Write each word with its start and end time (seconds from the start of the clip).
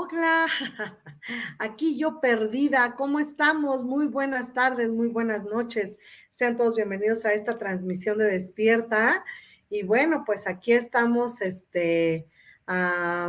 Hola, 0.00 0.46
aquí 1.58 1.98
yo 1.98 2.20
perdida. 2.20 2.94
¿Cómo 2.94 3.18
estamos? 3.18 3.82
Muy 3.82 4.06
buenas 4.06 4.54
tardes, 4.54 4.90
muy 4.90 5.08
buenas 5.08 5.42
noches. 5.42 5.96
Sean 6.30 6.56
todos 6.56 6.76
bienvenidos 6.76 7.24
a 7.24 7.32
esta 7.32 7.58
transmisión 7.58 8.18
de 8.18 8.26
Despierta. 8.26 9.24
Y 9.68 9.82
bueno, 9.82 10.22
pues 10.24 10.46
aquí 10.46 10.70
estamos, 10.72 11.40
este, 11.40 12.28
a 12.68 13.28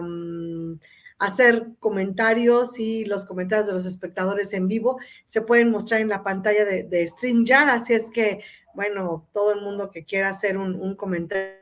hacer 1.18 1.70
comentarios 1.80 2.78
y 2.78 3.04
los 3.04 3.26
comentarios 3.26 3.66
de 3.66 3.74
los 3.74 3.88
espectadores 3.88 4.54
en 4.54 4.68
vivo 4.68 5.00
se 5.26 5.42
pueden 5.42 5.72
mostrar 5.72 6.02
en 6.02 6.10
la 6.10 6.22
pantalla 6.22 6.66
de, 6.66 6.84
de 6.84 7.08
StreamYard. 7.08 7.70
Así 7.70 7.96
es 7.96 8.12
que, 8.12 8.42
bueno, 8.76 9.28
todo 9.34 9.54
el 9.54 9.62
mundo 9.62 9.90
que 9.90 10.06
quiera 10.06 10.30
hacer 10.30 10.56
un 10.56 10.96
comentario 10.96 11.59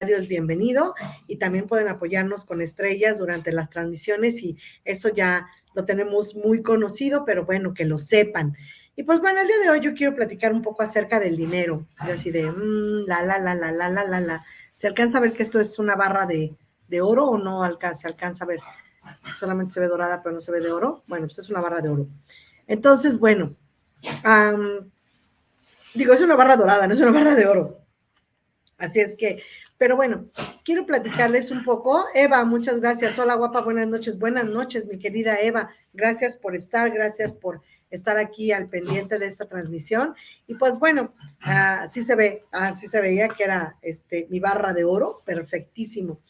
es 0.00 0.28
bienvenido 0.28 0.94
y 1.26 1.36
también 1.36 1.66
pueden 1.66 1.88
apoyarnos 1.88 2.44
con 2.44 2.60
estrellas 2.60 3.18
durante 3.18 3.52
las 3.52 3.70
transmisiones 3.70 4.42
y 4.42 4.58
eso 4.84 5.08
ya 5.08 5.46
lo 5.74 5.84
tenemos 5.84 6.34
muy 6.36 6.62
conocido, 6.62 7.24
pero 7.24 7.44
bueno, 7.44 7.74
que 7.74 7.84
lo 7.84 7.98
sepan. 7.98 8.56
Y 8.96 9.02
pues 9.02 9.20
bueno, 9.20 9.40
el 9.40 9.46
día 9.46 9.58
de 9.58 9.70
hoy 9.70 9.80
yo 9.80 9.94
quiero 9.94 10.14
platicar 10.14 10.52
un 10.52 10.62
poco 10.62 10.82
acerca 10.82 11.18
del 11.18 11.36
dinero. 11.36 11.86
Yo 12.06 12.14
así 12.14 12.30
de, 12.30 12.44
mm, 12.44 13.06
la, 13.06 13.22
la, 13.22 13.38
la, 13.38 13.54
la, 13.54 13.72
la, 13.72 13.88
la, 13.88 14.04
la, 14.04 14.20
la. 14.20 14.44
¿Se 14.76 14.86
alcanza 14.86 15.18
a 15.18 15.20
ver 15.20 15.32
que 15.32 15.42
esto 15.42 15.60
es 15.60 15.78
una 15.78 15.96
barra 15.96 16.26
de, 16.26 16.52
de 16.88 17.00
oro 17.00 17.26
o 17.26 17.38
no 17.38 17.64
alcanza, 17.64 18.02
se 18.02 18.08
alcanza 18.08 18.44
a 18.44 18.48
ver? 18.48 18.60
Solamente 19.36 19.74
se 19.74 19.80
ve 19.80 19.88
dorada, 19.88 20.22
pero 20.22 20.34
no 20.34 20.40
se 20.40 20.52
ve 20.52 20.60
de 20.60 20.70
oro. 20.70 21.02
Bueno, 21.08 21.26
pues 21.26 21.38
es 21.38 21.50
una 21.50 21.60
barra 21.60 21.80
de 21.80 21.88
oro. 21.88 22.06
Entonces, 22.66 23.18
bueno, 23.18 23.54
digo, 25.94 26.12
es 26.12 26.20
una 26.20 26.36
barra 26.36 26.56
dorada, 26.56 26.86
no 26.86 26.94
es 26.94 27.00
una 27.00 27.10
barra 27.10 27.34
de 27.34 27.46
oro. 27.46 27.78
Así 28.78 29.00
es 29.00 29.16
que 29.16 29.42
pero 29.76 29.96
bueno, 29.96 30.26
quiero 30.64 30.86
platicarles 30.86 31.50
un 31.50 31.64
poco. 31.64 32.06
Eva, 32.14 32.44
muchas 32.44 32.80
gracias. 32.80 33.18
Hola, 33.18 33.34
guapa, 33.34 33.60
buenas 33.60 33.88
noches. 33.88 34.18
Buenas 34.18 34.46
noches, 34.46 34.86
mi 34.86 34.98
querida 34.98 35.40
Eva. 35.40 35.70
Gracias 35.92 36.36
por 36.36 36.54
estar, 36.54 36.90
gracias 36.90 37.34
por 37.34 37.60
estar 37.90 38.18
aquí 38.18 38.52
al 38.52 38.68
pendiente 38.68 39.18
de 39.18 39.26
esta 39.26 39.46
transmisión. 39.46 40.14
Y 40.46 40.54
pues 40.54 40.78
bueno, 40.78 41.14
así 41.40 42.02
se 42.02 42.14
ve, 42.14 42.44
así 42.50 42.86
se 42.86 43.00
veía 43.00 43.28
que 43.28 43.44
era 43.44 43.76
este, 43.82 44.26
mi 44.30 44.40
barra 44.40 44.72
de 44.72 44.84
oro, 44.84 45.22
perfectísimo. 45.24 46.20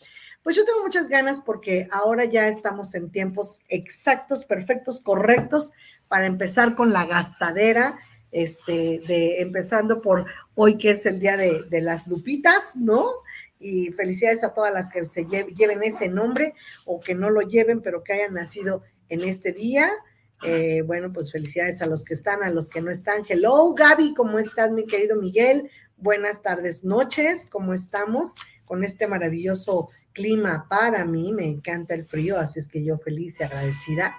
Pues 0.43 0.57
yo 0.57 0.65
tengo 0.65 0.83
muchas 0.83 1.09
ganas 1.09 1.41
porque 1.41 1.89
ahora 1.91 2.27
ya 2.27 2.49
estamos 2.49 2.95
en 2.95 3.11
tiempos 3.11 3.61
exactos, 3.69 4.45
perfectos, 4.45 5.01
correctos 5.01 5.73
para 6.07 6.27
empezar 6.27 6.75
con 6.75 6.93
la 6.93 7.07
gastadera, 7.07 7.99
este, 8.31 9.01
de 9.07 9.41
empezando 9.41 10.03
por 10.03 10.27
hoy 10.55 10.77
que 10.77 10.91
es 10.91 11.07
el 11.07 11.19
día 11.19 11.37
de, 11.37 11.63
de 11.71 11.81
las 11.81 12.07
lupitas, 12.07 12.77
¿no? 12.77 13.24
Y 13.65 13.91
felicidades 13.93 14.45
a 14.45 14.53
todas 14.53 14.75
las 14.75 14.91
que 14.91 15.07
se 15.07 15.25
lleven 15.25 15.83
ese 15.83 16.11
nombre 16.11 16.53
o 16.85 17.01
que 17.01 17.15
no 17.15 17.31
lo 17.31 17.41
lleven, 17.41 17.81
pero 17.81 18.05
que 18.05 18.13
hayan 18.13 18.35
nacido 18.35 18.83
en 19.09 19.23
este 19.23 19.53
día. 19.53 19.91
Eh, 20.45 20.83
bueno, 20.83 21.11
pues 21.15 21.33
felicidades 21.33 21.81
a 21.81 21.87
los 21.87 22.05
que 22.05 22.13
están, 22.13 22.43
a 22.43 22.51
los 22.51 22.69
que 22.69 22.83
no 22.83 22.91
están. 22.91 23.23
Hello, 23.27 23.73
Gaby, 23.73 24.13
¿cómo 24.13 24.39
estás, 24.39 24.71
mi 24.71 24.85
querido 24.85 25.17
Miguel? 25.17 25.71
Buenas 25.97 26.43
tardes, 26.43 26.85
noches, 26.85 27.47
¿cómo 27.51 27.73
estamos 27.73 28.35
con 28.67 28.85
este 28.85 29.07
maravilloso 29.07 29.89
clima 30.13 30.67
para 30.69 31.07
mí? 31.07 31.33
Me 31.33 31.47
encanta 31.47 31.95
el 31.95 32.05
frío, 32.05 32.39
así 32.39 32.59
es 32.59 32.69
que 32.69 32.85
yo 32.85 32.99
feliz 32.99 33.41
y 33.41 33.45
agradecida. 33.45 34.19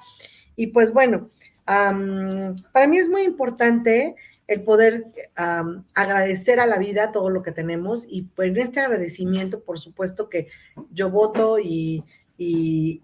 Y 0.55 0.67
pues 0.67 0.91
bueno, 0.91 1.29
para 1.65 2.87
mí 2.87 2.97
es 2.97 3.09
muy 3.09 3.21
importante 3.21 4.15
el 4.47 4.63
poder 4.63 5.07
agradecer 5.35 6.59
a 6.59 6.67
la 6.67 6.77
vida 6.77 7.11
todo 7.11 7.29
lo 7.29 7.41
que 7.41 7.51
tenemos 7.51 8.05
y 8.07 8.23
pues 8.23 8.49
en 8.49 8.57
este 8.57 8.79
agradecimiento, 8.79 9.63
por 9.63 9.79
supuesto 9.79 10.29
que 10.29 10.47
yo 10.91 11.09
voto 11.09 11.57
y, 11.59 12.03
y, 12.37 13.01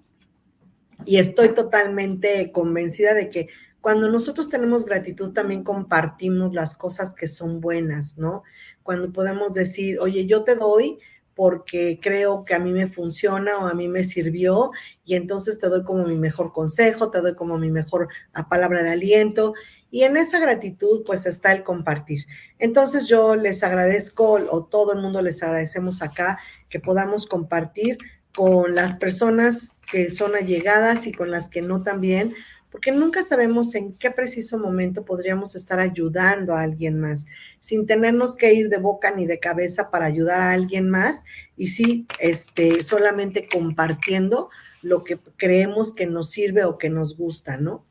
estoy 1.08 1.50
totalmente 1.50 2.52
convencida 2.52 3.16
de 3.16 3.32
que 3.32 3.48
cuando 3.82 4.08
nosotros 4.08 4.50
tenemos 4.50 4.86
gratitud 4.86 5.34
también 5.34 5.64
compartimos 5.64 6.54
las 6.54 6.76
cosas 6.76 7.16
que 7.16 7.26
son 7.26 7.60
buenas, 7.60 8.20
¿no? 8.20 8.44
Cuando 8.84 9.12
podemos 9.12 9.56
decir, 9.56 9.98
oye, 10.00 10.28
yo 10.28 10.44
te 10.44 10.54
doy 10.54 11.00
porque 11.34 12.00
creo 12.00 12.46
que 12.46 12.54
a 12.54 12.60
mí 12.60 12.72
me 12.72 12.88
funciona 12.88 13.58
o 13.58 13.66
a 13.66 13.74
mí 13.74 13.88
me 13.88 14.04
sirvió 14.04 14.70
y 15.04 15.16
entonces 15.16 15.58
te 15.58 15.70
doy 15.70 15.84
como 15.84 16.06
mi 16.06 16.18
mejor 16.18 16.54
consejo, 16.54 17.10
te 17.10 17.20
doy 17.20 17.34
como 17.34 17.58
mi 17.58 17.72
mejor 17.72 18.10
palabra 18.48 18.84
de 18.84 18.92
aliento 18.92 19.56
y 19.92 20.04
en 20.04 20.16
esa 20.16 20.40
gratitud, 20.40 21.04
pues 21.06 21.26
está 21.26 21.52
el 21.52 21.64
compartir. 21.64 22.26
Entonces 22.58 23.08
yo 23.08 23.36
les 23.36 23.62
agradezco, 23.62 24.40
o 24.50 24.64
todo 24.64 24.94
el 24.94 25.02
mundo 25.02 25.22
les 25.22 25.44
agradecemos 25.44 26.02
acá, 26.02 26.40
que 26.70 26.80
podamos 26.80 27.28
compartir 27.28 27.98
con 28.34 28.74
las 28.74 28.94
personas 28.94 29.82
que 29.92 30.10
son 30.10 30.36
allegadas 30.36 31.06
y 31.06 31.12
con 31.12 31.30
las 31.30 31.50
que 31.50 31.62
no 31.62 31.84
también, 31.84 32.34
porque 32.72 32.94
nunca 32.94 33.22
sabemos 33.22 33.76
en 33.76 33.94
qué 33.96 34.12
preciso 34.12 34.58
momento 34.58 35.04
podríamos 35.04 35.56
estar 35.56 35.82
ayudando 35.82 36.56
a 36.56 36.62
alguien 36.62 36.98
más, 37.02 37.26
sin 37.60 37.86
tenernos 37.86 38.38
que 38.38 38.54
ir 38.54 38.70
de 38.70 38.78
boca 38.78 39.12
ni 39.12 39.28
de 39.28 39.40
cabeza 39.40 39.92
para 39.92 40.06
ayudar 40.06 40.40
a 40.40 40.52
alguien 40.52 40.90
más, 40.90 41.26
y 41.58 41.68
sí, 41.68 42.08
este, 42.20 42.84
solamente 42.84 43.50
compartiendo 43.52 44.50
lo 44.82 45.04
que 45.04 45.20
creemos 45.36 45.94
que 45.94 46.08
nos 46.08 46.32
sirve 46.32 46.64
o 46.64 46.78
que 46.78 46.90
nos 46.90 47.18
gusta, 47.18 47.58
¿no? 47.58 47.86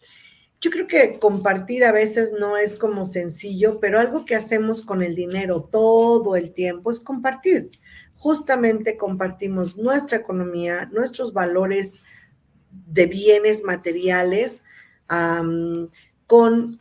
Yo 0.62 0.70
creo 0.70 0.86
que 0.86 1.18
compartir 1.18 1.84
a 1.84 1.92
veces 1.92 2.32
no 2.38 2.58
es 2.58 2.76
como 2.76 3.06
sencillo, 3.06 3.80
pero 3.80 3.98
algo 3.98 4.26
que 4.26 4.34
hacemos 4.34 4.82
con 4.82 5.02
el 5.02 5.14
dinero 5.14 5.62
todo 5.62 6.36
el 6.36 6.52
tiempo 6.52 6.90
es 6.90 7.00
compartir. 7.00 7.70
Justamente 8.16 8.98
compartimos 8.98 9.78
nuestra 9.78 10.18
economía, 10.18 10.90
nuestros 10.92 11.32
valores 11.32 12.02
de 12.70 13.06
bienes 13.06 13.64
materiales 13.64 14.62
con 16.26 16.78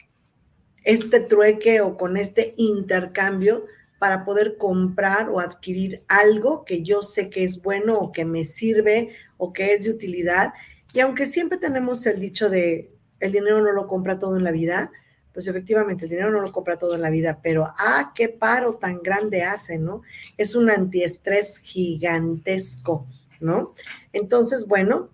este 0.84 1.20
trueque 1.22 1.80
o 1.80 1.96
con 1.96 2.18
este 2.18 2.54
intercambio 2.58 3.66
para 3.98 4.26
poder 4.26 4.58
comprar 4.58 5.30
o 5.30 5.40
adquirir 5.40 6.04
algo 6.10 6.66
que 6.66 6.84
yo 6.84 7.02
sé 7.02 7.30
que 7.30 7.46
es 7.46 7.62
bueno 7.62 7.94
o 7.98 8.12
que 8.12 8.26
me 8.26 8.44
sirve 8.44 9.16
o 9.38 9.54
que 9.54 9.74
es 9.74 9.86
de 9.86 9.92
utilidad. 9.92 10.54
Y 10.94 11.00
aunque 11.00 11.26
siempre 11.26 11.58
tenemos 11.58 12.06
el 12.06 12.20
dicho 12.20 12.50
de 12.50 12.92
el 13.19 13.31
dinero 13.31 13.62
no 13.62 13.71
lo 13.71 13.88
compra 13.88 14.19
todo 14.19 14.38
en 14.38 14.44
la 14.44 14.51
vida, 14.51 14.92
pues 15.33 15.48
efectivamente 15.48 16.06
el 16.06 16.12
dinero 16.12 16.31
no 16.31 16.42
lo 16.42 16.51
compra 16.51 16.77
todo 16.77 16.95
en 16.95 17.01
la 17.01 17.10
vida, 17.10 17.39
pero 17.42 17.66
ah, 17.77 18.12
qué 18.16 18.30
paro 18.30 18.74
tan 18.74 19.01
grande 19.01 19.44
hace, 19.44 19.77
¿no? 19.77 20.01
Es 20.38 20.56
un 20.56 20.69
antiestrés 20.69 21.60
gigantesco, 21.60 23.07
¿no? 23.39 23.74
Entonces, 24.12 24.68
bueno, 24.68 25.10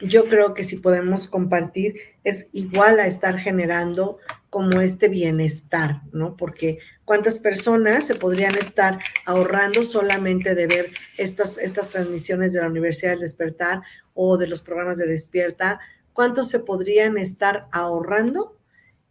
yo 0.00 0.24
creo 0.26 0.54
que 0.54 0.64
si 0.64 0.76
podemos 0.76 1.28
compartir 1.28 1.96
es 2.24 2.48
igual 2.52 2.98
a 2.98 3.06
estar 3.06 3.38
generando 3.38 4.18
como 4.50 4.80
este 4.80 5.08
bienestar, 5.08 6.02
¿no? 6.12 6.36
Porque 6.36 6.78
cuántas 7.04 7.38
personas 7.38 8.06
se 8.06 8.14
podrían 8.14 8.54
estar 8.56 8.98
ahorrando 9.26 9.82
solamente 9.82 10.54
de 10.54 10.66
ver 10.66 10.92
estas, 11.18 11.58
estas 11.58 11.90
transmisiones 11.90 12.52
de 12.52 12.60
la 12.60 12.68
Universidad 12.68 13.12
del 13.12 13.20
Despertar 13.20 13.82
o 14.14 14.36
de 14.36 14.46
los 14.46 14.62
programas 14.62 14.98
de 14.98 15.06
Despierta 15.06 15.80
cuánto 16.14 16.44
se 16.44 16.60
podrían 16.60 17.18
estar 17.18 17.66
ahorrando 17.70 18.56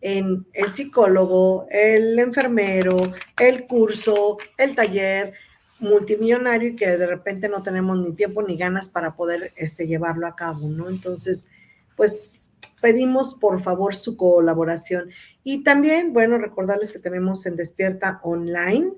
en 0.02 0.48
el 0.54 0.72
psicólogo, 0.72 1.68
el 1.70 2.18
enfermero, 2.18 2.98
el 3.40 3.68
curso, 3.68 4.38
el 4.58 4.76
taller 4.76 5.34
multimillonario 5.80 6.70
y 6.70 6.76
que 6.76 6.98
de 6.98 7.06
repente 7.08 7.48
no 7.48 7.62
tenemos 7.62 8.00
ni 8.00 8.14
tiempo 8.14 8.42
ni 8.42 8.58
ganas 8.58 8.90
para 8.90 9.16
poder 9.16 9.54
este, 9.56 9.86
llevarlo 9.86 10.28
a 10.28 10.36
cabo, 10.36 10.68
¿no? 10.68 10.90
Entonces, 10.90 11.48
pues 11.96 12.54
pedimos 12.82 13.34
por 13.34 13.62
favor 13.62 13.96
su 13.96 14.18
colaboración. 14.18 15.10
Y 15.44 15.64
también, 15.64 16.14
bueno, 16.14 16.38
recordarles 16.38 16.92
que 16.92 17.00
tenemos 17.00 17.46
en 17.46 17.56
Despierta 17.56 18.20
Online 18.24 18.92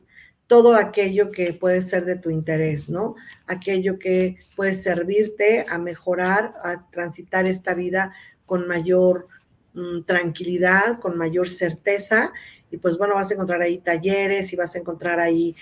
todo 0.47 0.75
aquello 0.75 1.31
que 1.31 1.53
puede 1.53 1.81
ser 1.81 2.05
de 2.05 2.15
tu 2.15 2.29
interés, 2.29 2.89
¿no? 2.89 3.15
Aquello 3.47 3.97
que 3.97 4.37
puede 4.55 4.73
servirte 4.73 5.65
a 5.67 5.77
mejorar, 5.77 6.53
a 6.63 6.87
transitar 6.91 7.45
esta 7.45 7.73
vida 7.73 8.13
con 8.45 8.67
mayor 8.67 9.27
mm, 9.73 10.03
tranquilidad, 10.03 10.99
con 10.99 11.17
mayor 11.17 11.49
certeza. 11.49 12.31
Y 12.71 12.77
pues 12.77 12.97
bueno, 12.97 13.15
vas 13.15 13.31
a 13.31 13.33
encontrar 13.33 13.61
ahí 13.61 13.79
talleres 13.79 14.51
y 14.53 14.55
vas 14.55 14.75
a 14.75 14.79
encontrar 14.79 15.19
ahí 15.19 15.55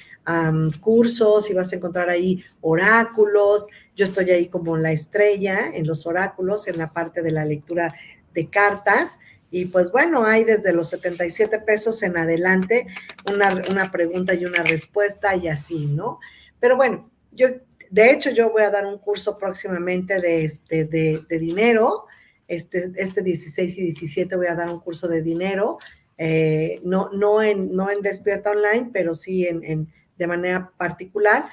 cursos 0.80 1.50
y 1.50 1.54
vas 1.54 1.72
a 1.74 1.76
encontrar 1.76 2.10
ahí 2.10 2.44
oráculos. 2.62 3.68
Yo 3.96 4.06
estoy 4.06 4.32
ahí 4.32 4.48
como 4.48 4.78
la 4.78 4.92
estrella 4.92 5.70
en 5.74 5.86
los 5.86 6.08
oráculos, 6.08 6.68
en 6.68 6.78
la 6.78 6.94
parte 6.94 7.22
de 7.22 7.32
la 7.32 7.46
lectura 7.46 7.94
de 8.34 8.48
cartas. 8.48 9.20
Y 9.54 9.66
pues 9.66 9.92
bueno, 9.92 10.26
hay 10.26 10.46
desde 10.46 10.74
los 10.74 10.90
77 10.90 11.60
pesos 11.60 12.02
en 12.02 12.18
adelante 12.18 12.88
una, 13.32 13.92
pregunta 13.92 14.34
y 14.34 14.46
una 14.46 14.64
respuesta 14.64 15.36
y 15.36 15.48
así, 15.48 15.86
¿no? 15.86 16.20
Pero 16.60 16.76
bueno, 16.76 17.12
yo, 17.32 17.50
de 17.92 18.10
hecho, 18.10 18.32
yo 18.32 18.50
voy 18.50 18.64
a 18.64 18.72
dar 18.72 18.88
un 18.88 18.98
curso 18.98 19.38
próximamente 19.38 20.20
de, 20.20 20.44
este, 20.44 20.86
de, 20.86 21.24
dinero. 21.38 22.06
Este, 22.48 22.94
este 22.96 23.22
16 23.22 23.78
y 23.78 23.82
17 23.84 24.36
voy 24.36 24.48
a 24.48 24.56
dar 24.56 24.72
un 24.72 24.80
curso 24.80 25.08
de 25.08 25.22
dinero, 25.22 25.78
eh, 26.18 26.80
no, 26.84 27.12
no, 27.14 27.44
en, 27.44 27.76
no 27.76 27.92
en 27.92 28.02
Despierta 28.02 28.50
Online, 28.50 28.90
pero 28.92 29.14
sí 29.14 29.46
en, 29.46 29.88
de 30.18 30.28
manera 30.28 30.72
particular. 30.78 31.46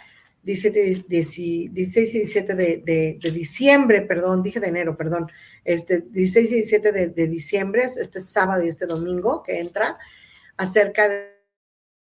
16 0.43 1.39
y 1.39 1.69
17 1.69 2.55
de, 2.55 3.19
de, 3.21 3.31
diciembre, 3.31 4.01
perdón, 4.01 4.43
dije 4.43 4.59
de 4.59 4.69
enero, 4.69 4.97
perdón, 4.97 5.31
este 5.65 6.01
16 6.01 6.51
y 6.51 6.55
17 6.57 6.93
de, 6.93 7.27
diciembre, 7.27 7.85
este 7.85 8.21
sábado 8.21 8.65
y 8.65 8.69
este 8.69 8.87
domingo 8.87 9.43
que 9.43 9.61
entra, 9.61 9.99
acerca 10.57 11.09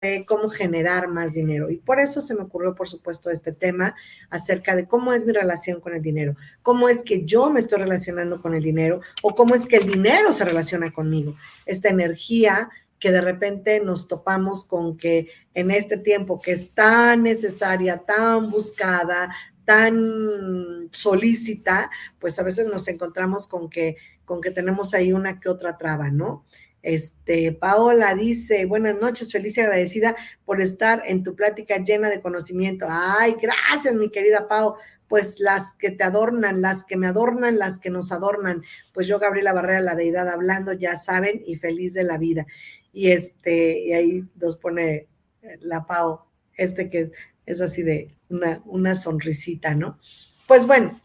de 0.01 0.25
cómo 0.25 0.49
generar 0.49 1.07
más 1.07 1.33
dinero. 1.33 1.69
Y 1.69 1.77
por 1.77 1.99
eso 1.99 2.21
se 2.21 2.33
me 2.33 2.43
ocurrió, 2.43 2.73
por 2.73 2.89
supuesto, 2.89 3.29
este 3.29 3.51
tema 3.51 3.95
acerca 4.29 4.75
de 4.75 4.87
cómo 4.87 5.13
es 5.13 5.25
mi 5.25 5.33
relación 5.33 5.81
con 5.81 5.93
el 5.93 6.01
dinero, 6.01 6.35
cómo 6.61 6.87
es 6.87 7.03
que 7.03 7.25
yo 7.25 7.49
me 7.49 7.59
estoy 7.59 7.79
relacionando 7.79 8.41
con 8.41 8.53
el 8.53 8.63
dinero 8.63 9.01
o 9.21 9.35
cómo 9.35 9.55
es 9.55 9.65
que 9.65 9.77
el 9.77 9.87
dinero 9.87 10.31
se 10.31 10.45
relaciona 10.45 10.91
conmigo. 10.91 11.35
Esta 11.65 11.89
energía 11.89 12.69
que 12.99 13.11
de 13.11 13.21
repente 13.21 13.79
nos 13.79 14.07
topamos 14.07 14.65
con 14.65 14.97
que 14.97 15.29
en 15.53 15.71
este 15.71 15.97
tiempo 15.97 16.39
que 16.39 16.51
es 16.51 16.73
tan 16.73 17.23
necesaria, 17.23 17.97
tan 17.97 18.49
buscada, 18.49 19.33
tan 19.69 20.89
solícita, 20.91 21.91
pues 22.17 22.39
a 22.39 22.43
veces 22.43 22.65
nos 22.65 22.87
encontramos 22.87 23.47
con 23.47 23.69
que, 23.69 23.97
con 24.25 24.41
que 24.41 24.49
tenemos 24.49 24.95
ahí 24.95 25.13
una 25.13 25.39
que 25.39 25.47
otra 25.47 25.77
traba, 25.77 26.09
¿no? 26.09 26.43
Este, 26.81 27.51
Paola 27.51 28.15
dice, 28.15 28.65
buenas 28.65 28.99
noches, 28.99 29.31
feliz 29.31 29.55
y 29.57 29.61
agradecida 29.61 30.15
por 30.43 30.59
estar 30.59 31.03
en 31.05 31.23
tu 31.23 31.35
plática 31.35 31.77
llena 31.77 32.09
de 32.09 32.19
conocimiento. 32.19 32.87
Ay, 32.89 33.35
gracias, 33.39 33.93
mi 33.93 34.09
querida 34.09 34.47
Pao. 34.47 34.75
Pues 35.07 35.39
las 35.39 35.75
que 35.75 35.91
te 35.91 36.03
adornan, 36.03 36.63
las 36.63 36.83
que 36.83 36.97
me 36.97 37.05
adornan, 37.05 37.59
las 37.59 37.77
que 37.77 37.91
nos 37.91 38.11
adornan. 38.11 38.63
Pues 38.91 39.05
yo, 39.05 39.19
Gabriela 39.19 39.53
Barrera, 39.53 39.81
la 39.81 39.93
deidad 39.93 40.27
hablando, 40.29 40.73
ya 40.73 40.95
saben, 40.95 41.43
y 41.45 41.57
feliz 41.57 41.93
de 41.93 42.05
la 42.05 42.17
vida. 42.17 42.47
Y 42.91 43.11
este, 43.11 43.81
y 43.81 43.93
ahí 43.93 44.25
nos 44.41 44.55
pone 44.55 45.05
la 45.59 45.85
Pao, 45.85 46.25
este 46.57 46.89
que 46.89 47.11
es 47.49 47.61
así 47.61 47.81
de 47.81 48.15
una, 48.29 48.61
una 48.65 48.93
sonrisita, 48.93 49.73
¿no? 49.73 49.97
Pues 50.47 50.67
bueno, 50.67 51.01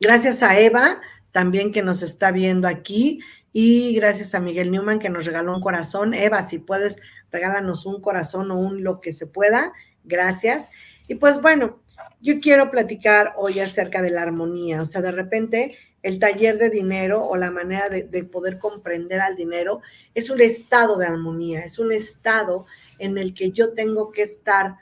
gracias 0.00 0.42
a 0.42 0.58
Eva 0.58 1.00
también 1.30 1.72
que 1.72 1.82
nos 1.82 2.02
está 2.02 2.32
viendo 2.32 2.66
aquí 2.66 3.20
y 3.52 3.94
gracias 3.94 4.34
a 4.34 4.40
Miguel 4.40 4.70
Newman 4.70 4.98
que 4.98 5.10
nos 5.10 5.26
regaló 5.26 5.54
un 5.54 5.60
corazón. 5.60 6.14
Eva, 6.14 6.42
si 6.42 6.58
puedes, 6.58 7.00
regálanos 7.30 7.84
un 7.84 8.00
corazón 8.00 8.50
o 8.50 8.58
un 8.58 8.82
lo 8.82 9.00
que 9.02 9.12
se 9.12 9.26
pueda. 9.26 9.74
Gracias. 10.04 10.70
Y 11.06 11.16
pues 11.16 11.42
bueno, 11.42 11.80
yo 12.22 12.40
quiero 12.40 12.70
platicar 12.70 13.34
hoy 13.36 13.60
acerca 13.60 14.00
de 14.00 14.10
la 14.10 14.22
armonía. 14.22 14.80
O 14.80 14.86
sea, 14.86 15.02
de 15.02 15.12
repente 15.12 15.76
el 16.02 16.18
taller 16.18 16.56
de 16.56 16.70
dinero 16.70 17.22
o 17.26 17.36
la 17.36 17.50
manera 17.50 17.90
de, 17.90 18.04
de, 18.04 18.24
poder 18.24 18.58
comprender 18.58 19.20
al 19.20 19.36
dinero 19.36 19.82
es 20.14 20.30
un 20.30 20.40
estado 20.40 20.96
de 20.96 21.06
armonía, 21.06 21.60
es 21.60 21.78
un 21.78 21.92
estado 21.92 22.64
en 22.98 23.18
el 23.18 23.34
que 23.34 23.50
yo 23.50 23.74
tengo 23.74 24.12
que 24.12 24.22
estar 24.22 24.76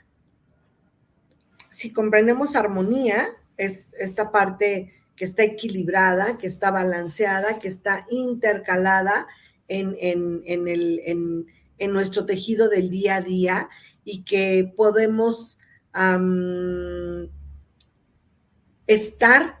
si 1.75 1.91
comprendemos 1.91 2.55
armonía, 2.55 3.35
es 3.57 3.93
esta 3.99 4.31
parte 4.31 4.93
que 5.17 5.25
está 5.25 5.43
equilibrada, 5.43 6.37
que 6.37 6.47
está 6.47 6.71
balanceada, 6.71 7.59
que 7.59 7.67
está 7.67 8.05
intercalada 8.09 9.27
en, 9.67 9.97
el, 9.99 11.01
en, 11.77 11.91
nuestro 11.91 12.25
tejido 12.25 12.69
del 12.69 12.89
día 12.89 13.17
a 13.17 13.21
día 13.21 13.69
y 14.05 14.23
que 14.23 14.71
podemos 14.77 15.59
estar 18.87 19.59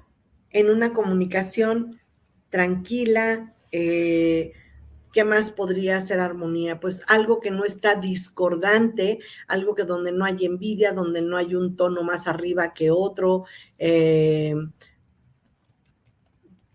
en 0.51 0.69
una 0.69 0.93
comunicación 0.93 1.99
tranquila, 2.49 3.53
eh, 3.73 4.53
¿Qué 5.15 5.23
más 5.23 5.49
podría 5.49 6.01
ser 6.01 6.19
armonía? 6.19 6.81
Pues 6.81 7.01
algo 7.07 7.39
que 7.39 7.49
no 7.49 7.63
está 7.63 7.95
discordante, 7.95 9.19
algo 9.47 9.73
que 9.73 9.85
donde 9.85 10.11
no 10.11 10.25
hay 10.25 10.45
envidia, 10.45 10.91
donde 10.91 11.21
no 11.21 11.37
hay 11.37 11.55
un 11.55 11.77
tono 11.77 12.03
más 12.03 12.27
arriba 12.27 12.73
que 12.73 12.91
otro. 12.91 13.45
Eh, 13.79 14.53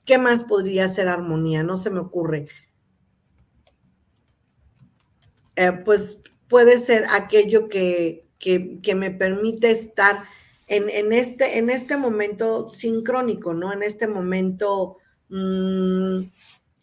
¿Qué 0.06 0.16
más 0.16 0.44
podría 0.44 0.88
ser 0.88 1.08
armonía? 1.08 1.62
No 1.62 1.76
se 1.76 1.90
me 1.90 1.98
ocurre. 1.98 2.48
Eh, 5.54 5.72
pues 5.84 6.22
puede 6.48 6.78
ser 6.78 7.04
aquello 7.10 7.68
que, 7.68 8.24
me 8.96 9.10
permite 9.10 9.70
estar 9.70 10.24
en, 10.66 11.12
este, 11.12 11.58
en 11.58 11.68
este 11.68 11.98
momento 11.98 12.70
sincrónico, 12.70 13.52
¿no? 13.52 13.70
En 13.70 13.82
este 13.82 14.06
momento... 14.06 14.96
Mm, 15.28 16.20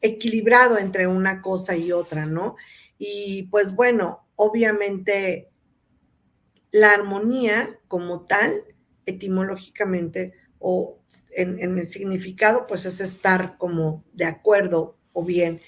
equilibrado 0.08 0.78
entre 0.78 1.08
una 1.08 1.42
cosa 1.42 1.76
y 1.76 1.92
otra, 1.92 2.26
¿no? 2.26 2.56
Y 2.98 3.44
pues 3.44 3.76
bueno, 3.76 4.28
obviamente 4.36 5.50
la 6.72 6.92
armonía 6.92 7.80
como 7.88 8.26
tal, 8.26 8.64
etimológicamente 9.06 10.34
o 10.60 11.00
en, 11.36 11.78
el 11.78 11.88
significado, 11.88 12.68
pues 12.68 12.86
es 12.86 13.00
estar 13.00 13.58
como 13.58 14.04
de 14.14 14.26
acuerdo 14.26 14.98
o 15.14 15.24
bien, 15.24 15.62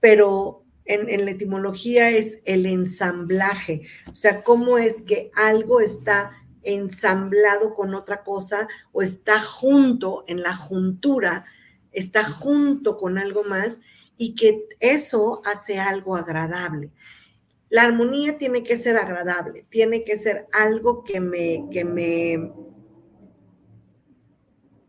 pero 0.00 0.62
en, 0.84 1.08
en, 1.08 1.24
la 1.24 1.32
etimología 1.32 2.10
es 2.10 2.42
el 2.44 2.66
ensamblaje, 2.66 3.82
o 4.10 4.14
sea, 4.14 4.42
cómo 4.42 4.78
es 4.78 5.02
que 5.02 5.30
algo 5.34 5.80
está 5.80 6.32
ensamblado 6.62 7.74
con 7.74 7.94
otra 7.94 8.22
cosa 8.22 8.68
o 8.92 9.02
está 9.02 9.40
junto 9.40 10.24
en 10.26 10.42
la 10.42 10.54
juntura 10.54 11.46
está 11.94 12.24
junto 12.24 12.96
con 12.96 13.18
algo 13.18 13.44
más 13.44 13.80
y 14.16 14.34
que 14.34 14.66
eso 14.80 15.40
hace 15.44 15.78
algo 15.78 16.16
agradable. 16.16 16.92
La 17.70 17.82
armonía 17.82 18.38
tiene 18.38 18.62
que 18.62 18.76
ser 18.76 18.96
agradable, 18.96 19.66
tiene 19.70 20.04
que 20.04 20.16
ser 20.16 20.46
algo 20.52 21.02
que 21.02 21.20
me, 21.20 21.64
que 21.72 21.84
me, 21.84 22.52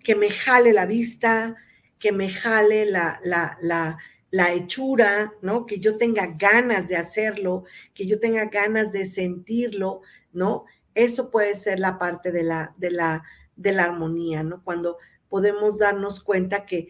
que 0.03 0.15
me 0.15 0.29
jale 0.29 0.74
la 0.74 0.85
vista, 0.85 1.55
que 1.97 2.12
me 2.12 2.29
jale 2.29 2.85
la, 2.85 3.19
la, 3.24 3.57
la, 3.62 3.97
la 4.29 4.53
hechura, 4.53 5.33
¿no? 5.41 5.65
Que 5.65 5.79
yo 5.79 5.97
tenga 5.97 6.27
ganas 6.27 6.88
de 6.88 6.97
hacerlo, 6.97 7.63
que 7.93 8.05
yo 8.05 8.19
tenga 8.19 8.45
ganas 8.45 8.91
de 8.91 9.05
sentirlo, 9.05 10.01
¿no? 10.33 10.65
Eso 10.93 11.31
puede 11.31 11.55
ser 11.55 11.79
la 11.79 11.97
parte 11.97 12.31
de 12.31 12.43
la, 12.43 12.75
de 12.77 12.91
la, 12.91 13.24
de 13.55 13.71
la 13.71 13.85
armonía, 13.85 14.43
¿no? 14.43 14.63
Cuando 14.63 14.97
podemos 15.29 15.77
darnos 15.77 16.22
cuenta 16.22 16.65
que, 16.65 16.89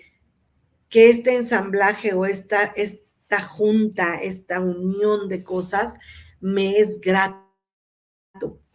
que 0.90 1.10
este 1.10 1.36
ensamblaje 1.36 2.14
o 2.14 2.26
esta, 2.26 2.64
esta 2.76 3.42
junta, 3.42 4.16
esta 4.16 4.60
unión 4.60 5.28
de 5.30 5.44
cosas 5.44 5.98
me 6.40 6.80
es 6.80 7.02
grato. 7.02 7.42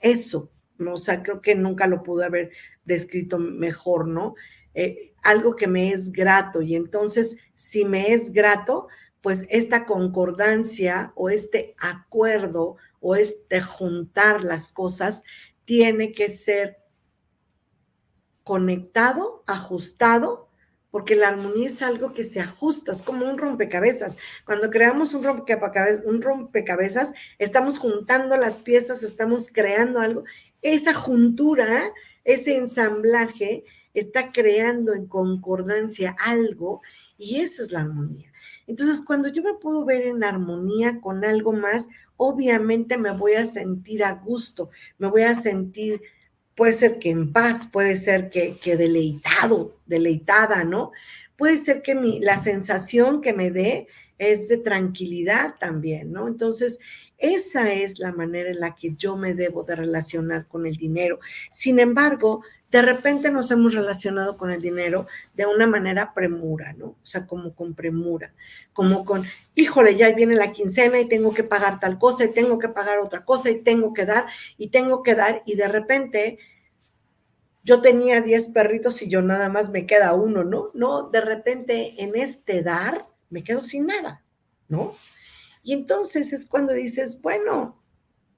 Eso, 0.01 0.51
¿no? 0.79 0.95
O 0.95 0.99
sea, 0.99 1.23
creo 1.23 1.41
que 1.41 1.55
nunca 1.55 1.87
lo 1.87 2.03
pude 2.03 2.25
haber 2.25 2.51
descrito 2.85 3.39
mejor, 3.39 4.09
¿no? 4.09 4.35
Eh, 4.75 5.13
algo 5.23 5.57
que 5.57 5.67
me 5.67 5.91
es 5.91 6.13
grato. 6.13 6.63
Y 6.63 6.75
entonces, 6.75 7.37
si 7.55 7.85
me 7.85 8.13
es 8.13 8.33
grato, 8.33 8.89
pues 9.21 9.47
esta 9.51 9.85
concordancia 9.85 11.13
o 11.15 11.29
este 11.29 11.75
acuerdo 11.79 12.77
o 13.01 13.17
este 13.17 13.61
juntar 13.61 14.45
las 14.45 14.69
cosas 14.69 15.23
tiene 15.65 16.13
que 16.13 16.29
ser 16.29 16.80
conectado, 18.51 19.45
ajustado, 19.47 20.49
porque 20.91 21.15
la 21.15 21.29
armonía 21.29 21.69
es 21.69 21.83
algo 21.83 22.15
que 22.15 22.25
se 22.25 22.41
ajusta, 22.41 22.91
es 22.91 23.01
como 23.01 23.31
un 23.31 23.39
rompecabezas. 23.39 24.17
Cuando 24.45 24.71
creamos 24.71 25.15
un 25.15 25.23
rompecabezas, 25.23 26.05
un 26.05 26.21
rompecabezas, 26.21 27.13
estamos 27.39 27.79
juntando 27.79 28.37
las 28.37 28.57
piezas, 28.57 29.05
estamos 29.05 29.51
creando 29.53 30.01
algo. 30.01 30.25
Esa 30.63 30.95
juntura, 30.95 31.93
ese 32.25 32.57
ensamblaje 32.57 33.63
está 33.95 34.33
creando 34.33 34.95
en 34.95 35.07
concordancia 35.07 36.17
algo 36.19 36.83
y 37.17 37.39
eso 37.39 37.63
es 37.63 37.71
la 37.71 37.83
armonía. 37.83 38.33
Entonces, 38.67 39.01
cuando 39.01 39.29
yo 39.29 39.45
me 39.45 39.55
puedo 39.55 39.85
ver 39.85 40.03
en 40.03 40.25
armonía 40.25 41.01
con 41.01 41.25
algo 41.25 41.53
más, 41.53 41.89
obviamente 42.17 42.99
me 42.99 43.13
voy 43.13 43.35
a 43.35 43.47
sentir 43.47 44.03
a 44.03 44.15
gusto, 44.15 44.71
me 44.99 45.07
voy 45.07 45.23
a 45.23 45.37
sentir, 45.37 46.03
puede 46.61 46.75
ser 46.75 46.99
que 46.99 47.09
en 47.09 47.33
paz, 47.33 47.65
puede 47.65 47.97
ser 47.97 48.29
que, 48.29 48.59
que 48.59 48.77
deleitado, 48.77 49.79
deleitada, 49.87 50.63
¿no? 50.63 50.93
Puede 51.35 51.57
ser 51.57 51.81
que 51.81 51.95
mi, 51.95 52.21
la 52.21 52.37
sensación 52.37 53.23
que 53.23 53.33
me 53.33 53.51
dé 53.51 53.87
es 54.19 54.47
de 54.47 54.59
tranquilidad 54.59 55.55
también, 55.59 56.13
¿no? 56.13 56.29
Entonces, 56.29 56.79
esa 57.17 57.73
es 57.73 57.99
la 57.99 58.13
manera 58.13 58.51
en 58.51 58.61
la 58.61 58.75
que 58.75 58.95
yo 58.95 59.17
me 59.17 59.33
debo 59.33 59.63
de 59.63 59.75
relacionar 59.75 60.49
con 60.49 60.67
el 60.67 60.77
dinero. 60.77 61.19
Sin 61.51 61.81
embargo, 61.81 62.43
de 62.71 62.83
repente 62.83 63.31
nos 63.31 63.51
hemos 63.51 63.75
relacionado 63.75 64.37
con 64.37 64.51
el 64.51 64.61
dinero 64.61 65.07
de 65.35 65.47
una 65.47 65.67
manera 65.67 66.13
premura, 66.15 66.75
¿no? 66.75 66.87
O 66.87 67.07
sea, 67.07 67.27
como 67.27 67.55
con 67.55 67.75
premura, 67.75 68.35
como 68.75 69.05
con, 69.05 69.25
híjole, 69.55 69.97
ya 69.97 70.13
viene 70.13 70.35
la 70.35 70.53
quincena 70.53 71.01
y 71.01 71.09
tengo 71.09 71.35
que 71.35 71.43
pagar 71.43 71.81
tal 71.81 71.99
cosa 71.99 72.25
y 72.25 72.33
tengo 72.33 72.59
que 72.59 72.69
pagar 72.69 72.99
otra 72.99 73.25
cosa 73.25 73.51
y 73.51 73.63
tengo 73.63 73.95
que 73.95 74.07
dar 74.07 74.27
y 74.57 74.69
tengo 74.69 75.03
que 75.03 75.15
dar 75.15 75.43
y 75.47 75.57
de 75.57 75.69
repente 75.69 76.39
yo 77.63 77.83
tenía 77.83 78.21
10 78.21 78.49
perritos 78.49 79.03
y 79.03 79.09
yo 79.09 79.23
nada 79.23 79.49
más 79.49 79.71
me 79.71 79.87
queda 79.87 80.15
uno, 80.15 80.45
¿no? 80.45 80.71
No, 80.75 81.11
de 81.11 81.21
repente 81.21 82.03
en 82.03 82.17
este 82.17 82.63
dar 82.63 83.07
me 83.29 83.45
quedo 83.45 83.63
sin 83.65 83.87
nada, 83.87 84.25
¿no? 84.69 84.95
Y 85.63 85.75
entonces 85.75 86.33
es 86.33 86.47
cuando 86.47 86.73
dices, 86.73 87.21
bueno, 87.21 87.81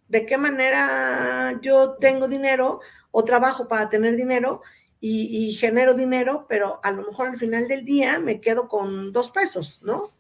¿de 0.09 0.27
qué 0.27 0.37
manera 0.37 1.59
yo 1.63 1.95
tengo 1.95 2.29
dinero 2.29 2.81
o 3.11 3.25
trabajo 3.25 3.69
para 3.69 3.89
tener 3.89 4.17
dinero 4.17 4.63
y, 5.05 5.53
genero 5.55 5.95
dinero, 5.95 6.47
pero 6.49 6.79
a 6.85 6.93
lo 6.93 7.05
mejor 7.05 7.29
al 7.29 7.37
final 7.37 7.67
del 7.67 7.85
día 7.85 8.21
me 8.21 8.41
quedo 8.41 8.69
con 8.69 9.13
dos 9.13 9.31
pesos, 9.31 9.81
¿no? 9.83 10.11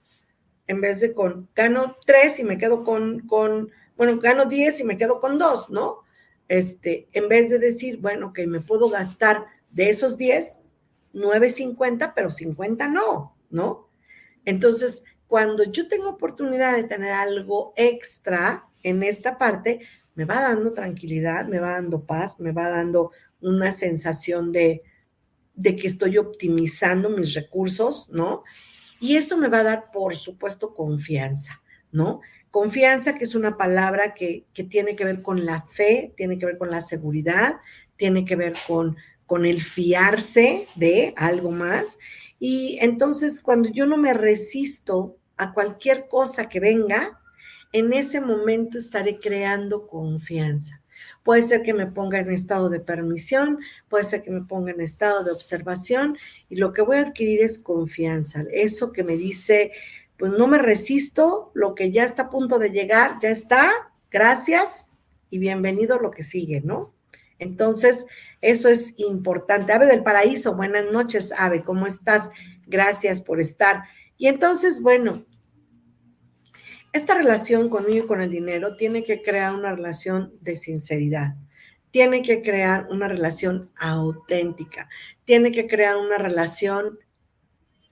En 0.66 0.80
vez 0.80 1.00
de 1.00 1.12
con, 1.12 1.48
gano 1.54 1.96
tres 2.04 2.40
y 2.40 2.44
me 2.44 2.58
quedo 2.58 2.82
con, 2.84 3.20
con, 3.20 3.70
bueno, 3.96 4.18
gano 4.18 4.46
diez 4.46 4.80
y 4.80 4.84
me 4.84 4.98
quedo 4.98 5.20
con 5.20 5.38
dos, 5.38 5.70
¿no? 5.70 6.01
Este, 6.52 7.08
en 7.14 7.30
vez 7.30 7.48
de 7.48 7.58
decir, 7.58 7.96
bueno, 7.96 8.34
que 8.34 8.46
me 8.46 8.60
puedo 8.60 8.90
gastar 8.90 9.46
de 9.70 9.88
esos 9.88 10.18
diez, 10.18 10.60
nueve 11.14 11.48
cincuenta, 11.48 12.12
pero 12.14 12.30
cincuenta 12.30 12.88
no, 12.88 13.34
¿no? 13.48 13.88
Entonces, 14.44 15.02
cuando 15.28 15.64
yo 15.64 15.88
tengo 15.88 16.10
oportunidad 16.10 16.76
de 16.76 16.84
tener 16.84 17.12
algo 17.12 17.72
extra 17.74 18.66
en 18.82 19.02
esta 19.02 19.38
parte, 19.38 19.80
me 20.14 20.26
va 20.26 20.42
dando 20.42 20.74
tranquilidad, 20.74 21.46
me 21.46 21.58
va 21.58 21.70
dando 21.70 22.04
paz, 22.04 22.38
me 22.38 22.52
va 22.52 22.68
dando 22.68 23.12
una 23.40 23.72
sensación 23.72 24.52
de, 24.52 24.82
de 25.54 25.74
que 25.74 25.86
estoy 25.86 26.18
optimizando 26.18 27.08
mis 27.08 27.32
recursos, 27.32 28.10
¿no? 28.10 28.42
Y 29.00 29.16
eso 29.16 29.38
me 29.38 29.48
va 29.48 29.60
a 29.60 29.64
dar, 29.64 29.90
por 29.90 30.16
supuesto, 30.16 30.74
confianza, 30.74 31.62
¿no? 31.92 32.20
Confianza, 32.52 33.18
que 33.18 33.24
es 33.24 33.34
una 33.34 33.56
palabra 33.56 34.14
que, 34.14 34.44
que, 34.54 34.62
tiene 34.62 34.94
que 34.94 35.04
ver 35.04 35.22
con 35.22 35.44
la 35.44 35.62
fe, 35.62 36.14
tiene 36.16 36.38
que 36.38 36.46
ver 36.46 36.58
con 36.58 36.70
la 36.70 36.80
seguridad, 36.80 37.56
tiene 37.96 38.24
que 38.24 38.36
ver 38.36 38.54
con, 38.68 38.96
con 39.26 39.44
el 39.46 39.60
fiarse 39.60 40.68
de 40.76 41.14
algo 41.16 41.50
más. 41.50 41.98
Y 42.38 42.78
entonces, 42.80 43.40
cuando 43.40 43.70
yo 43.70 43.86
no 43.86 43.96
me 43.96 44.14
resisto 44.14 45.16
a 45.36 45.52
cualquier 45.54 46.06
cosa 46.08 46.48
que 46.48 46.60
venga, 46.60 47.18
en 47.72 47.92
ese 47.92 48.20
momento 48.20 48.78
estaré 48.78 49.18
creando 49.18 49.86
confianza. 49.86 50.82
Puede 51.22 51.42
ser 51.42 51.62
que 51.62 51.74
me 51.74 51.86
ponga 51.86 52.18
en 52.18 52.30
estado 52.30 52.68
de 52.68 52.80
permisión, 52.80 53.58
puede 53.88 54.04
ser 54.04 54.22
que 54.22 54.30
me 54.30 54.42
ponga 54.42 54.72
en 54.72 54.80
estado 54.80 55.24
de 55.24 55.32
observación 55.32 56.18
y 56.48 56.56
lo 56.56 56.72
que 56.72 56.82
voy 56.82 56.98
a 56.98 57.02
adquirir 57.02 57.42
es 57.42 57.58
confianza. 57.58 58.44
Eso 58.52 58.92
que 58.92 59.04
me 59.04 59.16
dice, 59.16 59.72
pues 60.22 60.30
no 60.30 60.46
me 60.46 60.58
resisto, 60.58 61.50
lo 61.52 61.74
que 61.74 61.90
ya 61.90 62.04
está 62.04 62.22
a 62.22 62.30
punto 62.30 62.60
de 62.60 62.70
llegar, 62.70 63.18
ya 63.20 63.28
está, 63.28 63.72
gracias 64.08 64.88
y 65.30 65.38
bienvenido 65.38 65.98
lo 65.98 66.12
que 66.12 66.22
sigue, 66.22 66.60
¿no? 66.60 66.94
Entonces, 67.40 68.06
eso 68.40 68.68
es 68.68 68.94
importante. 68.98 69.72
Ave 69.72 69.86
del 69.86 70.04
Paraíso, 70.04 70.54
buenas 70.54 70.84
noches, 70.92 71.34
Ave, 71.36 71.64
¿cómo 71.64 71.88
estás? 71.88 72.30
Gracias 72.68 73.20
por 73.20 73.40
estar. 73.40 73.82
Y 74.16 74.28
entonces, 74.28 74.80
bueno, 74.80 75.24
esta 76.92 77.14
relación 77.14 77.68
conmigo 77.68 78.04
y 78.04 78.06
con 78.06 78.20
el 78.20 78.30
dinero 78.30 78.76
tiene 78.76 79.02
que 79.02 79.22
crear 79.22 79.52
una 79.52 79.74
relación 79.74 80.34
de 80.40 80.54
sinceridad, 80.54 81.34
tiene 81.90 82.22
que 82.22 82.42
crear 82.42 82.86
una 82.90 83.08
relación 83.08 83.72
auténtica, 83.74 84.88
tiene 85.24 85.50
que 85.50 85.66
crear 85.66 85.96
una 85.96 86.16
relación 86.16 87.00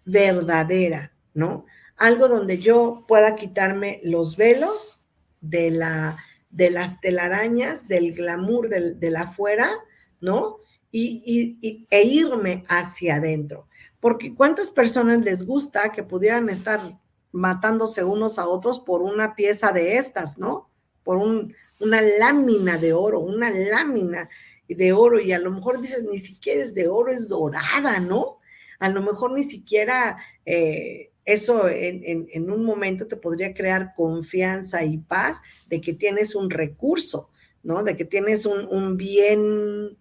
verdadera, 0.05 1.13
¿no? 1.35 1.67
Algo 2.01 2.29
donde 2.29 2.57
yo 2.57 3.05
pueda 3.07 3.37
quitarme 3.37 4.01
los 4.03 4.39
velos 4.39 5.05
de, 5.43 5.71
la, 5.71 6.17
de 6.49 6.71
las 6.71 6.99
telarañas, 7.03 7.89
del 7.89 8.15
glamour 8.15 8.71
del, 8.71 8.99
de 8.99 9.11
la 9.11 9.21
afuera, 9.21 9.71
¿no? 10.19 10.61
Y, 10.91 11.87
e 11.91 12.03
irme 12.03 12.65
hacia 12.69 13.17
adentro. 13.17 13.69
Porque 14.01 14.35
cuántas 14.35 14.71
personas 14.71 15.23
les 15.27 15.45
gusta 15.45 15.93
que 15.93 16.03
pudieran 16.03 16.49
estar 16.49 16.99
matándose 17.33 18.03
unos 18.03 18.39
a 18.39 18.49
otros 18.49 18.81
por 18.81 19.03
una 19.03 19.35
pieza 19.35 19.71
de 19.71 19.99
estas, 19.99 20.39
¿no? 20.39 20.71
Por 21.05 21.19
una 21.19 22.01
lámina 22.01 22.79
de 22.79 22.95
oro, 22.95 23.21
una 23.21 23.51
lámina 23.51 24.31
de 24.67 24.93
oro 24.95 25.21
y 25.21 25.33
a 25.33 25.39
lo 25.39 25.51
mejor 25.51 25.83
dices, 25.83 26.03
ni 26.05 26.19
siquiera 26.19 26.63
es 26.63 26.75
de 26.75 26.89
oro, 26.89 27.13
es 27.13 27.29
dorada, 27.29 28.01
¿no? 28.01 28.39
A 28.79 28.89
lo 28.89 29.03
mejor 29.03 29.33
ni 29.33 29.45
siquiera 29.45 30.17
eh, 30.47 31.10
eso 31.25 31.69
en, 31.69 32.51
un 32.51 32.65
momento 32.65 33.07
te 33.07 33.17
podría 33.17 33.55
crear 33.55 33.95
confianza 33.95 34.85
y 34.85 34.99
paz 34.99 35.41
de 35.69 35.81
que 35.81 35.93
tienes 35.93 36.35
un 36.35 36.51
recurso, 36.51 37.31
¿no? 37.63 37.85
De 37.85 37.97
que 37.97 38.05
tienes 38.05 38.47
un, 38.47 38.97
bien 38.97 39.97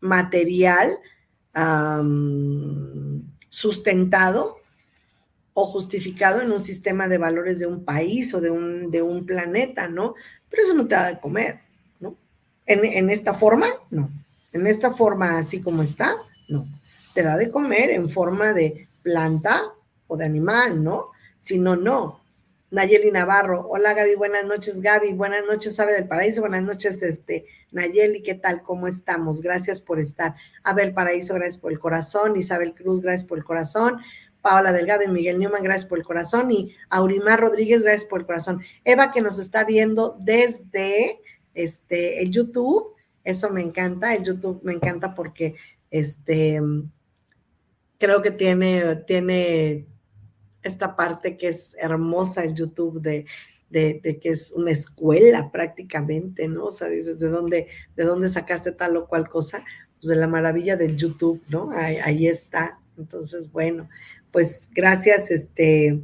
material 0.00 0.98
sustentado 3.48 4.58
o 5.54 5.66
justificado 5.66 6.40
en 6.40 6.52
un 6.52 6.62
sistema 6.62 7.08
de 7.08 7.18
valores 7.18 7.58
de 7.58 7.66
un 7.66 7.84
país 7.84 8.32
o 8.34 8.40
de 8.40 8.50
un, 8.50 9.26
planeta, 9.26 9.88
¿no? 9.88 10.14
Pero 10.48 10.62
eso 10.62 10.74
no 10.74 10.86
te 10.86 10.94
da 10.94 11.08
de 11.08 11.20
comer, 11.20 11.60
¿no? 11.98 12.16
En 12.66 13.10
esta 13.10 13.34
forma, 13.34 13.68
no. 13.90 14.08
En 14.52 14.66
esta 14.66 14.92
forma 14.92 15.38
así 15.38 15.60
como 15.60 15.82
está, 15.82 16.14
no. 16.48 16.64
Te 17.14 17.22
da 17.22 17.36
de 17.36 17.50
comer 17.50 17.90
en 17.90 18.08
forma 18.08 18.52
de 18.52 18.88
planta 19.02 19.72
o 20.08 20.16
de 20.16 20.24
animal, 20.24 20.82
¿no? 20.82 21.10
Si 21.38 21.58
no, 21.58 21.76
no. 21.76 22.20
Nayeli 22.70 23.10
Navarro, 23.10 23.66
hola 23.70 23.94
Gaby, 23.94 24.14
buenas 24.16 24.44
noches 24.44 24.82
Gaby, 24.82 25.14
buenas 25.14 25.42
noches 25.46 25.74
Sabe 25.74 25.94
del 25.94 26.06
Paraíso, 26.06 26.42
buenas 26.42 26.62
noches 26.62 27.02
este 27.02 27.46
Nayeli, 27.72 28.22
¿qué 28.22 28.34
tal? 28.34 28.62
¿Cómo 28.62 28.86
estamos? 28.86 29.40
Gracias 29.40 29.80
por 29.80 29.98
estar. 29.98 30.34
Abel 30.62 30.92
Paraíso, 30.92 31.34
gracias 31.34 31.58
por 31.58 31.72
el 31.72 31.78
corazón. 31.78 32.36
Isabel 32.36 32.74
Cruz, 32.74 33.00
gracias 33.00 33.28
por 33.28 33.38
el 33.38 33.44
corazón. 33.44 34.00
Paola 34.40 34.72
Delgado 34.72 35.02
y 35.02 35.08
Miguel 35.08 35.38
Newman, 35.38 35.62
gracias 35.62 35.88
por 35.88 35.98
el 35.98 36.04
corazón. 36.04 36.50
Y 36.50 36.74
Aurimar 36.88 37.40
Rodríguez, 37.40 37.82
gracias 37.82 38.08
por 38.08 38.20
el 38.20 38.26
corazón. 38.26 38.62
Eva, 38.84 39.12
que 39.12 39.20
nos 39.20 39.38
está 39.38 39.64
viendo 39.64 40.16
desde 40.20 41.20
este, 41.54 42.22
el 42.22 42.30
YouTube, 42.30 42.94
eso 43.24 43.50
me 43.50 43.60
encanta. 43.60 44.14
El 44.14 44.24
YouTube 44.24 44.60
me 44.62 44.72
encanta 44.72 45.14
porque 45.14 45.56
este, 45.90 46.60
creo 47.98 48.22
que 48.22 48.30
tiene, 48.30 48.96
tiene 49.06 49.84
esta 50.62 50.96
parte 50.96 51.36
que 51.36 51.48
es 51.48 51.76
hermosa 51.78 52.44
el 52.44 52.54
YouTube 52.54 53.00
de, 53.00 53.26
de, 53.70 54.18
que 54.20 54.30
es 54.30 54.52
una 54.52 54.70
escuela 54.70 55.50
prácticamente, 55.50 56.48
¿no? 56.48 56.66
O 56.66 56.70
sea, 56.70 56.88
dices, 56.88 57.18
¿de 57.18 57.28
dónde, 57.28 57.68
de 57.96 58.04
dónde 58.04 58.28
sacaste 58.28 58.72
tal 58.72 58.96
o 58.96 59.06
cual 59.06 59.28
cosa? 59.28 59.64
Pues 60.00 60.08
de 60.08 60.16
la 60.16 60.26
maravilla 60.26 60.76
del 60.76 60.96
YouTube, 60.96 61.42
¿no? 61.48 61.70
Ahí, 61.72 61.96
ahí 61.96 62.26
está. 62.26 62.78
Entonces, 62.96 63.52
bueno, 63.52 63.88
pues 64.32 64.70
gracias, 64.74 65.30
este, 65.30 66.00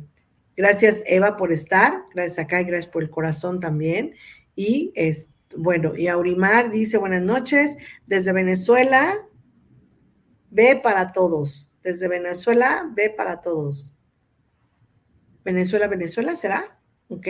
gracias 0.57 1.03
Eva 1.07 1.37
por 1.37 1.53
estar, 1.53 2.03
gracias 2.15 2.39
acá 2.39 2.61
y 2.61 2.65
gracias 2.65 2.93
por 2.93 3.03
el 3.03 3.11
corazón 3.11 3.61
también. 3.61 4.15
Y 4.57 4.93
es, 4.95 5.29
bueno, 5.57 5.97
y 5.97 6.09
Aurimar 6.09 6.71
dice 6.71 6.99
buenas 6.99 7.23
noches, 7.23 7.77
desde 8.07 8.33
Venezuela, 8.33 9.19
ve 10.51 10.79
para 10.83 11.13
todos, 11.13 11.73
desde 11.83 12.09
Venezuela, 12.09 12.89
ve 12.95 13.11
para 13.11 13.41
todos. 13.41 13.94
Venezuela, 15.45 15.89
Venezuela, 15.89 16.37
¿será? 16.37 16.79
Ok, 17.09 17.27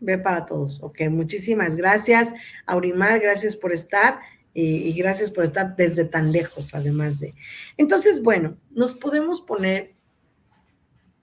ve 0.00 0.18
para 0.18 0.46
todos. 0.46 0.82
Ok, 0.82 1.02
muchísimas 1.10 1.76
gracias, 1.76 2.32
Aurimar, 2.66 3.20
gracias 3.20 3.56
por 3.56 3.72
estar 3.72 4.20
y, 4.54 4.88
y, 4.88 4.92
gracias 4.94 5.30
por 5.30 5.44
estar 5.44 5.76
desde 5.76 6.04
tan 6.04 6.32
lejos, 6.32 6.74
además 6.74 7.20
de. 7.20 7.34
Entonces, 7.76 8.22
bueno, 8.22 8.56
nos 8.70 8.92
podemos 8.92 9.40
poner 9.40 9.94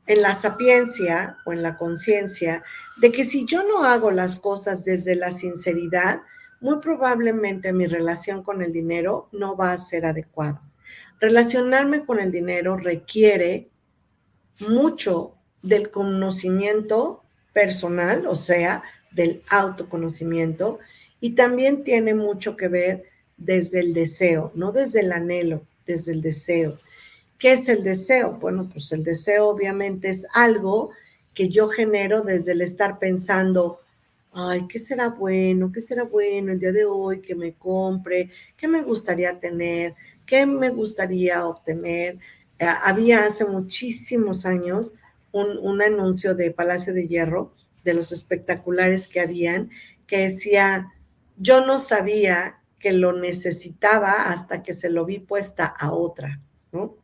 en 0.08 0.22
la 0.22 0.34
sapiencia 0.34 1.38
o 1.46 1.54
en 1.54 1.64
la 1.64 1.78
conciencia 1.78 2.64
de 2.98 3.12
que 3.12 3.24
si 3.24 3.46
yo 3.46 3.64
no 3.64 3.84
hago 3.84 4.12
las 4.12 4.36
cosas 4.38 4.86
desde 4.86 5.16
la 5.16 5.32
sinceridad, 5.32 6.22
muy 6.62 6.80
probablemente 6.80 7.74
mi 7.74 7.88
relación 7.88 8.44
con 8.44 8.62
el 8.62 8.72
dinero 8.72 9.30
no 9.32 9.56
va 9.58 9.72
a 9.72 9.78
ser 9.78 10.06
adecuada. 10.06 10.62
Relacionarme 11.20 12.06
con 12.06 12.20
el 12.20 12.32
dinero 12.32 12.78
requiere 12.78 13.70
mucho 14.60 15.35
del 15.66 15.90
conocimiento 15.90 17.24
personal, 17.54 18.28
o 18.28 18.36
sea, 18.36 18.84
del 19.12 19.42
autoconocimiento, 19.50 20.80
y 21.20 21.32
también 21.32 21.84
tiene 21.84 22.14
mucho 22.14 22.56
que 22.56 22.68
ver 22.68 23.04
desde 23.38 23.80
el 23.80 23.94
deseo, 23.94 24.52
no 24.56 24.72
desde 24.72 25.02
el 25.02 25.12
anhelo, 25.12 25.64
desde 25.86 26.12
el 26.12 26.22
deseo. 26.22 26.78
¿Qué 27.40 27.54
es 27.54 27.68
el 27.68 27.84
deseo? 27.84 28.38
Bueno, 28.40 28.70
pues 28.72 28.92
el 28.92 29.04
deseo 29.04 29.48
obviamente 29.48 30.10
es 30.10 30.28
algo 30.34 30.92
que 31.34 31.50
yo 31.50 31.68
genero 31.68 32.22
desde 32.22 32.54
el 32.54 32.62
estar 32.62 32.98
pensando, 33.00 33.82
ay, 34.32 34.68
¿qué 34.68 34.80
será 34.80 35.10
bueno? 35.10 35.72
¿Qué 35.72 35.82
será 35.82 36.04
bueno 36.04 36.52
el 36.52 36.60
día 36.60 36.72
de 36.72 36.86
hoy 36.86 37.22
que 37.22 37.36
me 37.36 37.54
compre? 37.54 38.30
¿Qué 38.56 38.68
me 38.68 38.84
gustaría 38.84 39.40
tener? 39.40 39.96
¿Qué 40.26 40.46
me 40.46 40.70
gustaría 40.70 41.46
obtener? 41.46 42.20
Eh, 42.60 42.66
había 42.66 43.26
hace 43.26 43.46
muchísimos 43.46 44.46
años 44.46 44.94
un, 45.36 45.58
un, 45.58 45.82
anuncio 45.82 46.34
de 46.34 46.52
Palacio 46.52 46.94
de 46.94 47.08
Hierro, 47.08 47.54
de 47.84 47.94
los 47.94 48.12
espectaculares 48.12 49.08
que 49.08 49.20
habían, 49.20 49.70
que 50.08 50.20
decía, 50.20 50.94
yo 51.38 51.66
no 51.66 51.78
sabía 51.78 52.60
que 52.80 52.94
lo 52.94 53.14
necesitaba 53.14 54.30
hasta 54.30 54.64
que 54.64 54.74
se 54.74 54.90
lo 54.90 55.06
vi 55.06 55.20
puesta 55.20 55.66
a 55.66 55.92
otra, 55.92 56.40
¿no? 56.72 56.96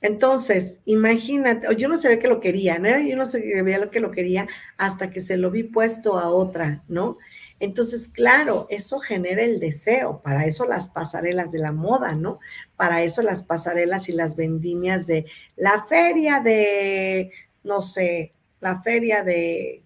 Entonces, 0.00 0.80
imagínate, 0.84 1.66
yo 1.76 1.88
no 1.88 1.96
sabía 1.96 2.20
que 2.20 2.28
lo 2.28 2.40
quería, 2.40 2.78
¿no? 2.78 3.00
Yo 3.00 3.16
no 3.16 3.26
sabía 3.26 3.78
lo 3.78 3.90
que 3.90 4.00
lo 4.00 4.10
quería 4.12 4.46
hasta 4.76 5.10
que 5.10 5.20
se 5.20 5.36
lo 5.36 5.50
vi 5.50 5.64
puesto 5.64 6.18
a 6.18 6.28
otra, 6.28 6.82
¿no? 6.88 7.18
Entonces, 7.58 8.08
claro, 8.08 8.66
eso 8.68 8.98
genera 8.98 9.42
el 9.42 9.60
deseo, 9.60 10.20
para 10.22 10.44
eso 10.44 10.66
las 10.66 10.88
pasarelas 10.88 11.52
de 11.52 11.58
la 11.58 11.72
moda, 11.72 12.12
¿no? 12.12 12.38
Para 12.76 13.02
eso 13.02 13.22
las 13.22 13.42
pasarelas 13.42 14.08
y 14.08 14.12
las 14.12 14.36
vendimias 14.36 15.06
de 15.06 15.24
la 15.56 15.84
feria 15.84 16.40
de, 16.40 17.32
no 17.64 17.80
sé, 17.80 18.32
la 18.60 18.82
feria 18.82 19.22
de 19.22 19.82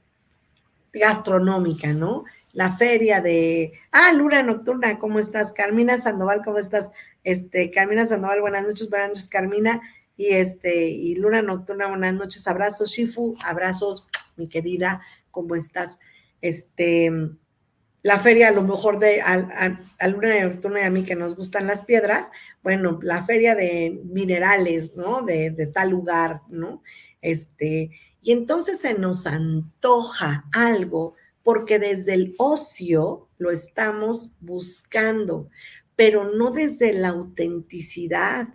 gastronómica, 0.92 1.92
¿no? 1.92 2.24
La 2.52 2.76
feria 2.76 3.20
de, 3.20 3.72
ah, 3.92 4.12
Luna 4.12 4.42
Nocturna, 4.42 4.98
¿cómo 4.98 5.20
estás? 5.20 5.52
Carmina 5.52 5.96
Sandoval, 5.96 6.42
¿cómo 6.44 6.58
estás? 6.58 6.90
Este, 7.22 7.70
Carmina 7.70 8.04
Sandoval, 8.04 8.40
buenas 8.40 8.64
noches, 8.66 8.90
buenas 8.90 9.10
noches, 9.10 9.28
Carmina. 9.28 9.80
Y 10.16 10.30
este, 10.30 10.88
y 10.88 11.14
Luna 11.14 11.40
Nocturna, 11.40 11.86
buenas 11.86 12.14
noches, 12.14 12.48
abrazos, 12.48 12.90
Shifu, 12.90 13.36
abrazos, 13.44 14.04
mi 14.36 14.48
querida, 14.48 15.00
¿cómo 15.30 15.54
estás? 15.54 16.00
Este, 16.42 17.12
la 18.02 18.18
feria 18.18 18.48
a 18.48 18.52
lo 18.52 18.62
mejor 18.62 18.98
de 18.98 19.20
a, 19.20 20.08
Luna 20.08 20.42
Nocturna 20.42 20.80
y 20.80 20.84
a 20.84 20.90
mí 20.90 21.04
que 21.04 21.14
nos 21.14 21.36
gustan 21.36 21.66
las 21.66 21.84
piedras, 21.84 22.30
bueno, 22.62 22.98
la 23.02 23.24
feria 23.24 23.54
de 23.54 24.00
minerales, 24.04 24.96
¿no? 24.96 25.22
De, 25.22 25.50
de 25.50 25.66
tal 25.66 25.90
lugar, 25.90 26.42
¿no? 26.48 26.82
Este, 27.20 27.90
y 28.22 28.32
entonces 28.32 28.80
se 28.80 28.94
nos 28.94 29.26
antoja 29.26 30.44
algo 30.52 31.14
porque 31.42 31.78
desde 31.78 32.14
el 32.14 32.34
ocio 32.38 33.28
lo 33.38 33.50
estamos 33.50 34.36
buscando, 34.40 35.48
pero 35.96 36.24
no 36.24 36.50
desde 36.50 36.92
la 36.92 37.08
autenticidad, 37.08 38.48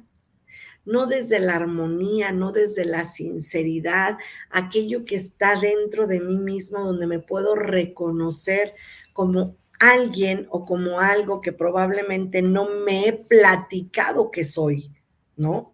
no 0.86 1.08
desde 1.08 1.40
la 1.40 1.56
armonía, 1.56 2.32
no 2.32 2.52
desde 2.52 2.86
la 2.86 3.06
sinceridad, 3.06 4.18
aquello 4.52 5.04
que 5.04 5.16
está 5.16 5.60
dentro 5.60 6.06
de 6.06 6.20
mí 6.20 6.38
mismo, 6.38 6.80
donde 6.80 7.08
me 7.08 7.20
puedo 7.20 7.56
reconocer 7.56 8.74
como 9.16 9.56
alguien 9.80 10.46
o 10.50 10.66
como 10.66 11.00
algo 11.00 11.40
que 11.40 11.54
probablemente 11.54 12.42
no 12.42 12.68
me 12.68 13.08
he 13.08 13.14
platicado 13.14 14.30
que 14.30 14.44
soy, 14.44 14.92
¿no? 15.38 15.74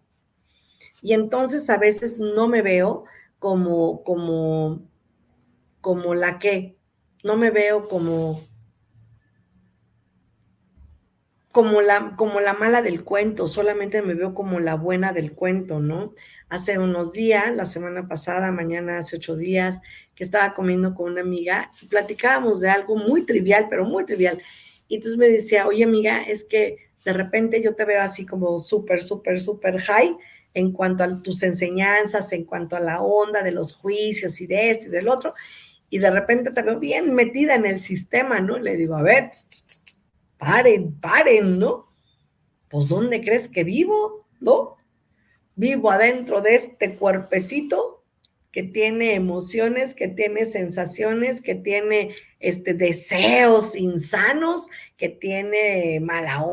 Y 1.02 1.12
entonces 1.12 1.68
a 1.68 1.76
veces 1.76 2.20
no 2.20 2.46
me 2.46 2.62
veo 2.62 3.02
como, 3.40 4.04
como, 4.04 4.88
como 5.80 6.14
la 6.14 6.38
que, 6.38 6.76
no 7.24 7.36
me 7.36 7.50
veo 7.50 7.88
como, 7.88 8.44
como 11.50 11.82
la, 11.82 12.14
como 12.16 12.38
la 12.38 12.54
mala 12.54 12.80
del 12.80 13.02
cuento, 13.02 13.48
solamente 13.48 14.02
me 14.02 14.14
veo 14.14 14.34
como 14.34 14.60
la 14.60 14.76
buena 14.76 15.12
del 15.12 15.32
cuento, 15.32 15.80
¿no? 15.80 16.14
Hace 16.48 16.78
unos 16.78 17.10
días, 17.10 17.52
la 17.56 17.64
semana 17.64 18.06
pasada, 18.06 18.52
mañana 18.52 18.98
hace 18.98 19.16
ocho 19.16 19.34
días, 19.34 19.80
que 20.14 20.24
estaba 20.24 20.54
comiendo 20.54 20.94
con 20.94 21.12
una 21.12 21.20
amiga, 21.22 21.70
platicábamos 21.88 22.60
de 22.60 22.70
algo 22.70 22.96
muy 22.96 23.24
trivial, 23.24 23.66
pero 23.68 23.84
muy 23.84 24.04
trivial. 24.04 24.40
Y 24.88 24.96
entonces 24.96 25.18
me 25.18 25.28
decía, 25.28 25.66
oye 25.66 25.84
amiga, 25.84 26.22
es 26.22 26.44
que 26.44 26.76
de 27.04 27.12
repente 27.12 27.62
yo 27.62 27.74
te 27.74 27.84
veo 27.84 28.02
así 28.02 28.26
como 28.26 28.58
súper, 28.58 29.02
súper, 29.02 29.40
súper 29.40 29.80
high 29.80 30.16
en 30.54 30.72
cuanto 30.72 31.02
a 31.02 31.22
tus 31.22 31.42
enseñanzas, 31.42 32.32
en 32.32 32.44
cuanto 32.44 32.76
a 32.76 32.80
la 32.80 33.02
onda 33.02 33.42
de 33.42 33.52
los 33.52 33.74
juicios 33.74 34.40
y 34.40 34.46
de 34.46 34.70
esto 34.70 34.86
y 34.88 34.90
del 34.90 35.08
otro, 35.08 35.34
y 35.88 35.98
de 35.98 36.10
repente 36.10 36.50
te 36.50 36.62
veo 36.62 36.78
bien 36.78 37.14
metida 37.14 37.54
en 37.54 37.66
el 37.66 37.78
sistema, 37.78 38.40
¿no? 38.40 38.58
Le 38.58 38.76
digo, 38.76 38.96
a 38.96 39.02
ver, 39.02 39.30
paren, 40.38 40.98
paren, 41.00 41.58
¿no? 41.58 41.92
Pues 42.68 42.88
¿dónde 42.88 43.20
crees 43.20 43.48
que 43.48 43.64
vivo? 43.64 44.26
¿No? 44.40 44.76
Vivo 45.54 45.90
adentro 45.90 46.40
de 46.40 46.54
este 46.54 46.96
cuerpecito 46.96 48.01
que 48.52 48.62
tiene 48.62 49.14
emociones, 49.14 49.94
que 49.94 50.08
tiene 50.08 50.44
sensaciones, 50.46 51.40
que 51.40 51.54
tiene 51.54 52.14
este, 52.38 52.74
deseos 52.74 53.74
insanos, 53.74 54.68
que 54.96 55.08
tiene 55.08 56.00
mala 56.00 56.44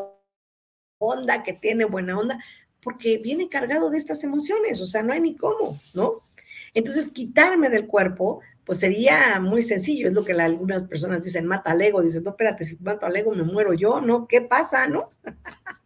onda, 0.97 1.43
que 1.43 1.53
tiene 1.53 1.85
buena 1.85 2.17
onda 2.17 2.39
porque 2.81 3.17
viene 3.17 3.49
cargado 3.49 3.89
de 3.89 3.97
estas 3.97 4.23
emociones, 4.23 4.81
o 4.81 4.85
sea, 4.85 5.03
no 5.03 5.13
hay 5.13 5.19
ni 5.19 5.35
cómo, 5.35 5.79
¿no? 5.93 6.23
Entonces, 6.73 7.09
quitarme 7.09 7.69
del 7.69 7.87
cuerpo, 7.87 8.41
pues 8.63 8.79
sería 8.79 9.39
muy 9.39 9.61
sencillo, 9.61 10.07
es 10.07 10.13
lo 10.13 10.23
que 10.23 10.33
algunas 10.33 10.85
personas 10.85 11.23
dicen, 11.23 11.45
mata 11.45 11.71
al 11.71 11.81
ego, 11.81 12.01
dicen, 12.01 12.23
no, 12.23 12.31
espérate, 12.31 12.63
si 12.63 12.77
mato 12.81 13.05
al 13.05 13.15
ego 13.15 13.33
me 13.33 13.43
muero 13.43 13.73
yo, 13.73 13.99
¿no? 14.01 14.27
¿Qué 14.27 14.41
pasa, 14.41 14.87
no? 14.87 15.09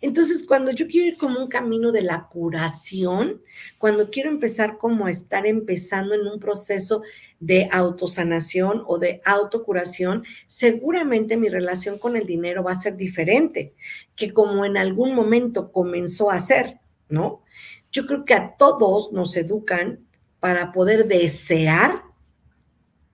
Entonces, 0.00 0.44
cuando 0.46 0.72
yo 0.72 0.86
quiero 0.86 1.08
ir 1.08 1.16
como 1.16 1.40
un 1.40 1.48
camino 1.48 1.92
de 1.92 2.02
la 2.02 2.28
curación, 2.28 3.42
cuando 3.78 4.10
quiero 4.10 4.30
empezar 4.30 4.78
como 4.78 5.06
a 5.06 5.10
estar 5.10 5.46
empezando 5.46 6.14
en 6.14 6.26
un 6.26 6.38
proceso 6.38 7.02
de 7.40 7.68
autosanación 7.72 8.84
o 8.86 8.98
de 8.98 9.20
autocuración, 9.24 10.24
seguramente 10.46 11.36
mi 11.36 11.48
relación 11.48 11.98
con 11.98 12.16
el 12.16 12.26
dinero 12.26 12.62
va 12.62 12.72
a 12.72 12.76
ser 12.76 12.96
diferente 12.96 13.74
que 14.14 14.32
como 14.32 14.64
en 14.64 14.76
algún 14.76 15.14
momento 15.14 15.72
comenzó 15.72 16.30
a 16.30 16.38
ser, 16.38 16.78
¿no? 17.08 17.42
Yo 17.90 18.06
creo 18.06 18.24
que 18.24 18.34
a 18.34 18.56
todos 18.56 19.12
nos 19.12 19.36
educan 19.36 20.06
para 20.40 20.72
poder 20.72 21.08
desear, 21.08 22.02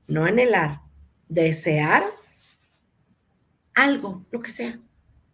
no 0.07 0.25
anhelar, 0.25 0.81
desear 1.29 2.05
algo, 3.75 4.27
lo 4.31 4.41
que 4.41 4.51
sea, 4.51 4.79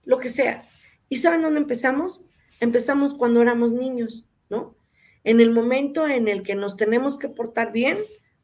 lo 0.04 0.18
que 0.18 0.28
sea. 0.28 0.68
¿Y 1.14 1.18
saben 1.18 1.42
dónde 1.42 1.60
empezamos? 1.60 2.26
Empezamos 2.58 3.14
cuando 3.14 3.40
éramos 3.40 3.70
niños, 3.70 4.26
¿no? 4.50 4.74
En 5.22 5.40
el 5.40 5.52
momento 5.52 6.08
en 6.08 6.26
el 6.26 6.42
que 6.42 6.56
nos 6.56 6.76
tenemos 6.76 7.20
que 7.20 7.28
portar 7.28 7.70
bien, 7.70 7.98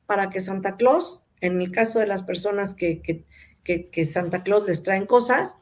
para 0.06 0.30
que 0.30 0.38
Santa 0.38 0.76
Claus, 0.76 1.24
en 1.40 1.60
el 1.60 1.72
caso 1.72 1.98
de 1.98 2.06
las 2.06 2.22
personas 2.22 2.76
que, 2.76 3.02
que, 3.64 4.06
Santa 4.06 4.44
Claus 4.44 4.68
les 4.68 4.84
traen 4.84 5.04
cosas, 5.06 5.58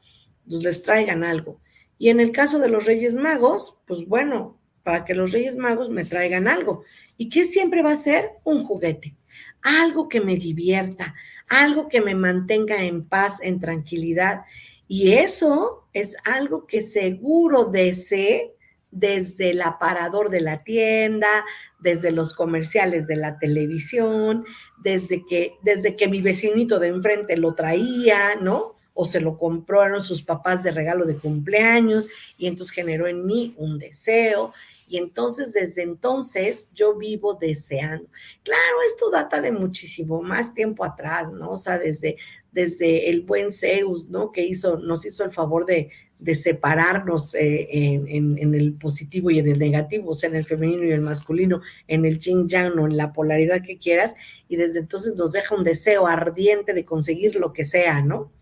pues 0.47 0.63
les 0.63 0.83
traigan 0.83 1.25
algo. 1.25 1.63
Y 1.97 2.11
en 2.11 2.21
el 2.21 2.31
caso 2.31 2.59
de 2.59 2.69
los 2.69 2.85
Reyes 2.85 3.15
Magos, 3.15 3.81
pues 3.87 4.07
bueno, 4.07 4.61
para 4.83 5.07
que 5.07 5.15
los 5.15 5.33
Reyes 5.33 5.57
Magos 5.57 5.89
me 5.89 6.05
traigan 6.05 6.47
algo. 6.47 6.85
¿Y 7.17 7.31
qué 7.31 7.47
siempre 7.47 7.81
va 7.81 7.93
a 7.93 7.97
ser? 7.97 8.33
Un 8.45 8.65
juguete. 8.65 9.17
Algo 9.63 10.11
que 10.11 10.21
me 10.21 10.37
divierta, 10.37 11.15
algo 11.49 11.89
que 11.89 12.03
me 12.03 12.15
mantenga 12.15 12.85
en 12.85 13.09
paz, 13.09 13.39
en 13.41 13.61
tranquilidad. 13.61 14.43
Y 14.89 15.13
eso 15.13 15.85
es 15.93 16.17
algo 16.25 16.67
que 16.67 16.81
seguro 16.81 17.67
desee 17.67 18.55
desde 18.91 19.51
el 19.51 19.61
aparador 19.63 20.31
de 20.31 20.41
la 20.41 20.65
tienda, 20.65 21.45
desde 21.79 22.11
los 22.11 22.35
comerciales 22.35 23.07
de 23.07 23.17
la 23.17 23.39
televisión, 23.39 24.45
desde 24.83 25.25
que, 25.27 25.55
desde 25.63 25.95
que 25.95 26.09
mi 26.09 26.23
vecinito 26.23 26.79
de 26.79 26.89
enfrente 26.89 27.37
lo 27.37 27.55
traía, 27.55 28.35
¿no? 28.37 28.77
O 28.95 29.05
se 29.05 29.21
lo 29.21 29.39
compraron 29.39 30.03
sus 30.03 30.23
papás 30.23 30.63
de 30.63 30.71
regalo 30.71 31.05
de 31.05 31.17
cumpleaños 31.17 32.09
y 32.37 32.47
entonces 32.47 32.75
generó 32.75 33.07
en 33.07 33.27
mí 33.27 33.55
un 33.59 33.79
deseo. 33.79 34.53
Y 34.89 34.97
entonces, 34.97 35.53
desde 35.53 35.83
entonces, 35.83 36.71
yo 36.73 36.97
vivo 36.97 37.35
deseando. 37.35 38.09
Claro, 38.43 38.77
esto 38.87 39.11
data 39.11 39.41
de 39.43 39.53
muchísimo 39.53 40.23
más 40.23 40.55
tiempo 40.55 40.83
atrás, 40.83 41.31
¿no? 41.31 41.53
O 41.53 41.57
sea, 41.59 41.79
desde, 41.79 42.17
desde 42.53 43.11
el 43.11 43.23
buen 43.23 43.53
Zeus, 43.53 44.09
¿no? 44.09 44.33
Que 44.33 44.45
hizo, 44.45 44.79
nos 44.79 45.05
hizo 45.05 45.25
el 45.25 45.31
favor 45.31 45.67
de, 45.67 45.91
de 46.19 46.35
separarnos 46.35 47.35
eh, 47.35 47.69
en, 47.71 48.55
el 48.55 48.73
positivo 48.75 49.31
y 49.31 49.39
en 49.39 49.49
el 49.49 49.59
negativo, 49.59 50.11
o 50.11 50.15
sea, 50.15 50.31
en 50.31 50.37
el 50.37 50.45
femenino 50.45 50.85
y 50.85 50.91
el 50.91 51.01
masculino, 51.01 51.61
en 51.87 52.05
el 52.05 52.19
yin 52.19 52.49
yang 52.49 52.79
o 52.79 52.87
en 52.87 52.97
la 52.97 53.13
polaridad 53.13 53.63
que 53.63 53.79
quieras, 53.79 54.15
y 54.49 54.57
desde 54.57 54.81
entonces 54.81 55.15
nos 55.17 55.33
deja 55.33 55.55
un 55.55 55.65
deseo 55.65 56.07
ardiente 56.07 56.75
de 56.75 56.85
conseguir 56.85 57.37
lo 57.37 57.53
que 57.53 57.65
sea, 57.65 58.03
¿no? 58.03 58.33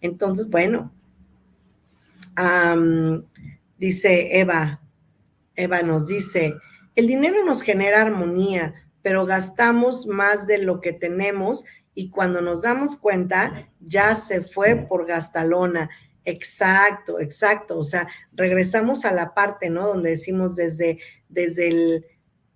Entonces, 0.00 0.48
bueno, 0.48 0.92
Dice 3.78 4.40
Eva, 4.40 4.80
Eva 5.54 5.82
nos 5.82 6.06
dice, 6.08 6.54
el 6.96 7.06
dinero 7.06 7.44
nos 7.44 7.62
genera 7.62 8.02
armonía, 8.02 8.74
pero 9.02 9.26
gastamos 9.26 10.06
más 10.06 10.46
de 10.46 10.58
lo 10.58 10.80
que 10.80 10.92
tenemos 10.92 11.64
y 11.94 12.10
cuando 12.10 12.40
nos 12.40 12.62
damos 12.62 12.96
cuenta 12.96 13.68
ya 13.80 14.14
se 14.14 14.42
fue 14.42 14.74
por 14.76 15.06
gastalona. 15.06 15.88
Exacto, 16.24 17.20
exacto. 17.20 17.78
O 17.78 17.84
sea, 17.84 18.08
regresamos 18.32 19.04
a 19.04 19.12
la 19.12 19.34
parte, 19.34 19.70
¿no? 19.70 19.86
Donde 19.88 20.10
decimos 20.10 20.56
desde, 20.56 20.98
desde, 21.28 21.68
el, 21.68 22.06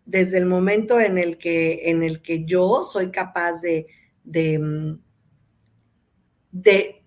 desde 0.06 0.38
el 0.38 0.46
momento 0.46 1.00
en 1.00 1.18
el, 1.18 1.38
que, 1.38 1.90
en 1.90 2.02
el 2.02 2.22
que 2.22 2.44
yo 2.44 2.82
soy 2.82 3.10
capaz 3.10 3.60
de, 3.60 3.86
de, 4.24 4.58
mm, 4.58 5.00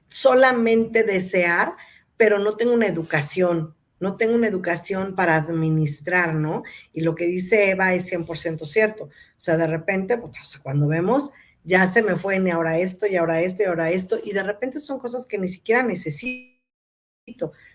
solamente 0.07 1.03
desear, 1.03 1.73
pero 2.15 2.37
no 2.37 2.55
tengo 2.55 2.73
una 2.73 2.87
educación, 2.87 3.75
no 3.99 4.17
tengo 4.17 4.35
una 4.35 4.47
educación 4.47 5.15
para 5.15 5.35
administrar, 5.35 6.33
¿no? 6.35 6.63
Y 6.93 7.01
lo 7.01 7.15
que 7.15 7.25
dice 7.25 7.71
Eva 7.71 7.93
es 7.93 8.11
100% 8.11 8.65
cierto. 8.65 9.05
O 9.05 9.09
sea, 9.37 9.57
de 9.57 9.67
repente, 9.67 10.17
pues, 10.17 10.59
cuando 10.61 10.87
vemos, 10.87 11.31
ya 11.63 11.87
se 11.87 12.01
me 12.01 12.15
fue 12.15 12.39
ni 12.39 12.51
ahora 12.51 12.79
esto, 12.79 13.05
y 13.07 13.15
ahora 13.15 13.41
esto, 13.41 13.63
y 13.63 13.65
ahora 13.65 13.91
esto, 13.91 14.19
y 14.23 14.31
de 14.33 14.43
repente 14.43 14.79
son 14.79 14.99
cosas 14.99 15.25
que 15.27 15.37
ni 15.37 15.47
siquiera 15.47 15.83
necesito, 15.83 16.61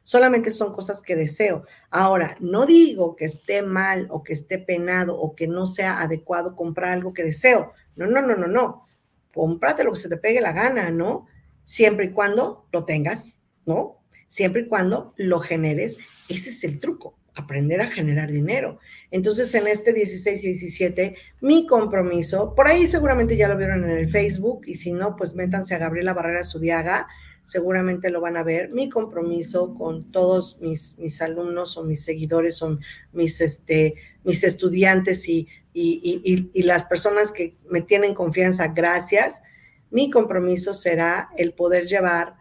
solamente 0.03 0.51
son 0.51 0.73
cosas 0.73 1.03
que 1.03 1.17
deseo. 1.17 1.65
Ahora, 1.91 2.37
no 2.41 2.67
digo 2.67 3.17
que 3.17 3.27
esté 3.27 3.63
mal 3.63 4.09
o 4.11 4.23
que 4.23 4.33
esté 4.33 4.59
penado 4.59 5.19
o 5.19 5.35
que 5.35 5.47
no 5.47 5.67
sea 5.67 6.01
adecuado 6.01 6.57
comprar 6.57 6.93
algo 6.93 7.15
que 7.15 7.25
deseo. 7.25 7.73
No, 7.95 8.07
no, 8.07 8.21
no, 8.23 8.37
no, 8.37 8.47
no. 8.47 8.87
Cómprate 9.33 9.85
lo 9.85 9.93
que 9.93 10.01
se 10.01 10.09
te 10.09 10.17
pegue 10.17 10.41
la 10.41 10.53
gana, 10.53 10.91
¿no? 10.91 11.27
Siempre 11.65 12.07
y 12.07 12.11
cuando 12.11 12.67
lo 12.73 12.85
tengas, 12.85 13.39
¿no? 13.65 13.99
Siempre 14.29 14.63
y 14.63 14.67
cuando 14.67 15.15
lo 15.17 15.39
generes 15.41 15.99
ese 16.29 16.51
es 16.51 16.65
el 16.65 16.81
truco, 16.81 17.17
aprender 17.37 17.81
a 17.81 17.87
generar 17.87 18.33
dinero. 18.33 18.81
Entonces, 19.11 19.55
en 19.55 19.69
este 19.69 19.93
16 19.93 20.43
y 20.43 20.47
17, 20.49 21.17
mi 21.43 21.67
compromiso, 21.67 22.55
por 22.55 22.67
ahí 22.67 22.87
seguramente 22.87 23.37
ya 23.37 23.47
lo 23.47 23.57
vieron 23.57 23.85
en 23.85 23.91
el 23.91 24.09
Facebook, 24.09 24.63
y 24.67 24.75
si 24.75 24.93
no, 24.93 25.15
pues 25.17 25.35
métanse 25.35 25.75
a 25.75 25.79
Gabriela 25.79 26.15
Barrera 26.15 26.43
Subiaga, 26.43 27.07
seguramente 27.45 28.11
lo 28.11 28.21
van 28.21 28.37
a 28.37 28.43
ver. 28.43 28.71
Mi 28.71 28.89
compromiso 28.89 29.75
con 29.75 30.11
todos 30.11 30.61
mis, 30.61 30.99
mis 30.99 31.23
alumnos 31.23 31.77
o 31.77 31.85
mis 31.85 32.05
seguidores 32.05 32.61
o 32.63 32.79
mis, 33.13 33.41
este, 33.41 33.95
mis 34.25 34.43
estudiantes 34.43 35.29
y, 35.29 35.47
y, 35.73 36.51
y 36.53 36.63
las 36.63 36.87
personas 36.87 37.31
que 37.31 37.55
me 37.71 37.83
tienen 37.83 38.15
confianza, 38.15 38.69
gracias. 38.69 39.43
Mi 39.91 40.11
compromiso 40.11 40.75
será 40.75 41.29
el 41.37 41.53
poder 41.53 41.87
llevar 41.87 42.35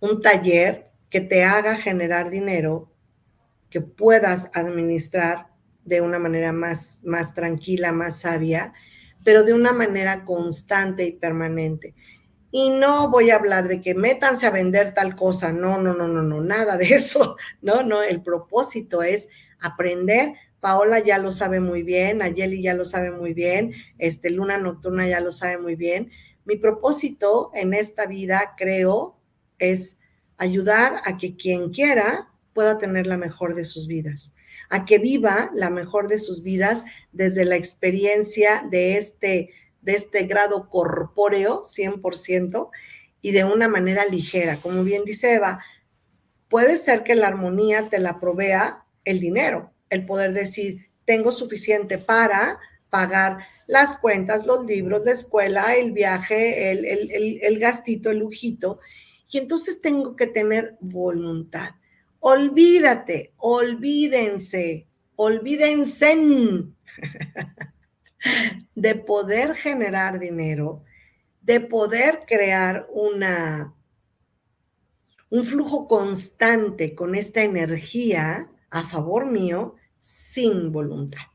un 0.00 0.22
taller 0.22 0.88
que 1.10 1.20
te 1.20 1.44
haga 1.44 1.76
generar 1.76 2.30
dinero 2.30 2.90
que 3.70 3.80
puedas 3.80 4.50
administrar 4.54 5.48
de 5.84 6.00
una 6.00 6.18
manera 6.18 6.52
más, 6.52 7.00
más 7.04 7.34
tranquila, 7.34 7.92
más 7.92 8.20
sabia, 8.20 8.72
pero 9.24 9.44
de 9.44 9.54
una 9.54 9.72
manera 9.72 10.24
constante 10.24 11.04
y 11.04 11.12
permanente. 11.12 11.94
Y 12.50 12.70
no 12.70 13.10
voy 13.10 13.30
a 13.30 13.36
hablar 13.36 13.68
de 13.68 13.80
que 13.80 13.94
métanse 13.94 14.46
a 14.46 14.50
vender 14.50 14.94
tal 14.94 15.16
cosa, 15.16 15.52
no, 15.52 15.80
no, 15.80 15.94
no, 15.94 16.08
no, 16.08 16.22
no, 16.22 16.40
nada 16.40 16.76
de 16.76 16.86
eso, 16.94 17.36
no, 17.60 17.82
no, 17.82 18.02
el 18.02 18.22
propósito 18.22 19.02
es 19.02 19.28
aprender. 19.60 20.34
Paola 20.60 20.98
ya 20.98 21.18
lo 21.18 21.30
sabe 21.30 21.60
muy 21.60 21.82
bien, 21.82 22.20
Ayeli 22.20 22.62
ya 22.62 22.74
lo 22.74 22.84
sabe 22.84 23.10
muy 23.10 23.32
bien, 23.32 23.74
este 23.98 24.30
Luna 24.30 24.58
Nocturna 24.58 25.06
ya 25.06 25.20
lo 25.20 25.30
sabe 25.30 25.58
muy 25.58 25.76
bien. 25.76 26.10
Mi 26.44 26.56
propósito 26.56 27.50
en 27.54 27.74
esta 27.74 28.06
vida, 28.06 28.54
creo, 28.56 29.16
es 29.58 30.00
ayudar 30.36 31.00
a 31.04 31.16
que 31.16 31.36
quien 31.36 31.70
quiera 31.70 32.28
pueda 32.58 32.76
tener 32.76 33.06
la 33.06 33.16
mejor 33.16 33.54
de 33.54 33.62
sus 33.62 33.86
vidas, 33.86 34.34
a 34.68 34.84
que 34.84 34.98
viva 34.98 35.48
la 35.54 35.70
mejor 35.70 36.08
de 36.08 36.18
sus 36.18 36.42
vidas 36.42 36.84
desde 37.12 37.44
la 37.44 37.54
experiencia 37.54 38.66
de 38.68 38.96
este, 38.96 39.50
de 39.80 39.92
este 39.94 40.24
grado 40.24 40.68
corpóreo, 40.68 41.62
100%, 41.62 42.70
y 43.22 43.30
de 43.30 43.44
una 43.44 43.68
manera 43.68 44.06
ligera. 44.06 44.56
Como 44.56 44.82
bien 44.82 45.04
dice 45.04 45.34
Eva, 45.34 45.60
puede 46.48 46.78
ser 46.78 47.04
que 47.04 47.14
la 47.14 47.28
armonía 47.28 47.90
te 47.90 48.00
la 48.00 48.18
provea 48.18 48.82
el 49.04 49.20
dinero, 49.20 49.70
el 49.88 50.04
poder 50.04 50.32
decir, 50.32 50.88
tengo 51.04 51.30
suficiente 51.30 51.96
para 51.96 52.58
pagar 52.90 53.38
las 53.68 53.98
cuentas, 53.98 54.46
los 54.46 54.66
libros, 54.66 55.02
la 55.04 55.12
escuela, 55.12 55.76
el 55.76 55.92
viaje, 55.92 56.72
el, 56.72 56.84
el, 56.84 57.38
el 57.40 57.58
gastito, 57.60 58.10
el 58.10 58.18
lujito, 58.18 58.80
y 59.30 59.38
entonces 59.38 59.80
tengo 59.80 60.16
que 60.16 60.26
tener 60.26 60.76
voluntad. 60.80 61.76
Olvídate, 62.20 63.32
olvídense, 63.36 64.86
olvídense 65.16 66.16
de 68.74 68.94
poder 68.94 69.54
generar 69.54 70.18
dinero, 70.18 70.84
de 71.40 71.60
poder 71.60 72.24
crear 72.26 72.86
una, 72.90 73.74
un 75.30 75.44
flujo 75.44 75.86
constante 75.86 76.94
con 76.94 77.14
esta 77.14 77.42
energía 77.42 78.50
a 78.70 78.82
favor 78.84 79.26
mío 79.26 79.76
sin 79.98 80.72
voluntad, 80.72 81.26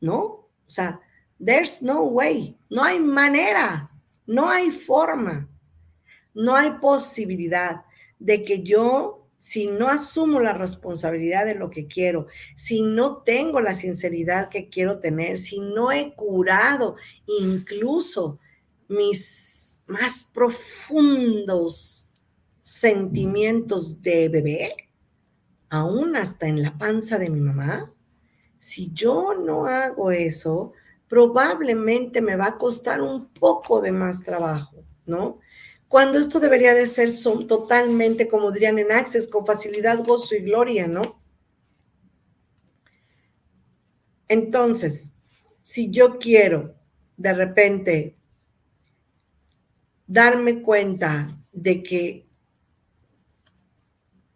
¿no? 0.00 0.16
O 0.16 0.50
sea, 0.66 1.00
there's 1.44 1.82
no 1.82 2.04
way, 2.04 2.56
no 2.68 2.84
hay 2.84 2.98
manera, 2.98 3.90
no 4.26 4.48
hay 4.48 4.70
forma. 4.70 5.48
No 6.34 6.54
hay 6.54 6.72
posibilidad 6.80 7.84
de 8.18 8.44
que 8.44 8.62
yo, 8.62 9.19
si 9.40 9.68
no 9.68 9.88
asumo 9.88 10.38
la 10.38 10.52
responsabilidad 10.52 11.46
de 11.46 11.54
lo 11.54 11.70
que 11.70 11.86
quiero, 11.86 12.26
si 12.56 12.82
no 12.82 13.22
tengo 13.22 13.60
la 13.60 13.74
sinceridad 13.74 14.50
que 14.50 14.68
quiero 14.68 14.98
tener, 14.98 15.38
si 15.38 15.60
no 15.60 15.90
he 15.90 16.12
curado 16.14 16.96
incluso 17.26 18.38
mis 18.86 19.80
más 19.86 20.24
profundos 20.24 22.10
sentimientos 22.62 24.02
de 24.02 24.28
bebé, 24.28 24.76
aún 25.70 26.16
hasta 26.16 26.46
en 26.46 26.60
la 26.60 26.76
panza 26.76 27.18
de 27.18 27.30
mi 27.30 27.40
mamá, 27.40 27.94
si 28.58 28.92
yo 28.92 29.32
no 29.34 29.64
hago 29.64 30.10
eso, 30.10 30.74
probablemente 31.08 32.20
me 32.20 32.36
va 32.36 32.48
a 32.48 32.58
costar 32.58 33.00
un 33.00 33.28
poco 33.28 33.80
de 33.80 33.90
más 33.90 34.22
trabajo, 34.22 34.84
¿no? 35.06 35.38
Cuando 35.90 36.20
esto 36.20 36.38
debería 36.38 36.72
de 36.72 36.86
ser 36.86 37.10
totalmente, 37.48 38.28
como 38.28 38.52
dirían 38.52 38.78
en 38.78 38.92
Access, 38.92 39.26
con 39.26 39.44
facilidad, 39.44 39.98
gozo 40.04 40.36
y 40.36 40.38
gloria, 40.38 40.86
¿no? 40.86 41.02
Entonces, 44.28 45.12
si 45.64 45.90
yo 45.90 46.20
quiero 46.20 46.76
de 47.16 47.32
repente 47.32 48.16
darme 50.06 50.62
cuenta 50.62 51.36
de 51.50 51.82
que 51.82 52.28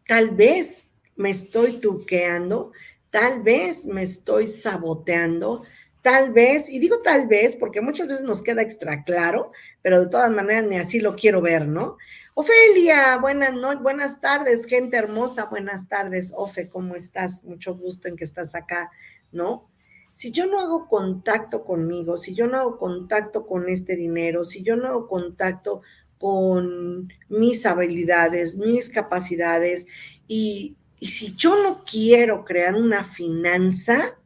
tal 0.08 0.30
vez 0.30 0.88
me 1.14 1.30
estoy 1.30 1.74
tuqueando, 1.74 2.72
tal 3.10 3.44
vez 3.44 3.86
me 3.86 4.02
estoy 4.02 4.48
saboteando, 4.48 5.62
tal 6.02 6.32
vez, 6.32 6.68
y 6.68 6.80
digo 6.80 7.00
tal 7.02 7.28
vez 7.28 7.54
porque 7.54 7.80
muchas 7.80 8.08
veces 8.08 8.24
nos 8.24 8.42
queda 8.42 8.60
extra 8.60 9.04
claro, 9.04 9.52
pero 9.84 10.00
de 10.00 10.06
todas 10.06 10.30
maneras 10.30 10.64
ni 10.64 10.78
así 10.78 10.98
lo 10.98 11.14
quiero 11.14 11.42
ver, 11.42 11.68
¿no? 11.68 11.98
Ofelia, 12.32 13.18
buenas 13.18 13.52
noches, 13.52 13.82
buenas 13.82 14.18
tardes, 14.18 14.64
gente 14.64 14.96
hermosa, 14.96 15.44
buenas 15.44 15.88
tardes, 15.88 16.32
Ofe, 16.34 16.70
¿cómo 16.70 16.96
estás? 16.96 17.44
Mucho 17.44 17.74
gusto 17.74 18.08
en 18.08 18.16
que 18.16 18.24
estás 18.24 18.54
acá, 18.54 18.90
¿no? 19.30 19.68
Si 20.10 20.32
yo 20.32 20.46
no 20.46 20.58
hago 20.58 20.88
contacto 20.88 21.64
conmigo, 21.66 22.16
si 22.16 22.34
yo 22.34 22.46
no 22.46 22.56
hago 22.56 22.78
contacto 22.78 23.46
con 23.46 23.68
este 23.68 23.94
dinero, 23.94 24.46
si 24.46 24.62
yo 24.62 24.74
no 24.74 24.88
hago 24.88 25.06
contacto 25.06 25.82
con 26.16 27.12
mis 27.28 27.66
habilidades, 27.66 28.54
mis 28.54 28.88
capacidades, 28.88 29.86
y, 30.26 30.76
y 30.98 31.08
si 31.08 31.34
yo 31.34 31.62
no 31.62 31.84
quiero 31.84 32.46
crear 32.46 32.74
una 32.74 33.04
finanza, 33.04 34.16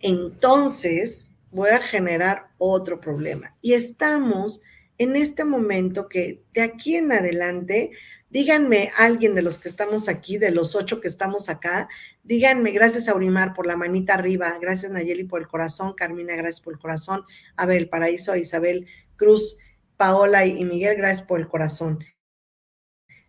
entonces 0.00 1.33
voy 1.54 1.70
a 1.70 1.78
generar 1.78 2.48
otro 2.58 3.00
problema. 3.00 3.56
Y 3.62 3.74
estamos 3.74 4.60
en 4.98 5.14
este 5.16 5.44
momento 5.44 6.08
que 6.08 6.42
de 6.52 6.62
aquí 6.62 6.96
en 6.96 7.12
adelante, 7.12 7.92
díganme 8.28 8.90
alguien 8.96 9.36
de 9.36 9.42
los 9.42 9.58
que 9.58 9.68
estamos 9.68 10.08
aquí, 10.08 10.36
de 10.36 10.50
los 10.50 10.74
ocho 10.74 11.00
que 11.00 11.06
estamos 11.06 11.48
acá, 11.48 11.88
díganme, 12.24 12.72
gracias 12.72 13.08
a 13.08 13.14
Urimar 13.14 13.54
por 13.54 13.66
la 13.66 13.76
manita 13.76 14.14
arriba, 14.14 14.58
gracias 14.60 14.90
Nayeli 14.90 15.24
por 15.24 15.40
el 15.40 15.46
corazón, 15.46 15.94
Carmina, 15.94 16.34
gracias 16.34 16.60
por 16.60 16.74
el 16.74 16.80
corazón, 16.80 17.24
Abel 17.56 17.88
Paraíso, 17.88 18.34
Isabel 18.34 18.88
Cruz, 19.16 19.56
Paola 19.96 20.44
y 20.46 20.64
Miguel, 20.64 20.96
gracias 20.96 21.24
por 21.24 21.38
el 21.38 21.46
corazón. 21.46 22.04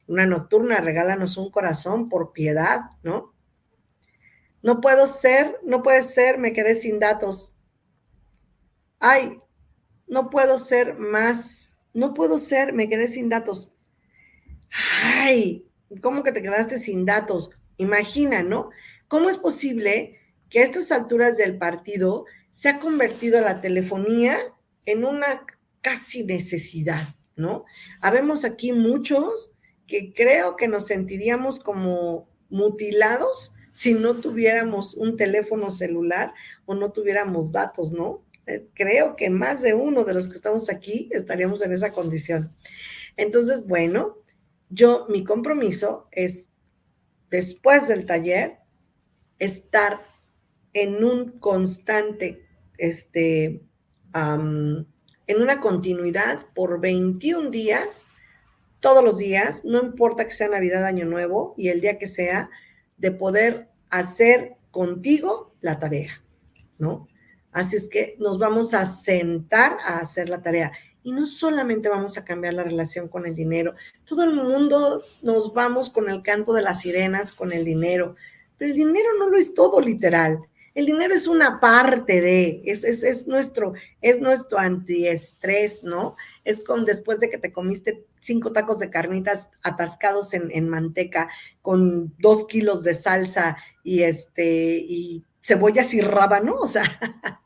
Una 0.08 0.26
nocturna, 0.26 0.82
regálanos 0.82 1.38
un 1.38 1.52
corazón 1.52 2.10
por 2.10 2.32
piedad, 2.32 2.82
¿no? 3.04 3.34
No 4.64 4.82
puedo 4.82 5.06
ser, 5.06 5.60
no 5.64 5.84
puede 5.84 6.02
ser, 6.02 6.40
me 6.40 6.54
quedé 6.54 6.74
sin 6.74 7.00
datos. 7.00 7.55
Ay, 9.00 9.40
no 10.08 10.30
puedo 10.30 10.58
ser 10.58 10.98
más, 10.98 11.78
no 11.94 12.14
puedo 12.14 12.38
ser, 12.38 12.74
me 12.74 12.90
quedé 12.90 13.08
sin 13.08 13.30
datos. 13.30 13.74
Ay, 15.04 15.66
¿cómo 16.02 16.24
que 16.24 16.32
te 16.32 16.42
quedaste 16.42 16.80
sin 16.80 17.06
datos? 17.06 17.52
Imagina, 17.78 18.44
¿no? 18.44 18.70
¿Cómo 19.08 19.30
es 19.30 19.38
posible 19.38 20.20
que 20.50 20.60
a 20.60 20.64
estas 20.64 20.92
alturas 20.92 21.38
del 21.38 21.58
partido 21.58 22.26
se 22.52 22.70
ha 22.70 22.80
convertido 22.80 23.42
la 23.42 23.62
telefonía 23.62 24.38
en 24.86 25.04
una 25.06 25.46
casi 25.82 26.24
necesidad, 26.24 27.16
¿no? 27.36 27.66
Habemos 28.02 28.46
aquí 28.46 28.72
muchos 28.72 29.52
que 29.88 30.14
creo 30.14 30.56
que 30.56 30.68
nos 30.68 30.88
sentiríamos 30.88 31.60
como 31.60 32.28
mutilados 32.50 33.54
si 33.72 33.94
no 33.94 34.16
tuviéramos 34.16 34.94
un 34.94 35.18
teléfono 35.18 35.70
celular 35.70 36.34
o 36.66 36.76
no 36.76 36.92
tuviéramos 36.92 37.52
datos, 37.52 37.92
¿no? 37.92 38.24
Creo 38.74 39.16
que 39.16 39.30
más 39.30 39.62
de 39.62 39.74
uno 39.74 40.04
de 40.04 40.14
los 40.14 40.28
que 40.28 40.36
estamos 40.36 40.70
aquí 40.70 41.10
estaríamos 41.12 41.62
en 41.64 41.74
esa 41.74 41.92
condición. 41.92 42.56
Entonces, 43.18 43.66
bueno, 43.66 44.18
yo, 44.70 45.06
mi 45.10 45.24
compromiso 45.24 46.08
es, 46.12 46.52
después 47.30 47.88
del 47.88 48.06
taller, 48.06 48.58
estar 49.40 50.02
en 50.74 51.04
un 51.04 51.40
constante, 51.40 52.46
este, 52.78 53.62
en 54.14 55.42
una 55.42 55.60
continuidad 55.62 56.46
por 56.54 56.80
21 56.80 57.50
días, 57.50 58.08
todos 58.80 59.04
los 59.04 59.18
días, 59.18 59.66
no 59.66 59.82
importa 59.82 60.28
que 60.28 60.34
sea 60.34 60.50
Navidad, 60.50 60.86
Año 60.86 61.06
Nuevo 61.06 61.56
y 61.58 61.70
el 61.70 61.82
día 61.82 61.98
que 61.98 62.08
sea, 62.08 62.50
de 62.98 63.12
poder 63.12 63.70
hacer 63.90 64.58
contigo 64.72 65.56
la 65.62 65.80
tarea, 65.80 66.22
¿no? 66.78 67.08
Así 67.56 67.78
es 67.78 67.88
que 67.88 68.18
nos 68.20 68.38
vamos 68.38 68.74
a 68.74 68.86
sentar 68.86 69.78
a 69.86 70.00
hacer 70.00 70.28
la 70.28 70.42
tarea. 70.42 70.74
Y 71.04 71.14
no 71.14 71.26
solamente 71.26 71.88
vamos 71.88 72.18
a 72.18 72.26
cambiar 72.26 72.54
la 72.54 72.64
relación 72.64 73.08
con 73.08 73.26
el 73.26 73.34
dinero, 73.34 73.76
todo 74.04 74.24
el 74.24 74.34
mundo 74.34 75.06
nos 75.22 75.54
vamos 75.54 75.90
con 75.90 76.10
el 76.10 76.22
canto 76.22 76.52
de 76.52 76.62
las 76.62 76.82
sirenas, 76.82 77.32
con 77.32 77.54
el 77.54 77.64
dinero, 77.64 78.18
pero 78.58 78.72
el 78.72 78.76
dinero 78.76 79.08
no 79.18 79.30
lo 79.30 79.38
es 79.38 79.54
todo 79.54 79.80
literal. 79.80 80.40
El 80.74 80.86
dinero 80.86 81.14
es 81.14 81.28
una 81.28 81.62
parte 81.62 82.20
de, 82.20 82.62
es, 82.66 82.84
es, 82.84 83.26
nuestro, 83.26 83.72
es 84.02 84.20
nuestro 84.20 84.60
antiestrés, 84.60 85.82
¿no? 85.82 86.18
Es 86.44 86.62
con 86.62 86.84
después 86.84 87.22
de 87.22 87.30
que 87.30 87.38
te 87.38 87.54
comiste 87.54 88.06
cinco 88.20 88.52
tacos 88.52 88.80
de 88.80 88.90
carnitas 88.90 89.50
atascados 89.64 90.34
en, 90.34 90.52
en 90.52 90.68
manteca, 90.68 91.30
con 91.62 92.14
dos 92.20 92.48
kilos 92.48 92.84
de 92.84 92.96
salsa 92.96 93.56
y 93.82 94.02
este, 94.02 94.76
y 94.76 95.24
cebollas 95.42 95.94
y 95.94 96.02
rábano, 96.02 96.56
o 96.56 96.68
sea, 96.68 96.84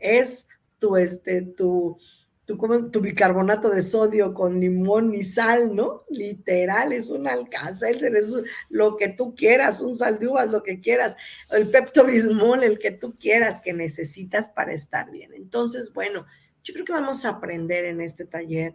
es 0.00 0.48
tu, 0.78 0.96
este, 0.96 1.42
tu, 1.42 1.98
tu, 2.44 2.90
tu 2.90 3.00
bicarbonato 3.00 3.70
de 3.70 3.82
sodio 3.82 4.34
con 4.34 4.58
limón 4.58 5.14
y 5.14 5.22
sal, 5.22 5.74
¿no? 5.74 6.04
Literal, 6.10 6.92
es 6.92 7.10
un 7.10 7.28
alcázar, 7.28 7.94
es 8.02 8.36
lo 8.68 8.96
que 8.96 9.08
tú 9.08 9.34
quieras, 9.34 9.80
un 9.80 9.94
sal 9.94 10.18
de 10.18 10.28
uvas, 10.28 10.50
lo 10.50 10.62
que 10.62 10.80
quieras, 10.80 11.16
el 11.50 11.70
pepto 11.70 12.04
bismol, 12.04 12.64
el 12.64 12.78
que 12.78 12.90
tú 12.90 13.16
quieras, 13.18 13.60
que 13.60 13.72
necesitas 13.72 14.50
para 14.50 14.72
estar 14.72 15.10
bien. 15.10 15.32
Entonces, 15.34 15.92
bueno, 15.92 16.26
yo 16.64 16.74
creo 16.74 16.84
que 16.84 16.92
vamos 16.92 17.24
a 17.24 17.30
aprender 17.30 17.84
en 17.84 18.00
este 18.00 18.24
taller 18.24 18.74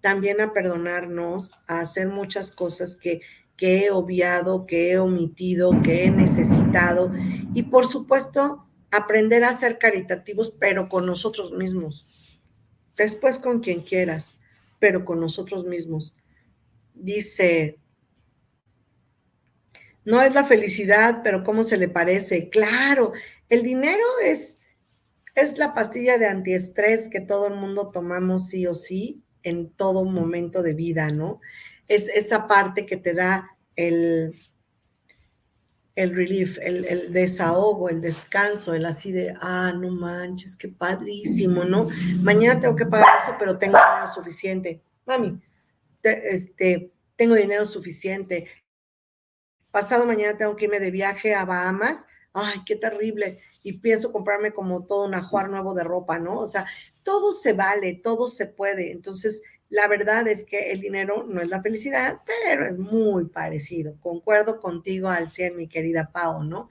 también 0.00 0.40
a 0.40 0.52
perdonarnos, 0.52 1.52
a 1.66 1.80
hacer 1.80 2.08
muchas 2.08 2.52
cosas 2.52 2.96
que, 2.96 3.20
que 3.56 3.84
he 3.84 3.90
obviado, 3.90 4.66
que 4.66 4.92
he 4.92 4.98
omitido, 4.98 5.82
que 5.82 6.04
he 6.04 6.10
necesitado 6.10 7.12
y 7.54 7.64
por 7.64 7.86
supuesto 7.86 8.66
aprender 8.90 9.44
a 9.44 9.54
ser 9.54 9.78
caritativos, 9.78 10.50
pero 10.58 10.88
con 10.88 11.06
nosotros 11.06 11.52
mismos 11.52 12.06
después 13.00 13.38
con 13.38 13.60
quien 13.60 13.80
quieras, 13.80 14.38
pero 14.78 15.04
con 15.04 15.20
nosotros 15.20 15.64
mismos. 15.64 16.14
Dice, 16.94 17.78
no 20.04 20.22
es 20.22 20.34
la 20.34 20.44
felicidad, 20.44 21.22
pero 21.24 21.42
¿cómo 21.42 21.62
se 21.62 21.78
le 21.78 21.88
parece? 21.88 22.50
Claro, 22.50 23.12
el 23.48 23.62
dinero 23.62 24.04
es, 24.22 24.58
es 25.34 25.56
la 25.56 25.72
pastilla 25.72 26.18
de 26.18 26.26
antiestrés 26.26 27.08
que 27.08 27.20
todo 27.20 27.46
el 27.46 27.54
mundo 27.54 27.90
tomamos 27.90 28.48
sí 28.48 28.66
o 28.66 28.74
sí 28.74 29.22
en 29.42 29.70
todo 29.70 30.04
momento 30.04 30.62
de 30.62 30.74
vida, 30.74 31.08
¿no? 31.08 31.40
Es 31.88 32.08
esa 32.08 32.46
parte 32.46 32.84
que 32.84 32.98
te 32.98 33.14
da 33.14 33.56
el, 33.76 34.34
el 36.00 36.16
relief, 36.16 36.58
el, 36.62 37.12
desahogo, 37.12 37.90
el 37.90 38.00
descanso, 38.00 38.72
el 38.72 38.86
así 38.86 39.12
de, 39.12 39.34
ah, 39.40 39.72
no 39.76 39.90
manches, 39.90 40.56
qué 40.56 40.68
padrísimo, 40.68 41.64
¿no? 41.64 41.88
Mañana 42.22 42.58
tengo 42.58 42.74
que 42.74 42.86
pagar 42.86 43.18
eso, 43.22 43.36
pero 43.38 43.58
tengo 43.58 43.76
dinero 43.76 44.06
suficiente. 44.06 44.80
Mami, 45.04 45.38
este, 46.02 46.90
tengo 47.16 47.34
dinero 47.34 47.66
suficiente. 47.66 48.48
Pasado 49.70 50.06
mañana 50.06 50.38
tengo 50.38 50.56
que 50.56 50.64
irme 50.64 50.80
de 50.80 50.90
viaje 50.90 51.34
a 51.34 51.44
Bahamas. 51.44 52.06
Ay, 52.32 52.62
qué 52.64 52.76
terrible. 52.76 53.40
Y 53.62 53.74
pienso 53.74 54.10
comprarme 54.10 54.52
como 54.52 54.86
todo 54.86 55.04
un 55.04 55.14
ajuar 55.14 55.50
nuevo 55.50 55.74
de 55.74 55.84
ropa, 55.84 56.18
¿no? 56.18 56.38
O 56.38 56.46
sea, 56.46 56.66
todo 57.02 57.32
se 57.32 57.52
vale, 57.52 58.00
todo 58.02 58.26
se 58.26 58.46
puede. 58.46 58.90
Entonces, 58.90 59.42
la 59.70 59.86
verdad 59.86 60.26
es 60.26 60.44
que 60.44 60.72
el 60.72 60.80
dinero 60.80 61.24
no 61.28 61.40
es 61.40 61.48
la 61.48 61.62
felicidad, 61.62 62.20
pero 62.26 62.66
es 62.66 62.76
muy 62.76 63.26
parecido. 63.26 63.94
Concuerdo 64.00 64.60
contigo 64.60 65.08
al 65.08 65.30
100, 65.30 65.56
mi 65.56 65.68
querida 65.68 66.10
Pau, 66.12 66.42
¿no? 66.42 66.68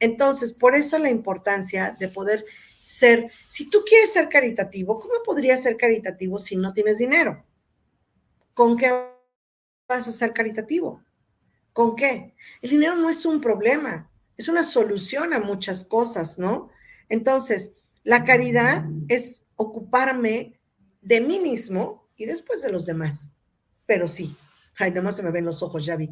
Entonces, 0.00 0.54
por 0.54 0.74
eso 0.74 0.98
la 0.98 1.10
importancia 1.10 1.94
de 1.98 2.08
poder 2.08 2.46
ser, 2.80 3.30
si 3.48 3.68
tú 3.68 3.80
quieres 3.86 4.12
ser 4.14 4.30
caritativo, 4.30 4.98
¿cómo 4.98 5.14
podrías 5.24 5.62
ser 5.62 5.76
caritativo 5.76 6.38
si 6.38 6.56
no 6.56 6.72
tienes 6.72 6.96
dinero? 6.96 7.44
¿Con 8.54 8.78
qué 8.78 8.92
vas 9.86 10.08
a 10.08 10.12
ser 10.12 10.32
caritativo? 10.32 11.04
¿Con 11.74 11.96
qué? 11.96 12.34
El 12.62 12.70
dinero 12.70 12.94
no 12.94 13.10
es 13.10 13.26
un 13.26 13.42
problema, 13.42 14.10
es 14.38 14.48
una 14.48 14.64
solución 14.64 15.34
a 15.34 15.38
muchas 15.38 15.84
cosas, 15.84 16.38
¿no? 16.38 16.70
Entonces, 17.10 17.74
la 18.04 18.24
caridad 18.24 18.86
es 19.08 19.46
ocuparme 19.56 20.58
de 21.02 21.20
mí 21.20 21.40
mismo 21.40 22.07
y 22.18 22.26
después 22.26 22.60
de 22.60 22.70
los 22.70 22.84
demás. 22.84 23.32
Pero 23.86 24.06
sí, 24.06 24.36
ay, 24.76 24.92
más 25.00 25.16
se 25.16 25.22
me 25.22 25.30
ven 25.30 25.46
los 25.46 25.62
ojos, 25.62 25.86
ya 25.86 25.96
vi. 25.96 26.10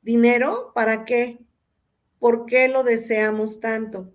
¿Dinero 0.00 0.72
para 0.74 1.04
qué? 1.04 1.40
¿Por 2.18 2.46
qué 2.46 2.68
lo 2.68 2.82
deseamos 2.84 3.60
tanto? 3.60 4.14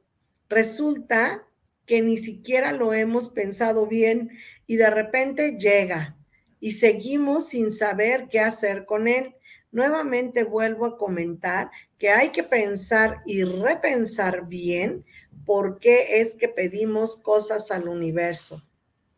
Resulta 0.50 1.46
que 1.86 2.02
ni 2.02 2.18
siquiera 2.18 2.72
lo 2.72 2.94
hemos 2.94 3.30
pensado 3.30 3.86
bien 3.86 4.32
y 4.66 4.78
de 4.78 4.90
repente 4.90 5.58
llega 5.60 6.18
y 6.60 6.72
seguimos 6.72 7.50
sin 7.50 7.70
saber 7.70 8.28
qué 8.30 8.40
hacer 8.40 8.86
con 8.86 9.08
él. 9.08 9.36
Nuevamente 9.72 10.44
vuelvo 10.44 10.86
a 10.86 10.98
comentar 10.98 11.72
que 11.98 12.10
hay 12.10 12.30
que 12.30 12.44
pensar 12.44 13.22
y 13.26 13.44
repensar 13.44 14.48
bien 14.48 15.06
por 15.46 15.80
qué 15.80 16.22
es 16.22 16.36
que 16.36 16.48
pedimos 16.48 17.16
cosas 17.18 17.72
al 17.72 17.88
universo 17.88 18.64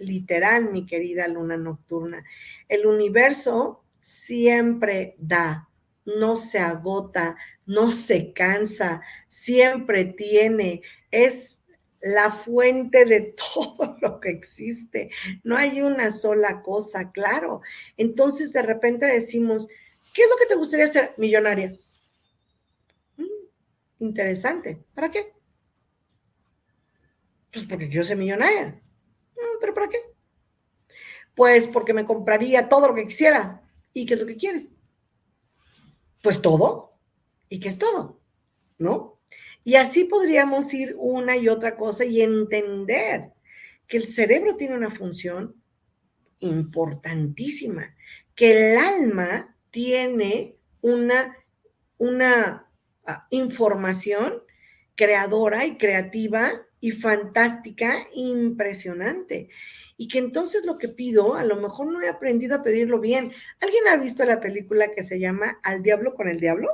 literal, 0.04 0.72
mi 0.72 0.86
querida 0.86 1.28
luna 1.28 1.58
nocturna. 1.58 2.24
El 2.68 2.86
universo 2.86 3.84
siempre 4.00 5.16
da, 5.18 5.70
no 6.06 6.36
se 6.36 6.60
agota, 6.60 7.38
no 7.66 7.90
se 7.90 8.34
cansa, 8.34 9.02
siempre 9.30 10.06
tiene, 10.06 10.82
es 11.12 11.64
la 12.02 12.32
fuente 12.32 13.06
de 13.06 13.36
todo 13.54 13.98
lo 14.02 14.20
que 14.20 14.30
existe. 14.30 15.10
No 15.44 15.58
hay 15.58 15.82
una 15.82 16.12
sola 16.12 16.62
cosa, 16.62 17.12
claro. 17.12 17.62
Entonces 17.98 18.54
de 18.54 18.62
repente 18.62 19.06
decimos, 19.06 19.68
¿qué 20.14 20.24
es 20.24 20.30
lo 20.30 20.38
que 20.38 20.48
te 20.48 20.56
gustaría 20.56 20.88
ser 20.88 21.14
millonaria? 21.18 21.74
Mm, 23.18 23.24
interesante. 24.00 24.84
¿Para 24.94 25.10
qué? 25.10 25.34
Pues 27.52 27.66
porque 27.66 27.88
quiero 27.88 28.04
ser 28.04 28.18
millonaria. 28.18 28.82
¿Pero 29.64 29.74
para 29.74 29.88
qué? 29.88 29.98
Pues 31.36 31.68
porque 31.68 31.94
me 31.94 32.04
compraría 32.04 32.68
todo 32.68 32.90
lo 32.90 32.96
que 32.96 33.08
quisiera. 33.08 33.62
¿Y 33.94 34.06
qué 34.06 34.16
es 34.16 34.20
lo 34.20 34.26
que 34.26 34.36
quieres? 34.36 34.74
Pues 36.22 36.42
todo. 36.42 36.98
¿Y 37.48 37.62
qué 37.62 37.70
es 37.70 37.78
todo? 37.78 38.20
¿No? 38.78 39.22
Y 39.64 39.76
así 39.76 40.04
podríamos 40.04 40.74
ir 40.74 40.98
una 40.98 41.38
y 41.38 41.48
otra 41.48 41.78
cosa 41.78 42.04
y 42.04 42.20
entender 42.20 43.32
que 43.88 43.96
el 43.96 44.06
cerebro 44.06 44.58
tiene 44.58 44.76
una 44.76 44.92
función 44.92 45.56
importantísima, 46.40 47.96
que 48.36 48.74
el 48.74 48.78
alma 48.78 49.56
tiene 49.72 50.58
una, 50.82 51.38
una 51.98 52.70
ah, 53.06 53.28
información 53.30 54.44
creadora 54.96 55.66
y 55.66 55.78
creativa 55.78 56.52
y 56.84 56.92
fantástica, 56.92 58.08
impresionante. 58.12 59.48
Y 59.96 60.10
que 60.10 60.20
entonces 60.20 60.66
lo 60.66 60.78
que 60.78 60.90
pido, 60.90 61.36
a 61.36 61.46
lo 61.46 61.56
mejor 61.56 61.88
no 61.88 62.02
he 62.02 62.10
aprendido 62.10 62.58
a 62.58 62.62
pedirlo 62.62 63.00
bien. 63.00 63.32
¿Alguien 63.62 63.88
ha 63.88 63.96
visto 63.96 64.26
la 64.26 64.42
película 64.42 64.92
que 64.92 65.02
se 65.02 65.18
llama 65.18 65.62
Al 65.64 65.82
Diablo 65.82 66.14
con 66.14 66.28
el 66.28 66.42
Diablo? 66.42 66.68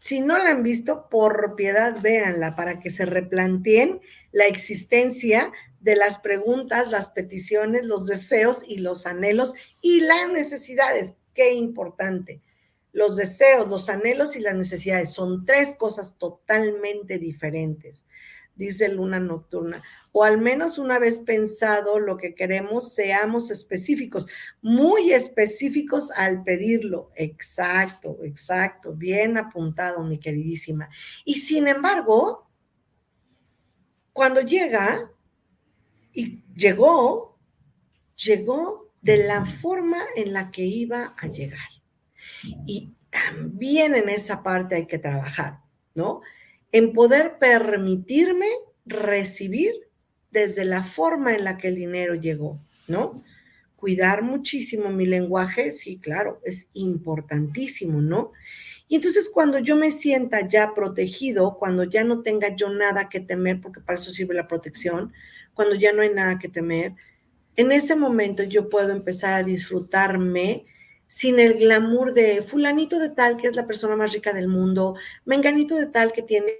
Si 0.00 0.18
no 0.18 0.36
la 0.36 0.50
han 0.50 0.64
visto, 0.64 1.08
por 1.08 1.54
piedad, 1.54 2.00
véanla 2.00 2.56
para 2.56 2.80
que 2.80 2.90
se 2.90 3.06
replanteen 3.06 4.00
la 4.32 4.46
existencia 4.46 5.52
de 5.78 5.94
las 5.94 6.18
preguntas, 6.18 6.90
las 6.90 7.10
peticiones, 7.10 7.86
los 7.86 8.08
deseos 8.08 8.64
y 8.66 8.78
los 8.78 9.06
anhelos 9.06 9.54
y 9.80 10.00
las 10.00 10.28
necesidades. 10.28 11.14
Qué 11.34 11.52
importante. 11.52 12.40
Los 12.92 13.14
deseos, 13.14 13.68
los 13.68 13.88
anhelos 13.88 14.34
y 14.34 14.40
las 14.40 14.56
necesidades 14.56 15.10
son 15.10 15.46
tres 15.46 15.76
cosas 15.78 16.18
totalmente 16.18 17.20
diferentes 17.20 18.04
dice 18.60 18.88
Luna 18.88 19.18
Nocturna, 19.18 19.82
o 20.12 20.22
al 20.22 20.38
menos 20.38 20.78
una 20.78 20.98
vez 20.98 21.18
pensado 21.18 21.98
lo 21.98 22.16
que 22.16 22.34
queremos, 22.34 22.92
seamos 22.92 23.50
específicos, 23.50 24.28
muy 24.60 25.12
específicos 25.12 26.10
al 26.12 26.44
pedirlo. 26.44 27.10
Exacto, 27.16 28.18
exacto, 28.22 28.92
bien 28.92 29.38
apuntado, 29.38 30.04
mi 30.04 30.18
queridísima. 30.18 30.90
Y 31.24 31.36
sin 31.36 31.66
embargo, 31.68 32.48
cuando 34.12 34.42
llega, 34.42 35.10
y 36.12 36.42
llegó, 36.54 37.38
llegó 38.16 38.92
de 39.00 39.24
la 39.26 39.46
forma 39.46 40.02
en 40.16 40.32
la 40.32 40.50
que 40.50 40.64
iba 40.64 41.14
a 41.16 41.26
llegar. 41.28 41.70
Y 42.66 42.92
también 43.08 43.94
en 43.94 44.08
esa 44.08 44.42
parte 44.42 44.74
hay 44.74 44.86
que 44.86 44.98
trabajar, 44.98 45.60
¿no? 45.94 46.20
En 46.72 46.92
poder 46.92 47.38
permitirme 47.38 48.48
recibir 48.86 49.72
desde 50.30 50.64
la 50.64 50.84
forma 50.84 51.34
en 51.34 51.44
la 51.44 51.58
que 51.58 51.68
el 51.68 51.76
dinero 51.76 52.14
llegó, 52.14 52.60
¿no? 52.86 53.22
Cuidar 53.76 54.22
muchísimo 54.22 54.90
mi 54.90 55.06
lenguaje, 55.06 55.72
sí, 55.72 55.98
claro, 55.98 56.40
es 56.44 56.68
importantísimo, 56.74 58.00
¿no? 58.00 58.32
Y 58.88 58.96
entonces 58.96 59.30
cuando 59.32 59.58
yo 59.58 59.76
me 59.76 59.92
sienta 59.92 60.46
ya 60.46 60.74
protegido, 60.74 61.56
cuando 61.58 61.84
ya 61.84 62.04
no 62.04 62.22
tenga 62.22 62.54
yo 62.54 62.70
nada 62.70 63.08
que 63.08 63.20
temer, 63.20 63.60
porque 63.60 63.80
para 63.80 63.98
eso 63.98 64.10
sirve 64.10 64.34
la 64.34 64.48
protección, 64.48 65.12
cuando 65.54 65.74
ya 65.76 65.92
no 65.92 66.02
hay 66.02 66.10
nada 66.10 66.38
que 66.38 66.48
temer, 66.48 66.94
en 67.56 67.72
ese 67.72 67.96
momento 67.96 68.42
yo 68.42 68.68
puedo 68.68 68.90
empezar 68.90 69.34
a 69.34 69.42
disfrutarme 69.42 70.66
sin 71.10 71.40
el 71.40 71.54
glamour 71.54 72.14
de 72.14 72.40
fulanito 72.40 73.00
de 73.00 73.08
tal 73.10 73.36
que 73.36 73.48
es 73.48 73.56
la 73.56 73.66
persona 73.66 73.96
más 73.96 74.12
rica 74.12 74.32
del 74.32 74.46
mundo, 74.46 74.94
menganito 75.24 75.74
de 75.74 75.86
tal 75.86 76.12
que 76.12 76.22
tiene 76.22 76.52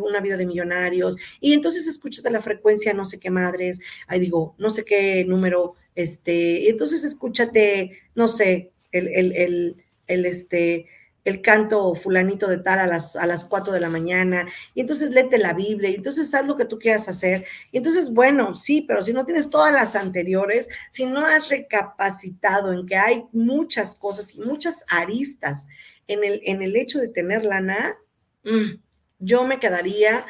una 0.00 0.20
vida 0.20 0.36
de 0.36 0.44
millonarios, 0.44 1.16
y 1.40 1.54
entonces 1.54 1.86
escuchas 1.86 2.22
de 2.22 2.30
la 2.30 2.42
frecuencia 2.42 2.92
no 2.92 3.06
sé 3.06 3.18
qué 3.18 3.30
madres, 3.30 3.80
ahí 4.06 4.20
digo, 4.20 4.54
no 4.58 4.68
sé 4.68 4.84
qué 4.84 5.24
número, 5.24 5.76
este, 5.94 6.60
y 6.60 6.66
entonces 6.68 7.04
escúchate, 7.04 7.98
no 8.14 8.28
sé, 8.28 8.70
el, 8.92 9.08
el, 9.08 9.32
el, 9.32 9.84
el 10.08 10.26
este, 10.26 10.86
el 11.24 11.42
canto 11.42 11.94
fulanito 11.94 12.48
de 12.48 12.58
tal 12.58 12.78
a 12.78 12.86
las, 12.86 13.16
a 13.16 13.26
las 13.26 13.44
4 13.44 13.72
de 13.72 13.80
la 13.80 13.90
mañana, 13.90 14.48
y 14.74 14.80
entonces 14.80 15.10
léete 15.10 15.38
la 15.38 15.52
Biblia, 15.52 15.90
y 15.90 15.96
entonces 15.96 16.32
haz 16.34 16.46
lo 16.46 16.56
que 16.56 16.64
tú 16.64 16.78
quieras 16.78 17.08
hacer. 17.08 17.44
Y 17.70 17.78
entonces, 17.78 18.10
bueno, 18.12 18.54
sí, 18.54 18.82
pero 18.86 19.02
si 19.02 19.12
no 19.12 19.26
tienes 19.26 19.50
todas 19.50 19.72
las 19.72 19.94
anteriores, 19.94 20.68
si 20.90 21.04
no 21.04 21.26
has 21.26 21.48
recapacitado 21.50 22.72
en 22.72 22.86
que 22.86 22.96
hay 22.96 23.24
muchas 23.32 23.94
cosas 23.94 24.34
y 24.34 24.40
muchas 24.40 24.84
aristas 24.88 25.66
en 26.06 26.24
el, 26.24 26.40
en 26.44 26.62
el 26.62 26.76
hecho 26.76 26.98
de 26.98 27.08
tener 27.08 27.44
lana, 27.44 27.96
mm, 28.44 28.80
yo 29.18 29.44
me 29.44 29.60
quedaría 29.60 30.24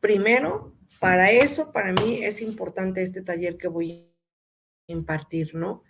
primero, 0.00 0.72
para 1.00 1.30
eso, 1.32 1.72
para 1.72 1.92
mí 1.92 2.24
es 2.24 2.40
importante 2.40 3.02
este 3.02 3.22
taller 3.22 3.58
que 3.58 3.68
voy 3.68 4.06
a 4.88 4.92
impartir, 4.92 5.54
¿no? 5.54 5.82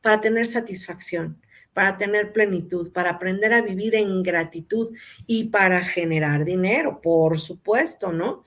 Para 0.00 0.20
tener 0.20 0.46
satisfacción 0.46 1.43
para 1.74 1.98
tener 1.98 2.32
plenitud, 2.32 2.92
para 2.92 3.10
aprender 3.10 3.52
a 3.52 3.60
vivir 3.60 3.96
en 3.96 4.22
gratitud 4.22 4.94
y 5.26 5.48
para 5.48 5.80
generar 5.80 6.44
dinero, 6.44 7.00
por 7.02 7.38
supuesto, 7.38 8.12
¿no? 8.12 8.44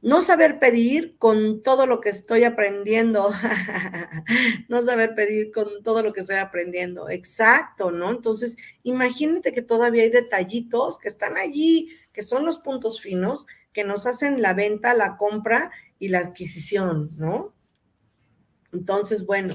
No 0.00 0.22
saber 0.22 0.60
pedir 0.60 1.16
con 1.18 1.62
todo 1.62 1.86
lo 1.86 2.00
que 2.00 2.10
estoy 2.10 2.44
aprendiendo, 2.44 3.30
no 4.68 4.82
saber 4.82 5.14
pedir 5.16 5.50
con 5.50 5.82
todo 5.82 6.02
lo 6.02 6.12
que 6.12 6.20
estoy 6.20 6.36
aprendiendo, 6.36 7.08
exacto, 7.08 7.90
¿no? 7.90 8.10
Entonces, 8.10 8.58
imagínate 8.84 9.52
que 9.52 9.62
todavía 9.62 10.04
hay 10.04 10.10
detallitos 10.10 10.98
que 10.98 11.08
están 11.08 11.36
allí, 11.36 11.88
que 12.12 12.22
son 12.22 12.44
los 12.44 12.58
puntos 12.58 13.00
finos 13.00 13.46
que 13.72 13.82
nos 13.82 14.06
hacen 14.06 14.42
la 14.42 14.52
venta, 14.52 14.94
la 14.94 15.16
compra 15.16 15.70
y 15.98 16.08
la 16.08 16.20
adquisición, 16.20 17.10
¿no? 17.16 17.54
Entonces, 18.72 19.24
bueno, 19.24 19.54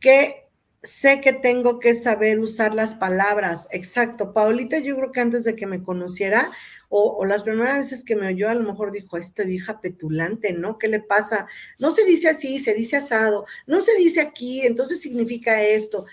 ¿qué 0.00 0.49
sé 0.82 1.20
que 1.20 1.32
tengo 1.32 1.78
que 1.78 1.94
saber 1.94 2.40
usar 2.40 2.74
las 2.74 2.94
palabras. 2.94 3.68
Exacto. 3.70 4.32
Paulita, 4.32 4.78
yo 4.78 4.96
creo 4.96 5.12
que 5.12 5.20
antes 5.20 5.44
de 5.44 5.54
que 5.56 5.66
me 5.66 5.82
conociera, 5.82 6.50
o, 6.88 7.24
las 7.24 7.42
primeras 7.42 7.76
veces 7.76 8.04
que 8.04 8.16
me 8.16 8.28
oyó, 8.28 8.48
a 8.48 8.54
lo 8.54 8.68
mejor 8.68 8.90
dijo, 8.92 9.16
esta 9.16 9.44
vieja 9.44 9.80
petulante, 9.80 10.52
¿no? 10.52 10.78
¿Qué 10.78 10.88
le 10.88 11.00
pasa? 11.00 11.46
No 11.78 11.90
se 11.90 12.04
dice 12.04 12.28
así, 12.28 12.58
se 12.58 12.74
dice 12.74 12.96
asado, 12.96 13.46
no 13.66 13.80
se 13.80 13.94
dice 13.96 14.20
aquí, 14.20 14.62
entonces 14.62 15.00
significa 15.00 15.62
esto. 15.62 16.06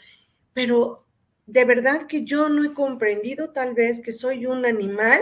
Pero 0.53 1.06
de 1.45 1.65
verdad 1.65 2.08
que 2.08 2.25
yo 2.25 2.49
no 2.49 2.63
he 2.63 2.73
comprendido 2.73 3.51
tal 3.51 3.73
vez 3.73 4.01
que 4.01 4.12
soy 4.12 4.45
un 4.45 4.65
animal 4.65 5.21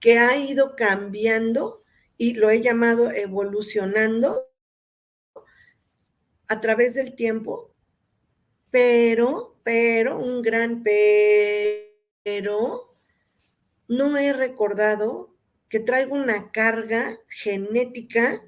que 0.00 0.18
ha 0.18 0.36
ido 0.36 0.74
cambiando 0.76 1.84
y 2.16 2.34
lo 2.34 2.50
he 2.50 2.60
llamado 2.60 3.10
evolucionando 3.10 4.48
a 6.48 6.60
través 6.60 6.94
del 6.94 7.14
tiempo 7.14 7.71
pero, 8.72 9.56
pero, 9.62 10.18
un 10.18 10.42
gran 10.42 10.82
pero, 10.82 12.02
no 13.86 14.16
he 14.16 14.32
recordado 14.32 15.32
que 15.68 15.78
traigo 15.78 16.16
una 16.16 16.50
carga 16.50 17.18
genética 17.28 18.42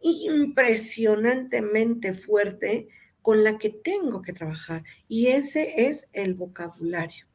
impresionantemente 0.00 2.12
fuerte 2.14 2.88
con 3.22 3.44
la 3.44 3.56
que 3.56 3.70
tengo 3.70 4.20
que 4.22 4.34
trabajar. 4.34 4.84
Y 5.08 5.28
ese 5.28 5.86
es 5.86 6.10
el 6.12 6.34
vocabulario. 6.34 7.26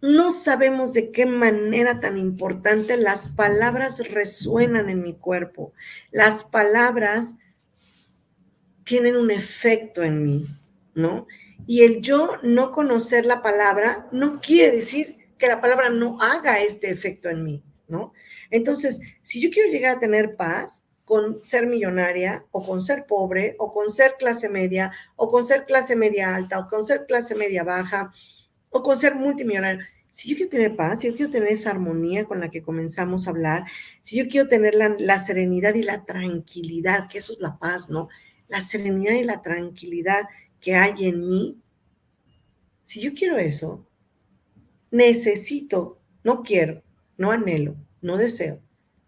No 0.00 0.30
sabemos 0.30 0.94
de 0.94 1.10
qué 1.10 1.26
manera 1.26 2.00
tan 2.00 2.16
importante 2.16 2.96
las 2.96 3.28
palabras 3.28 3.98
resuenan 4.08 4.88
en 4.88 5.02
mi 5.02 5.12
cuerpo. 5.14 5.74
Las 6.10 6.44
palabras 6.44 7.36
tienen 8.84 9.16
un 9.16 9.30
efecto 9.30 10.02
en 10.02 10.24
mí. 10.24 10.46
¿No? 10.94 11.26
Y 11.66 11.82
el 11.82 12.00
yo 12.00 12.36
no 12.42 12.72
conocer 12.72 13.26
la 13.26 13.42
palabra 13.42 14.08
no 14.12 14.40
quiere 14.40 14.76
decir 14.76 15.16
que 15.38 15.48
la 15.48 15.60
palabra 15.60 15.90
no 15.90 16.20
haga 16.20 16.60
este 16.60 16.90
efecto 16.90 17.28
en 17.28 17.44
mí, 17.44 17.62
¿no? 17.88 18.12
Entonces, 18.50 19.00
si 19.22 19.40
yo 19.40 19.50
quiero 19.50 19.70
llegar 19.70 19.96
a 19.96 20.00
tener 20.00 20.36
paz 20.36 20.86
con 21.04 21.44
ser 21.44 21.66
millonaria 21.66 22.44
o 22.52 22.64
con 22.64 22.82
ser 22.82 23.04
pobre 23.06 23.56
o 23.58 23.72
con 23.72 23.90
ser 23.90 24.14
clase 24.18 24.48
media 24.48 24.92
o 25.16 25.30
con 25.30 25.44
ser 25.44 25.64
clase 25.64 25.96
media 25.96 26.34
alta 26.34 26.58
o 26.60 26.68
con 26.68 26.84
ser 26.84 27.06
clase 27.06 27.34
media 27.34 27.64
baja 27.64 28.12
o 28.68 28.82
con 28.82 28.96
ser 28.96 29.16
multimillonario, 29.16 29.84
si 30.12 30.30
yo 30.30 30.36
quiero 30.36 30.50
tener 30.50 30.76
paz, 30.76 31.00
si 31.00 31.08
yo 31.08 31.16
quiero 31.16 31.32
tener 31.32 31.50
esa 31.50 31.70
armonía 31.70 32.24
con 32.24 32.40
la 32.40 32.50
que 32.50 32.62
comenzamos 32.62 33.26
a 33.26 33.30
hablar, 33.30 33.64
si 34.00 34.16
yo 34.16 34.28
quiero 34.28 34.48
tener 34.48 34.74
la, 34.74 34.94
la 34.98 35.18
serenidad 35.18 35.74
y 35.74 35.82
la 35.82 36.04
tranquilidad, 36.04 37.08
que 37.08 37.18
eso 37.18 37.32
es 37.32 37.40
la 37.40 37.58
paz, 37.58 37.90
¿no? 37.90 38.08
La 38.48 38.60
serenidad 38.60 39.14
y 39.14 39.24
la 39.24 39.42
tranquilidad 39.42 40.24
que 40.60 40.74
hay 40.74 41.06
en 41.06 41.28
mí, 41.28 41.58
si 42.82 43.00
yo 43.00 43.14
quiero 43.14 43.38
eso, 43.38 43.86
necesito, 44.90 45.98
no 46.24 46.42
quiero, 46.42 46.82
no 47.16 47.30
anhelo, 47.30 47.76
no 48.02 48.16
deseo, 48.16 48.60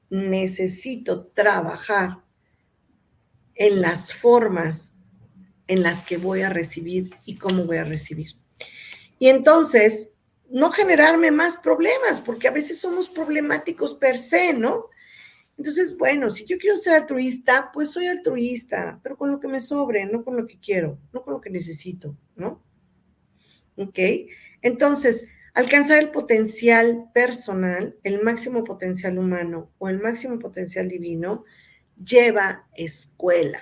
necesito 0.09 1.27
trabajar 1.27 2.19
en 3.55 3.81
las 3.81 4.13
formas 4.13 4.95
en 5.67 5.83
las 5.83 6.03
que 6.03 6.17
voy 6.17 6.43
a 6.43 6.51
recibir 6.51 7.15
y 7.25 7.37
cómo 7.37 7.65
voy 7.65 7.79
a 7.79 7.85
recibir. 7.85 8.33
Y 9.19 9.29
entonces, 9.29 10.11
no 10.51 10.71
generarme 10.71 11.31
más 11.31 11.57
problemas, 11.57 12.21
porque 12.21 12.49
a 12.49 12.53
veces 12.53 12.79
somos 12.79 13.09
problemáticos 13.09 13.95
per 13.95 14.19
se, 14.19 14.53
¿no? 14.53 14.87
Entonces, 15.59 15.97
bueno, 15.97 16.31
si 16.31 16.45
yo 16.47 16.59
quiero 16.59 16.77
ser 16.77 16.95
altruista, 16.95 17.71
pues 17.73 17.91
soy 17.91 18.07
altruista, 18.07 18.99
pero 19.03 19.17
con 19.17 19.31
lo 19.31 19.39
que 19.39 19.49
me 19.49 19.61
sobre, 19.61 20.07
no 20.07 20.25
con 20.25 20.37
lo 20.37 20.47
que 20.47 20.59
quiero, 20.59 20.99
no 21.13 21.23
con 21.23 21.35
lo 21.35 21.41
que 21.41 21.51
necesito, 21.51 22.17
¿no? 22.37 22.63
¿Ok? 23.77 23.99
Entonces, 24.63 25.29
alcanzar 25.55 25.99
el 25.99 26.11
potencial 26.11 27.11
personal, 27.13 27.97
el 28.03 28.23
máximo 28.23 28.65
potencial 28.65 29.19
humano 29.19 29.71
o 29.79 29.89
el 29.89 30.01
máximo 30.01 30.39
potencial 30.39 30.89
divino, 30.89 31.45
lleva 32.03 32.67
escuela. 32.75 33.59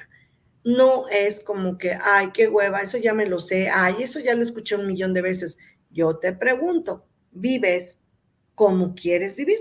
No 0.62 1.09
es 1.09 1.41
como 1.41 1.78
que, 1.78 1.97
ay, 2.01 2.30
qué 2.32 2.49
hueva, 2.49 2.82
eso 2.82 2.99
ya 2.99 3.14
me 3.14 3.26
lo 3.26 3.41
sé, 3.41 3.70
ay, 3.70 3.97
eso 4.01 4.20
ya 4.20 4.34
lo 4.34 4.43
escuché 4.43 4.76
un 4.76 4.86
millón 4.86 5.14
de 5.14 5.22
veces. 5.22 5.59
Yo 5.91 6.18
te 6.18 6.32
pregunto, 6.32 7.07
¿vives 7.32 8.01
como 8.55 8.95
quieres 8.95 9.36
vivir? 9.36 9.59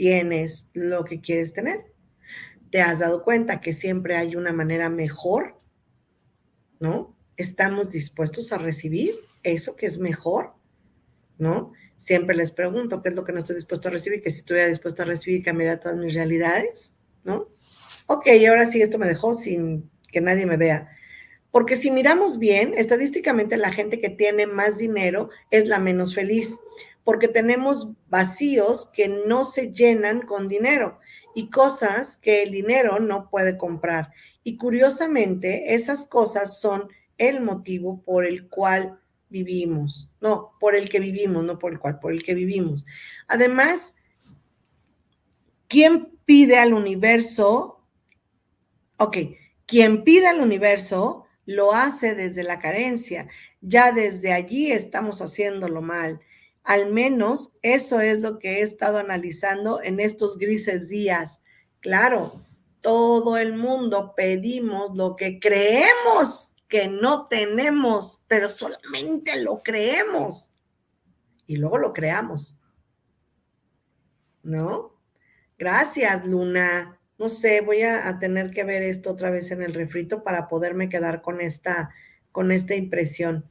Tienes 0.00 0.70
lo 0.72 1.04
que 1.04 1.20
quieres 1.20 1.52
tener. 1.52 1.84
¿Te 2.70 2.80
has 2.80 3.00
dado 3.00 3.22
cuenta 3.22 3.60
que 3.60 3.74
siempre 3.74 4.16
hay 4.16 4.34
una 4.34 4.50
manera 4.50 4.88
mejor? 4.88 5.58
¿No? 6.78 7.14
¿Estamos 7.36 7.90
dispuestos 7.90 8.50
a 8.54 8.56
recibir 8.56 9.12
eso 9.42 9.76
que 9.76 9.84
es 9.84 9.98
mejor? 9.98 10.54
¿No? 11.36 11.72
Siempre 11.98 12.34
les 12.34 12.50
pregunto 12.50 13.02
qué 13.02 13.10
es 13.10 13.14
lo 13.14 13.26
que 13.26 13.32
no 13.32 13.40
estoy 13.40 13.56
dispuesto 13.56 13.88
a 13.88 13.90
recibir, 13.90 14.22
que 14.22 14.30
si 14.30 14.38
estuviera 14.38 14.68
dispuesto 14.68 15.02
a 15.02 15.04
recibir 15.04 15.44
cambiaría 15.44 15.78
todas 15.78 15.98
mis 15.98 16.14
realidades, 16.14 16.96
¿no? 17.22 17.48
Ok, 18.06 18.26
ahora 18.48 18.64
sí, 18.64 18.80
esto 18.80 18.96
me 18.96 19.06
dejó 19.06 19.34
sin 19.34 19.90
que 20.10 20.22
nadie 20.22 20.46
me 20.46 20.56
vea. 20.56 20.96
Porque 21.50 21.76
si 21.76 21.90
miramos 21.90 22.38
bien, 22.38 22.72
estadísticamente 22.74 23.58
la 23.58 23.70
gente 23.70 24.00
que 24.00 24.08
tiene 24.08 24.46
más 24.46 24.78
dinero 24.78 25.28
es 25.50 25.66
la 25.66 25.78
menos 25.78 26.14
feliz, 26.14 26.58
porque 27.10 27.26
tenemos 27.26 27.96
vacíos 28.08 28.88
que 28.94 29.08
no 29.08 29.44
se 29.44 29.72
llenan 29.72 30.20
con 30.20 30.46
dinero 30.46 31.00
y 31.34 31.50
cosas 31.50 32.16
que 32.16 32.44
el 32.44 32.52
dinero 32.52 33.00
no 33.00 33.28
puede 33.28 33.58
comprar. 33.58 34.12
Y 34.44 34.56
curiosamente, 34.56 35.74
esas 35.74 36.08
cosas 36.08 36.60
son 36.60 36.88
el 37.18 37.40
motivo 37.40 38.00
por 38.04 38.24
el 38.24 38.48
cual 38.48 39.00
vivimos. 39.28 40.08
No, 40.20 40.52
por 40.60 40.76
el 40.76 40.88
que 40.88 41.00
vivimos, 41.00 41.42
no 41.42 41.58
por 41.58 41.72
el 41.72 41.80
cual, 41.80 41.98
por 41.98 42.12
el 42.12 42.22
que 42.22 42.34
vivimos. 42.34 42.86
Además, 43.26 43.96
¿quién 45.66 46.12
pide 46.24 46.58
al 46.58 46.74
universo? 46.74 47.80
Ok, 48.98 49.16
quien 49.66 50.04
pide 50.04 50.28
al 50.28 50.40
universo 50.40 51.26
lo 51.44 51.74
hace 51.74 52.14
desde 52.14 52.44
la 52.44 52.60
carencia. 52.60 53.26
Ya 53.60 53.90
desde 53.90 54.32
allí 54.32 54.70
estamos 54.70 55.20
haciéndolo 55.20 55.82
mal. 55.82 56.20
Al 56.62 56.92
menos 56.92 57.56
eso 57.62 58.00
es 58.00 58.20
lo 58.20 58.38
que 58.38 58.58
he 58.58 58.60
estado 58.62 58.98
analizando 58.98 59.82
en 59.82 60.00
estos 60.00 60.38
grises 60.38 60.88
días. 60.88 61.42
Claro, 61.80 62.44
todo 62.80 63.36
el 63.36 63.54
mundo 63.54 64.14
pedimos 64.16 64.96
lo 64.96 65.16
que 65.16 65.40
creemos 65.40 66.54
que 66.68 66.88
no 66.88 67.26
tenemos, 67.26 68.22
pero 68.28 68.48
solamente 68.48 69.42
lo 69.42 69.62
creemos. 69.62 70.50
Y 71.46 71.56
luego 71.56 71.78
lo 71.78 71.92
creamos. 71.92 72.62
¿No? 74.42 74.94
Gracias, 75.58 76.24
Luna 76.24 77.00
no 77.20 77.28
sé, 77.28 77.60
voy 77.60 77.82
a, 77.82 78.18
tener 78.18 78.50
que 78.50 78.64
ver 78.64 78.82
esto 78.82 79.10
otra 79.10 79.28
vez 79.28 79.50
en 79.50 79.62
el 79.62 79.74
refrito 79.74 80.24
para 80.24 80.48
poderme 80.48 80.88
quedar 80.88 81.20
con 81.20 81.42
esta, 81.42 81.90
con 82.32 82.50
esta 82.50 82.74
impresión. 82.74 83.44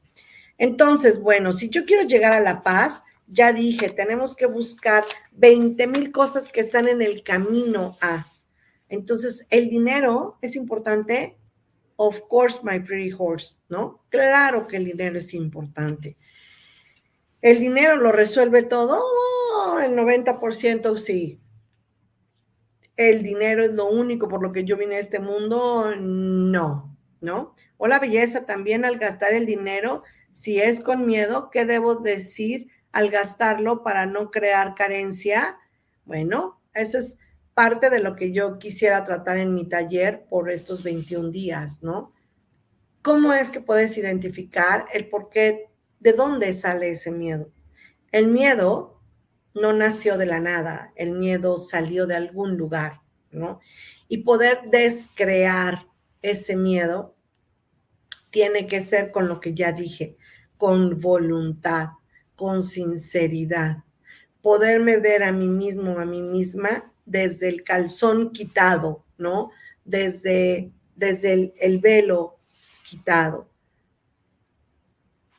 Entonces, 0.60 1.20
bueno, 1.20 1.51
si 1.51 1.70
yo 1.70 1.86
quiero 1.86 2.03
llegar 2.03 2.34
a 2.34 2.39
la 2.39 2.62
paz, 2.62 3.03
ya 3.26 3.51
dije, 3.51 3.89
tenemos 3.89 4.36
que 4.36 4.45
buscar 4.45 5.03
20 5.32 5.88
mil 5.88 6.12
cosas 6.12 6.51
que 6.51 6.60
están 6.60 6.88
en 6.88 7.01
el 7.01 7.24
camino 7.24 7.97
a. 8.01 8.28
Entonces, 8.89 9.47
el 9.49 9.70
dinero 9.70 10.38
es 10.43 10.55
importante. 10.55 11.36
Of 11.95 12.22
course, 12.30 12.60
my 12.62 12.80
pretty 12.80 13.12
horse, 13.18 13.57
¿no? 13.70 14.03
Claro 14.10 14.68
que 14.68 14.78
el 14.78 14.86
dinero 14.86 15.18
es 15.18 15.34
importante. 15.34 16.16
¿El 17.41 17.60
dinero 17.60 17.95
lo 17.95 18.12
resuelve 18.12 18.62
todo? 18.62 19.01
Oh, 19.01 19.80
el 19.80 19.95
90% 19.95 20.97
sí 20.99 21.39
el 22.99 23.24
dinero 23.24 23.64
es 23.64 23.72
lo 23.72 23.89
único 23.89 24.28
por 24.28 24.43
lo 24.43 24.51
que 24.51 24.66
yo 24.66 24.76
vine 24.76 24.97
a 24.97 24.99
este 24.99 25.20
mundo, 25.20 25.95
no, 25.95 26.97
¿no? 27.22 27.55
O 27.78 27.88
la 27.88 27.97
belleza 27.97 28.45
también 28.45 28.84
al 28.84 28.97
gastar 28.97 29.32
el 29.34 29.45
dinero, 29.45 30.03
si 30.40 30.58
es 30.58 30.80
con 30.80 31.06
miedo, 31.06 31.50
¿qué 31.52 31.66
debo 31.66 31.96
decir 31.96 32.70
al 32.94 33.10
gastarlo 33.10 33.84
para 33.84 34.06
no 34.06 34.32
crear 34.32 34.74
carencia? 34.74 35.58
Bueno, 36.06 36.62
eso 36.74 36.98
es 36.98 37.20
parte 37.54 37.90
de 37.90 38.00
lo 38.00 38.16
que 38.16 38.32
yo 38.32 38.58
quisiera 38.58 39.04
tratar 39.04 39.38
en 39.38 39.54
mi 39.54 39.68
taller 39.68 40.24
por 40.30 40.50
estos 40.50 40.82
21 40.82 41.32
días, 41.32 41.84
¿no? 41.84 42.14
¿Cómo 43.02 43.34
es 43.34 43.50
que 43.50 43.60
puedes 43.60 43.98
identificar 43.98 44.86
el 44.94 45.10
por 45.10 45.28
qué, 45.28 45.68
de 46.00 46.14
dónde 46.14 46.54
sale 46.54 46.92
ese 46.92 47.12
miedo? 47.12 47.52
El 48.14 48.28
miedo 48.28 48.98
no 49.54 49.74
nació 49.74 50.18
de 50.18 50.26
la 50.26 50.40
nada, 50.40 50.94
el 50.96 51.12
miedo 51.12 51.58
salió 51.58 52.08
de 52.08 52.16
algún 52.16 52.56
lugar, 52.56 53.02
¿no? 53.30 53.60
Y 54.08 54.20
poder 54.20 54.70
descrear 54.72 55.88
ese 56.22 56.56
miedo 56.56 57.14
tiene 58.32 58.68
que 58.68 58.82
ser 58.82 59.12
con 59.12 59.28
lo 59.28 59.42
que 59.42 59.54
ya 59.54 59.74
dije, 59.74 60.16
con 60.60 60.99
voluntad, 60.99 61.91
con 62.36 62.62
sinceridad. 62.62 63.78
Poderme 64.41 64.97
ver 64.97 65.24
a 65.24 65.32
mí 65.32 65.47
mismo, 65.47 65.97
a 65.97 66.05
mí 66.05 66.22
misma, 66.22 66.91
desde 67.05 67.47
el 67.47 67.64
calzón 67.64 68.32
quitado, 68.32 69.05
¿no? 69.18 69.51
Desde, 69.86 70.70
desde 70.97 71.34
el, 71.34 71.53
el 71.60 71.80
velo 71.80 72.38
quitado. 72.84 73.49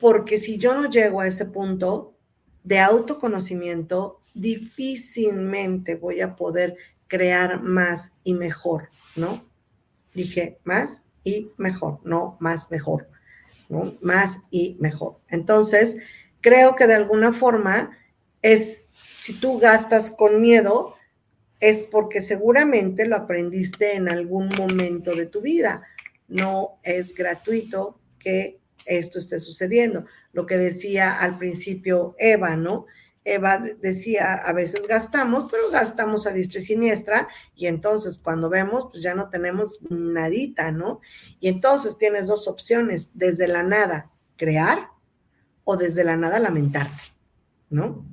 Porque 0.00 0.38
si 0.38 0.56
yo 0.56 0.74
no 0.74 0.88
llego 0.88 1.20
a 1.20 1.26
ese 1.26 1.44
punto, 1.44 2.14
de 2.64 2.78
autoconocimiento, 2.78 4.20
difícilmente 4.32 5.96
voy 5.96 6.22
a 6.22 6.34
poder 6.34 6.76
crear 7.08 7.62
más 7.62 8.14
y 8.24 8.32
mejor, 8.32 8.88
¿no? 9.16 9.44
Dije 10.14 10.58
más 10.64 11.02
y 11.24 11.50
mejor, 11.58 12.00
no 12.04 12.38
más 12.40 12.70
mejor, 12.70 13.08
¿no? 13.70 13.96
Más 14.02 14.40
y 14.50 14.76
mejor. 14.80 15.16
Entonces, 15.28 15.96
creo 16.42 16.76
que 16.76 16.86
de 16.86 16.94
alguna 16.94 17.32
forma 17.32 17.96
es, 18.42 18.88
si 19.20 19.32
tú 19.32 19.58
gastas 19.58 20.10
con 20.10 20.40
miedo, 20.40 20.96
es 21.60 21.82
porque 21.82 22.20
seguramente 22.20 23.06
lo 23.06 23.16
aprendiste 23.16 23.94
en 23.94 24.08
algún 24.10 24.48
momento 24.48 25.14
de 25.14 25.26
tu 25.26 25.40
vida. 25.40 25.82
No 26.28 26.78
es 26.82 27.14
gratuito 27.14 27.98
que 28.18 28.58
esto 28.84 29.18
esté 29.18 29.38
sucediendo. 29.38 30.06
Lo 30.32 30.46
que 30.46 30.56
decía 30.56 31.18
al 31.18 31.38
principio 31.38 32.14
Eva, 32.18 32.56
¿no? 32.56 32.86
Eva 33.24 33.62
decía, 33.80 34.34
a 34.34 34.52
veces 34.52 34.86
gastamos, 34.88 35.50
pero 35.50 35.70
gastamos 35.70 36.26
a 36.26 36.32
diestra 36.32 36.60
y 36.60 36.64
siniestra, 36.64 37.28
y 37.54 37.66
entonces 37.66 38.18
cuando 38.18 38.48
vemos, 38.48 38.88
pues 38.90 39.02
ya 39.02 39.14
no 39.14 39.28
tenemos 39.28 39.80
nadita, 39.90 40.72
¿no? 40.72 41.00
Y 41.38 41.48
entonces 41.48 41.98
tienes 41.98 42.26
dos 42.26 42.48
opciones, 42.48 43.10
desde 43.14 43.46
la 43.46 43.62
nada, 43.62 44.10
crear 44.36 44.88
o 45.64 45.76
desde 45.76 46.04
la 46.04 46.16
nada 46.16 46.38
lamentarte, 46.38 47.02
¿no? 47.68 48.06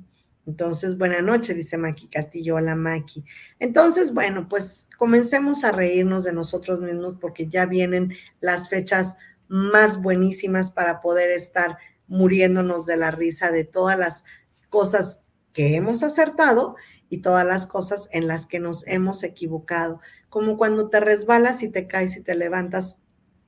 Entonces, 0.46 0.96
buena 0.96 1.20
noche, 1.20 1.52
dice 1.52 1.76
Maki 1.76 2.08
Castillo, 2.08 2.54
hola 2.54 2.74
Maki. 2.74 3.22
Entonces, 3.58 4.14
bueno, 4.14 4.48
pues 4.48 4.88
comencemos 4.96 5.62
a 5.62 5.72
reírnos 5.72 6.24
de 6.24 6.32
nosotros 6.32 6.80
mismos 6.80 7.16
porque 7.16 7.48
ya 7.48 7.66
vienen 7.66 8.14
las 8.40 8.70
fechas 8.70 9.18
más 9.48 10.00
buenísimas 10.00 10.70
para 10.70 11.02
poder 11.02 11.30
estar 11.30 11.76
muriéndonos 12.06 12.86
de 12.86 12.96
la 12.96 13.10
risa 13.10 13.50
de 13.50 13.64
todas 13.64 13.98
las 13.98 14.24
cosas 14.70 15.22
que 15.52 15.74
hemos 15.74 16.02
acertado 16.02 16.76
y 17.10 17.18
todas 17.18 17.46
las 17.46 17.66
cosas 17.66 18.08
en 18.12 18.28
las 18.28 18.46
que 18.46 18.60
nos 18.60 18.86
hemos 18.86 19.22
equivocado. 19.22 20.00
Como 20.28 20.56
cuando 20.56 20.88
te 20.88 21.00
resbalas 21.00 21.62
y 21.62 21.68
te 21.68 21.86
caes 21.86 22.16
y 22.16 22.22
te 22.22 22.34
levantas 22.34 23.00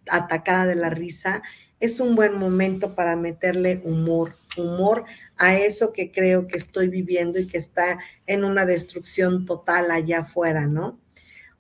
atacada 0.09 0.67
de 0.67 0.77
la 0.77 0.91
risa, 0.91 1.43
es 1.79 1.99
un 1.99 2.15
buen 2.15 2.39
momento 2.39 2.95
para 2.95 3.17
meterle 3.17 3.81
humor, 3.85 4.37
humor 4.57 5.05
a 5.37 5.57
eso 5.57 5.93
que 5.93 6.13
creo 6.13 6.47
que 6.47 6.59
estoy 6.59 6.89
viviendo 6.89 7.39
y 7.39 7.47
que 7.47 7.57
está 7.57 7.99
en 8.27 8.45
una 8.45 8.67
destrucción 8.67 9.47
total 9.47 9.91
allá 9.91 10.21
afuera, 10.21 10.67
¿no? 10.67 11.01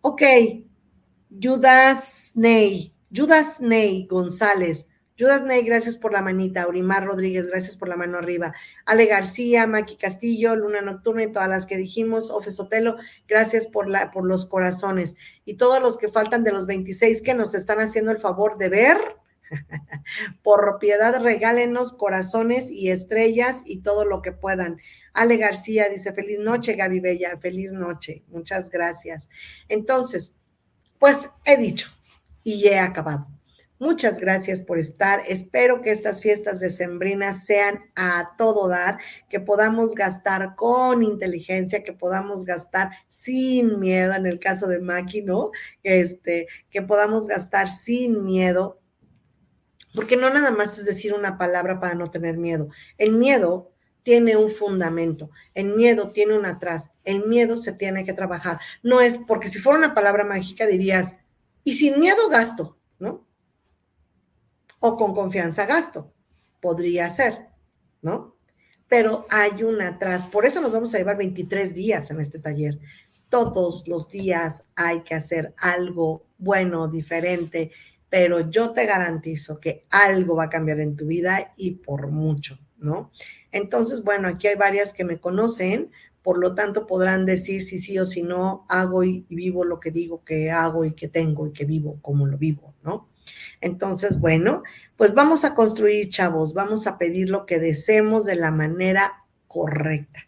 Ok, 0.02 0.22
Judas 1.42 2.32
Ney, 2.34 2.92
Judas 3.14 3.60
Ney 3.60 4.06
González. 4.06 4.89
Judas 5.20 5.44
Ney, 5.44 5.62
gracias 5.62 5.98
por 5.98 6.14
la 6.14 6.22
manita. 6.22 6.62
Aurimar 6.62 7.04
Rodríguez, 7.04 7.46
gracias 7.46 7.76
por 7.76 7.88
la 7.88 7.96
mano 7.96 8.16
arriba. 8.16 8.54
Ale 8.86 9.04
García, 9.04 9.66
Maki 9.66 9.96
Castillo, 9.96 10.56
Luna 10.56 10.80
Nocturna 10.80 11.24
y 11.24 11.32
todas 11.32 11.50
las 11.50 11.66
que 11.66 11.76
dijimos. 11.76 12.30
Ofe 12.30 12.50
Sotelo, 12.50 12.96
gracias 13.28 13.66
por, 13.66 13.86
la, 13.86 14.10
por 14.12 14.24
los 14.24 14.46
corazones. 14.46 15.16
Y 15.44 15.54
todos 15.54 15.82
los 15.82 15.98
que 15.98 16.08
faltan 16.08 16.42
de 16.42 16.52
los 16.52 16.64
26 16.64 17.20
que 17.20 17.34
nos 17.34 17.52
están 17.52 17.80
haciendo 17.80 18.10
el 18.12 18.18
favor 18.18 18.56
de 18.56 18.70
ver. 18.70 18.98
por 20.42 20.78
piedad, 20.78 21.20
regálenos 21.20 21.92
corazones 21.92 22.70
y 22.70 22.90
estrellas 22.90 23.62
y 23.66 23.82
todo 23.82 24.06
lo 24.06 24.22
que 24.22 24.32
puedan. 24.32 24.78
Ale 25.12 25.36
García 25.36 25.88
dice, 25.90 26.12
feliz 26.12 26.38
noche, 26.38 26.76
Gaby 26.76 27.00
Bella, 27.00 27.36
feliz 27.38 27.72
noche. 27.72 28.22
Muchas 28.28 28.70
gracias. 28.70 29.28
Entonces, 29.68 30.38
pues 30.98 31.30
he 31.44 31.56
dicho, 31.56 31.90
y 32.42 32.66
he 32.66 32.78
acabado. 32.78 33.26
Muchas 33.80 34.20
gracias 34.20 34.60
por 34.60 34.78
estar. 34.78 35.22
Espero 35.26 35.80
que 35.80 35.90
estas 35.90 36.20
fiestas 36.20 36.60
decembrinas 36.60 37.46
sean 37.46 37.80
a 37.96 38.32
todo 38.36 38.68
dar, 38.68 38.98
que 39.30 39.40
podamos 39.40 39.94
gastar 39.94 40.54
con 40.54 41.02
inteligencia, 41.02 41.82
que 41.82 41.94
podamos 41.94 42.44
gastar 42.44 42.90
sin 43.08 43.80
miedo, 43.80 44.12
en 44.12 44.26
el 44.26 44.38
caso 44.38 44.66
de 44.66 44.80
Maki, 44.80 45.22
¿no? 45.22 45.50
Este, 45.82 46.46
que 46.70 46.82
podamos 46.82 47.26
gastar 47.26 47.70
sin 47.70 48.22
miedo, 48.22 48.78
porque 49.94 50.18
no 50.18 50.28
nada 50.28 50.50
más 50.50 50.76
es 50.78 50.84
decir 50.84 51.14
una 51.14 51.38
palabra 51.38 51.80
para 51.80 51.94
no 51.94 52.10
tener 52.10 52.36
miedo. 52.36 52.68
El 52.98 53.12
miedo 53.12 53.72
tiene 54.02 54.36
un 54.36 54.50
fundamento, 54.50 55.30
el 55.54 55.74
miedo 55.74 56.10
tiene 56.10 56.36
un 56.36 56.44
atrás, 56.44 56.90
el 57.02 57.24
miedo 57.24 57.56
se 57.56 57.72
tiene 57.72 58.04
que 58.04 58.12
trabajar. 58.12 58.60
No 58.82 59.00
es 59.00 59.16
porque 59.16 59.48
si 59.48 59.58
fuera 59.58 59.78
una 59.78 59.94
palabra 59.94 60.22
mágica 60.22 60.66
dirías, 60.66 61.16
y 61.64 61.76
sin 61.76 61.98
miedo 61.98 62.28
gasto. 62.28 62.76
O 64.80 64.96
con 64.96 65.14
confianza 65.14 65.66
gasto, 65.66 66.12
podría 66.60 67.08
ser, 67.08 67.46
¿no? 68.02 68.36
Pero 68.88 69.24
hay 69.30 69.62
una 69.62 69.88
atrás, 69.88 70.24
por 70.24 70.44
eso 70.46 70.60
nos 70.60 70.72
vamos 70.72 70.94
a 70.94 70.98
llevar 70.98 71.16
23 71.16 71.74
días 71.74 72.10
en 72.10 72.20
este 72.20 72.40
taller. 72.40 72.80
Todos 73.28 73.86
los 73.86 74.08
días 74.08 74.64
hay 74.74 75.02
que 75.02 75.14
hacer 75.14 75.54
algo 75.58 76.26
bueno, 76.38 76.88
diferente, 76.88 77.70
pero 78.08 78.50
yo 78.50 78.70
te 78.70 78.86
garantizo 78.86 79.60
que 79.60 79.86
algo 79.90 80.34
va 80.34 80.44
a 80.44 80.50
cambiar 80.50 80.80
en 80.80 80.96
tu 80.96 81.06
vida 81.06 81.52
y 81.56 81.72
por 81.76 82.08
mucho, 82.08 82.58
¿no? 82.78 83.12
Entonces, 83.52 84.02
bueno, 84.02 84.28
aquí 84.28 84.48
hay 84.48 84.56
varias 84.56 84.92
que 84.92 85.04
me 85.04 85.20
conocen, 85.20 85.90
por 86.22 86.38
lo 86.38 86.54
tanto 86.54 86.86
podrán 86.86 87.24
decir 87.24 87.62
si 87.62 87.78
sí 87.78 87.98
o 87.98 88.04
si 88.04 88.22
no 88.22 88.66
hago 88.68 89.04
y, 89.04 89.26
vivo 89.28 89.64
lo 89.64 89.78
que 89.78 89.90
digo 89.90 90.24
que 90.24 90.50
hago 90.50 90.84
y 90.84 90.92
que 90.92 91.08
tengo 91.08 91.46
y 91.46 91.52
que 91.52 91.64
vivo 91.64 91.98
como 92.02 92.26
lo 92.26 92.36
vivo, 92.36 92.74
¿no? 92.82 93.09
Entonces, 93.60 94.20
bueno, 94.20 94.62
pues 94.96 95.14
vamos 95.14 95.44
a 95.44 95.54
construir, 95.54 96.10
chavos, 96.10 96.54
vamos 96.54 96.86
a 96.86 96.98
pedir 96.98 97.30
lo 97.30 97.46
que 97.46 97.58
deseemos 97.58 98.24
de 98.24 98.36
la 98.36 98.50
manera 98.50 99.24
correcta. 99.48 100.20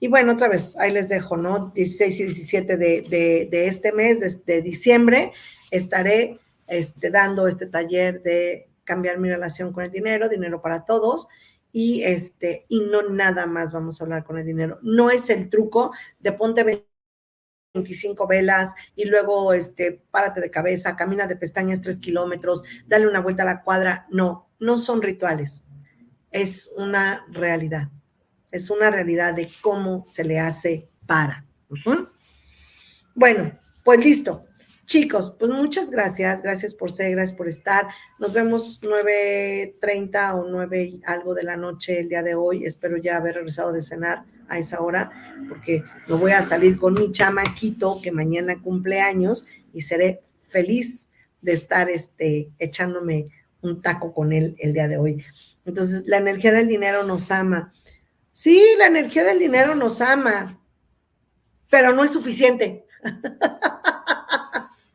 Y 0.00 0.08
bueno, 0.08 0.32
otra 0.32 0.48
vez, 0.48 0.76
ahí 0.78 0.92
les 0.92 1.08
dejo, 1.08 1.36
¿no? 1.36 1.72
16 1.74 2.20
y 2.20 2.24
17 2.24 2.76
de, 2.76 3.48
este 3.66 3.92
mes, 3.92 4.20
de, 4.20 4.54
de, 4.54 4.62
diciembre, 4.62 5.32
estaré 5.70 6.38
este, 6.66 7.10
dando 7.10 7.46
este 7.46 7.66
taller 7.66 8.22
de 8.22 8.68
cambiar 8.84 9.18
mi 9.18 9.28
relación 9.28 9.72
con 9.72 9.84
el 9.84 9.90
dinero, 9.90 10.28
dinero 10.28 10.60
para 10.60 10.84
todos 10.84 11.28
y 11.72 12.04
este 12.04 12.66
y 12.68 12.80
no 12.80 13.02
nada 13.02 13.46
más 13.46 13.72
vamos 13.72 14.00
a 14.00 14.04
hablar 14.04 14.24
con 14.24 14.38
el 14.38 14.46
dinero. 14.46 14.78
No 14.82 15.10
es 15.10 15.28
el 15.28 15.50
truco 15.50 15.92
de 16.20 16.32
ponte 16.32 16.84
25 17.74 18.26
velas 18.28 18.72
y 18.94 19.04
luego 19.04 19.52
este 19.52 20.00
párate 20.10 20.40
de 20.40 20.50
cabeza, 20.50 20.96
camina 20.96 21.26
de 21.26 21.36
pestañas 21.36 21.80
tres 21.80 22.00
kilómetros, 22.00 22.62
dale 22.86 23.08
una 23.08 23.20
vuelta 23.20 23.42
a 23.42 23.46
la 23.46 23.62
cuadra. 23.62 24.06
No, 24.10 24.48
no 24.60 24.78
son 24.78 25.02
rituales. 25.02 25.66
Es 26.30 26.72
una 26.76 27.26
realidad. 27.30 27.88
Es 28.52 28.70
una 28.70 28.90
realidad 28.90 29.34
de 29.34 29.50
cómo 29.60 30.04
se 30.06 30.22
le 30.22 30.38
hace 30.38 30.88
para. 31.06 31.44
Bueno, 33.14 33.58
pues 33.82 34.04
listo. 34.04 34.46
Chicos, 34.86 35.34
pues 35.38 35.50
muchas 35.50 35.90
gracias, 35.90 36.42
gracias 36.42 36.74
por 36.74 36.92
ser, 36.92 37.12
gracias 37.12 37.36
por 37.36 37.48
estar. 37.48 37.86
Nos 38.18 38.34
vemos 38.34 38.80
9.30 38.82 40.34
o 40.34 40.46
9 40.48 41.00
algo 41.06 41.34
de 41.34 41.42
la 41.42 41.56
noche 41.56 42.00
el 42.00 42.08
día 42.10 42.22
de 42.22 42.34
hoy. 42.34 42.66
Espero 42.66 42.98
ya 42.98 43.16
haber 43.16 43.36
regresado 43.36 43.72
de 43.72 43.80
cenar 43.80 44.24
a 44.48 44.58
esa 44.58 44.80
hora, 44.82 45.10
porque 45.48 45.82
no 46.06 46.18
voy 46.18 46.32
a 46.32 46.42
salir 46.42 46.76
con 46.76 46.94
mi 46.94 47.12
chamaquito 47.12 47.98
que 48.02 48.12
mañana 48.12 48.60
cumple 48.60 49.00
años 49.00 49.46
y 49.72 49.80
seré 49.80 50.20
feliz 50.48 51.08
de 51.40 51.52
estar 51.52 51.88
este, 51.88 52.50
echándome 52.58 53.28
un 53.62 53.80
taco 53.80 54.12
con 54.12 54.32
él 54.32 54.54
el 54.58 54.74
día 54.74 54.86
de 54.86 54.98
hoy. 54.98 55.24
Entonces, 55.64 56.04
la 56.06 56.18
energía 56.18 56.52
del 56.52 56.68
dinero 56.68 57.04
nos 57.04 57.30
ama. 57.30 57.72
Sí, 58.34 58.62
la 58.76 58.86
energía 58.86 59.24
del 59.24 59.38
dinero 59.38 59.74
nos 59.74 60.02
ama, 60.02 60.60
pero 61.70 61.94
no 61.94 62.04
es 62.04 62.12
suficiente. 62.12 62.84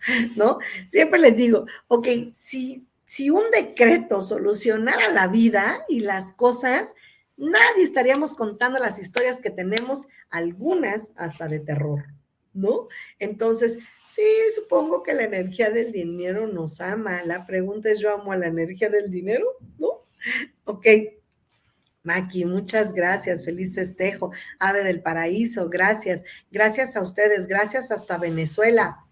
¿no? 0.35 0.59
Siempre 0.87 1.19
les 1.19 1.35
digo, 1.35 1.65
ok, 1.87 2.07
si, 2.33 2.85
si 3.05 3.29
un 3.29 3.49
decreto 3.51 4.21
solucionara 4.21 5.11
la 5.11 5.27
vida 5.27 5.83
y 5.87 6.01
las 6.01 6.33
cosas, 6.33 6.95
nadie 7.37 7.83
estaríamos 7.83 8.33
contando 8.33 8.79
las 8.79 8.99
historias 8.99 9.41
que 9.41 9.49
tenemos, 9.49 10.07
algunas 10.29 11.11
hasta 11.15 11.47
de 11.47 11.59
terror, 11.59 12.05
¿no? 12.53 12.87
Entonces, 13.17 13.79
sí, 14.07 14.23
supongo 14.55 15.03
que 15.03 15.13
la 15.13 15.23
energía 15.23 15.69
del 15.69 15.91
dinero 15.91 16.47
nos 16.47 16.81
ama. 16.81 17.23
La 17.23 17.45
pregunta 17.45 17.89
es, 17.89 17.99
¿yo 17.99 18.13
amo 18.13 18.31
a 18.31 18.37
la 18.37 18.47
energía 18.47 18.89
del 18.89 19.09
dinero? 19.09 19.45
¿No? 19.77 20.05
Ok. 20.65 20.85
Maki, 22.01 22.45
muchas 22.45 22.93
gracias, 22.93 23.43
feliz 23.43 23.75
festejo. 23.75 24.31
Ave 24.57 24.83
del 24.83 25.01
Paraíso, 25.01 25.69
gracias. 25.69 26.23
Gracias 26.49 26.95
a 26.95 27.01
ustedes, 27.01 27.47
gracias 27.47 27.91
hasta 27.91 28.17
Venezuela. 28.17 29.05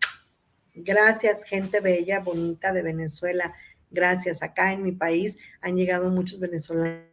Gracias, 0.83 1.43
gente 1.43 1.79
bella, 1.79 2.19
bonita 2.19 2.71
de 2.71 2.81
Venezuela. 2.81 3.53
Gracias. 3.89 4.43
Acá 4.43 4.73
en 4.73 4.83
mi 4.83 4.91
país 4.91 5.37
han 5.61 5.75
llegado 5.75 6.09
muchos 6.09 6.39
venezolanos 6.39 7.07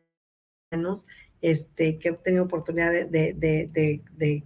este, 1.41 1.99
que 1.99 2.09
he 2.09 2.13
tenido 2.13 2.45
oportunidad 2.45 2.93
de, 2.93 4.43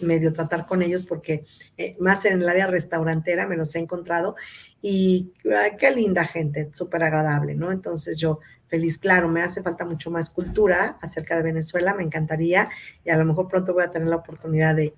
medio 0.00 0.34
tratar 0.34 0.66
con 0.66 0.82
ellos 0.82 1.02
porque 1.02 1.46
eh, 1.78 1.96
más 1.98 2.26
en 2.26 2.42
el 2.42 2.48
área 2.48 2.66
restaurantera 2.66 3.46
me 3.46 3.56
los 3.56 3.74
he 3.74 3.78
encontrado 3.78 4.36
y 4.82 5.32
qué 5.78 5.90
linda 5.92 6.24
gente, 6.24 6.70
súper 6.74 7.04
agradable, 7.04 7.54
¿no? 7.54 7.72
Entonces 7.72 8.18
yo 8.18 8.40
feliz. 8.72 8.96
Claro, 8.96 9.28
me 9.28 9.42
hace 9.42 9.62
falta 9.62 9.84
mucho 9.84 10.10
más 10.10 10.30
cultura 10.30 10.96
acerca 11.02 11.36
de 11.36 11.42
Venezuela, 11.42 11.92
me 11.92 12.04
encantaría 12.04 12.70
y 13.04 13.10
a 13.10 13.18
lo 13.18 13.26
mejor 13.26 13.46
pronto 13.46 13.74
voy 13.74 13.84
a 13.84 13.90
tener 13.90 14.08
la 14.08 14.16
oportunidad 14.16 14.74
de, 14.74 14.94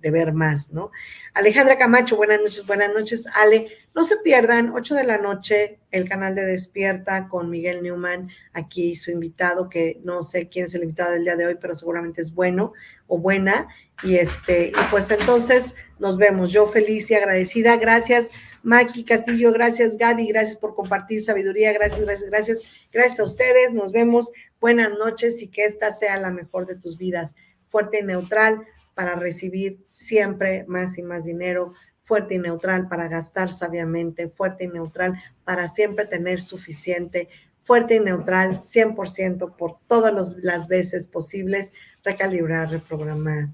ver 0.00 0.32
más, 0.32 0.72
¿no? 0.72 0.92
Alejandra 1.34 1.76
Camacho, 1.76 2.14
buenas 2.14 2.38
noches, 2.38 2.64
buenas 2.64 2.94
noches. 2.94 3.26
Ale, 3.34 3.66
no 3.96 4.04
se 4.04 4.18
pierdan, 4.18 4.70
8 4.72 4.94
de 4.94 5.02
la 5.02 5.18
noche, 5.18 5.80
el 5.90 6.08
canal 6.08 6.36
de 6.36 6.44
Despierta 6.44 7.26
con 7.26 7.50
Miguel 7.50 7.82
Newman, 7.82 8.30
aquí 8.52 8.94
su 8.94 9.10
invitado, 9.10 9.68
que 9.68 10.00
no 10.04 10.22
sé 10.22 10.48
quién 10.48 10.66
es 10.66 10.74
el 10.76 10.84
invitado 10.84 11.10
del 11.10 11.24
día 11.24 11.34
de 11.34 11.46
hoy, 11.46 11.56
pero 11.60 11.74
seguramente 11.74 12.20
es 12.20 12.32
bueno 12.32 12.74
o 13.08 13.18
buena. 13.18 13.66
Y 14.04 14.16
este, 14.16 14.68
y 14.68 14.90
pues 14.90 15.10
entonces 15.10 15.74
nos 15.98 16.16
vemos. 16.16 16.52
Yo 16.52 16.68
feliz 16.68 17.10
y 17.10 17.14
agradecida. 17.14 17.76
Gracias, 17.76 18.30
Maki 18.66 19.04
Castillo. 19.04 19.52
Gracias, 19.52 19.96
Gaby. 19.96 20.26
Gracias 20.26 20.56
por 20.56 20.74
compartir 20.74 21.22
sabiduría. 21.22 21.72
Gracias, 21.72 22.00
gracias, 22.00 22.30
gracias. 22.30 22.62
Gracias 22.92 23.20
a 23.20 23.24
ustedes. 23.24 23.72
Nos 23.72 23.92
vemos. 23.92 24.32
Buenas 24.60 24.90
noches 24.98 25.40
y 25.40 25.46
que 25.46 25.64
esta 25.64 25.92
sea 25.92 26.18
la 26.18 26.32
mejor 26.32 26.66
de 26.66 26.74
tus 26.74 26.98
vidas. 26.98 27.36
Fuerte 27.68 28.00
y 28.00 28.02
neutral 28.02 28.66
para 28.94 29.14
recibir 29.14 29.86
siempre 29.90 30.64
más 30.66 30.98
y 30.98 31.02
más 31.02 31.26
dinero. 31.26 31.74
Fuerte 32.02 32.34
y 32.34 32.38
neutral 32.38 32.88
para 32.88 33.06
gastar 33.06 33.52
sabiamente. 33.52 34.28
Fuerte 34.28 34.64
y 34.64 34.68
neutral 34.68 35.14
para 35.44 35.68
siempre 35.68 36.04
tener 36.04 36.40
suficiente. 36.40 37.28
Fuerte 37.62 37.94
y 37.94 38.00
neutral 38.00 38.58
100% 38.58 39.54
por 39.54 39.78
todas 39.86 40.34
las 40.42 40.66
veces 40.66 41.06
posibles. 41.06 41.72
Recalibrar, 42.02 42.68
reprogramar 42.68 43.50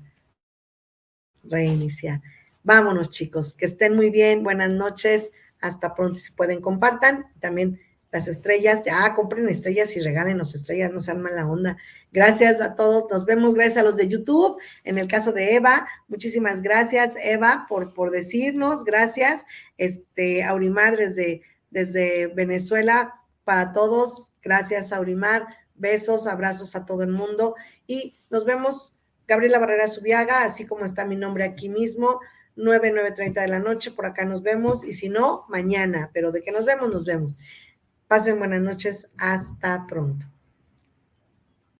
reiniciar. 1.44 2.22
Vámonos, 2.64 3.10
chicos, 3.10 3.54
que 3.54 3.64
estén 3.64 3.96
muy 3.96 4.10
bien, 4.10 4.44
buenas 4.44 4.70
noches, 4.70 5.32
hasta 5.60 5.94
pronto, 5.94 6.18
si 6.18 6.32
pueden, 6.32 6.60
compartan. 6.60 7.26
También 7.40 7.80
las 8.12 8.28
estrellas, 8.28 8.82
ah, 8.92 9.14
compren 9.16 9.48
estrellas 9.48 9.96
y 9.96 10.00
regálenos 10.00 10.54
estrellas, 10.54 10.92
no 10.92 11.00
sean 11.00 11.22
mala 11.22 11.46
onda. 11.46 11.76
Gracias 12.12 12.60
a 12.60 12.74
todos, 12.76 13.10
nos 13.10 13.24
vemos, 13.24 13.54
gracias 13.54 13.78
a 13.78 13.82
los 13.82 13.96
de 13.96 14.06
YouTube, 14.06 14.58
en 14.84 14.98
el 14.98 15.08
caso 15.08 15.32
de 15.32 15.54
Eva, 15.56 15.88
muchísimas 16.08 16.60
gracias, 16.60 17.16
Eva, 17.16 17.66
por, 17.68 17.94
por 17.94 18.10
decirnos, 18.10 18.84
gracias, 18.84 19.46
este, 19.78 20.44
Aurimar 20.44 20.96
desde, 20.96 21.42
desde 21.70 22.26
Venezuela, 22.28 23.14
para 23.44 23.72
todos, 23.72 24.30
gracias, 24.42 24.92
Aurimar, 24.92 25.46
besos, 25.74 26.26
abrazos 26.26 26.76
a 26.76 26.86
todo 26.86 27.02
el 27.02 27.10
mundo. 27.10 27.56
Y 27.86 28.16
nos 28.30 28.44
vemos. 28.44 28.96
Gabriela 29.26 29.60
Barrera 29.60 29.88
Subiaga, 29.88 30.42
así 30.42 30.66
como 30.66 30.84
está 30.84 31.04
mi 31.04 31.16
nombre 31.16 31.44
aquí 31.44 31.68
mismo, 31.68 32.20
9, 32.56 32.92
9.30 32.92 33.40
de 33.40 33.48
la 33.48 33.58
noche, 33.58 33.90
por 33.90 34.06
acá 34.06 34.24
nos 34.24 34.42
vemos, 34.42 34.84
y 34.84 34.92
si 34.92 35.08
no, 35.08 35.44
mañana, 35.48 36.10
pero 36.12 36.32
de 36.32 36.42
que 36.42 36.52
nos 36.52 36.64
vemos, 36.64 36.90
nos 36.90 37.04
vemos. 37.04 37.38
Pasen 38.08 38.38
buenas 38.38 38.60
noches, 38.60 39.08
hasta 39.18 39.86
pronto. 39.86 40.31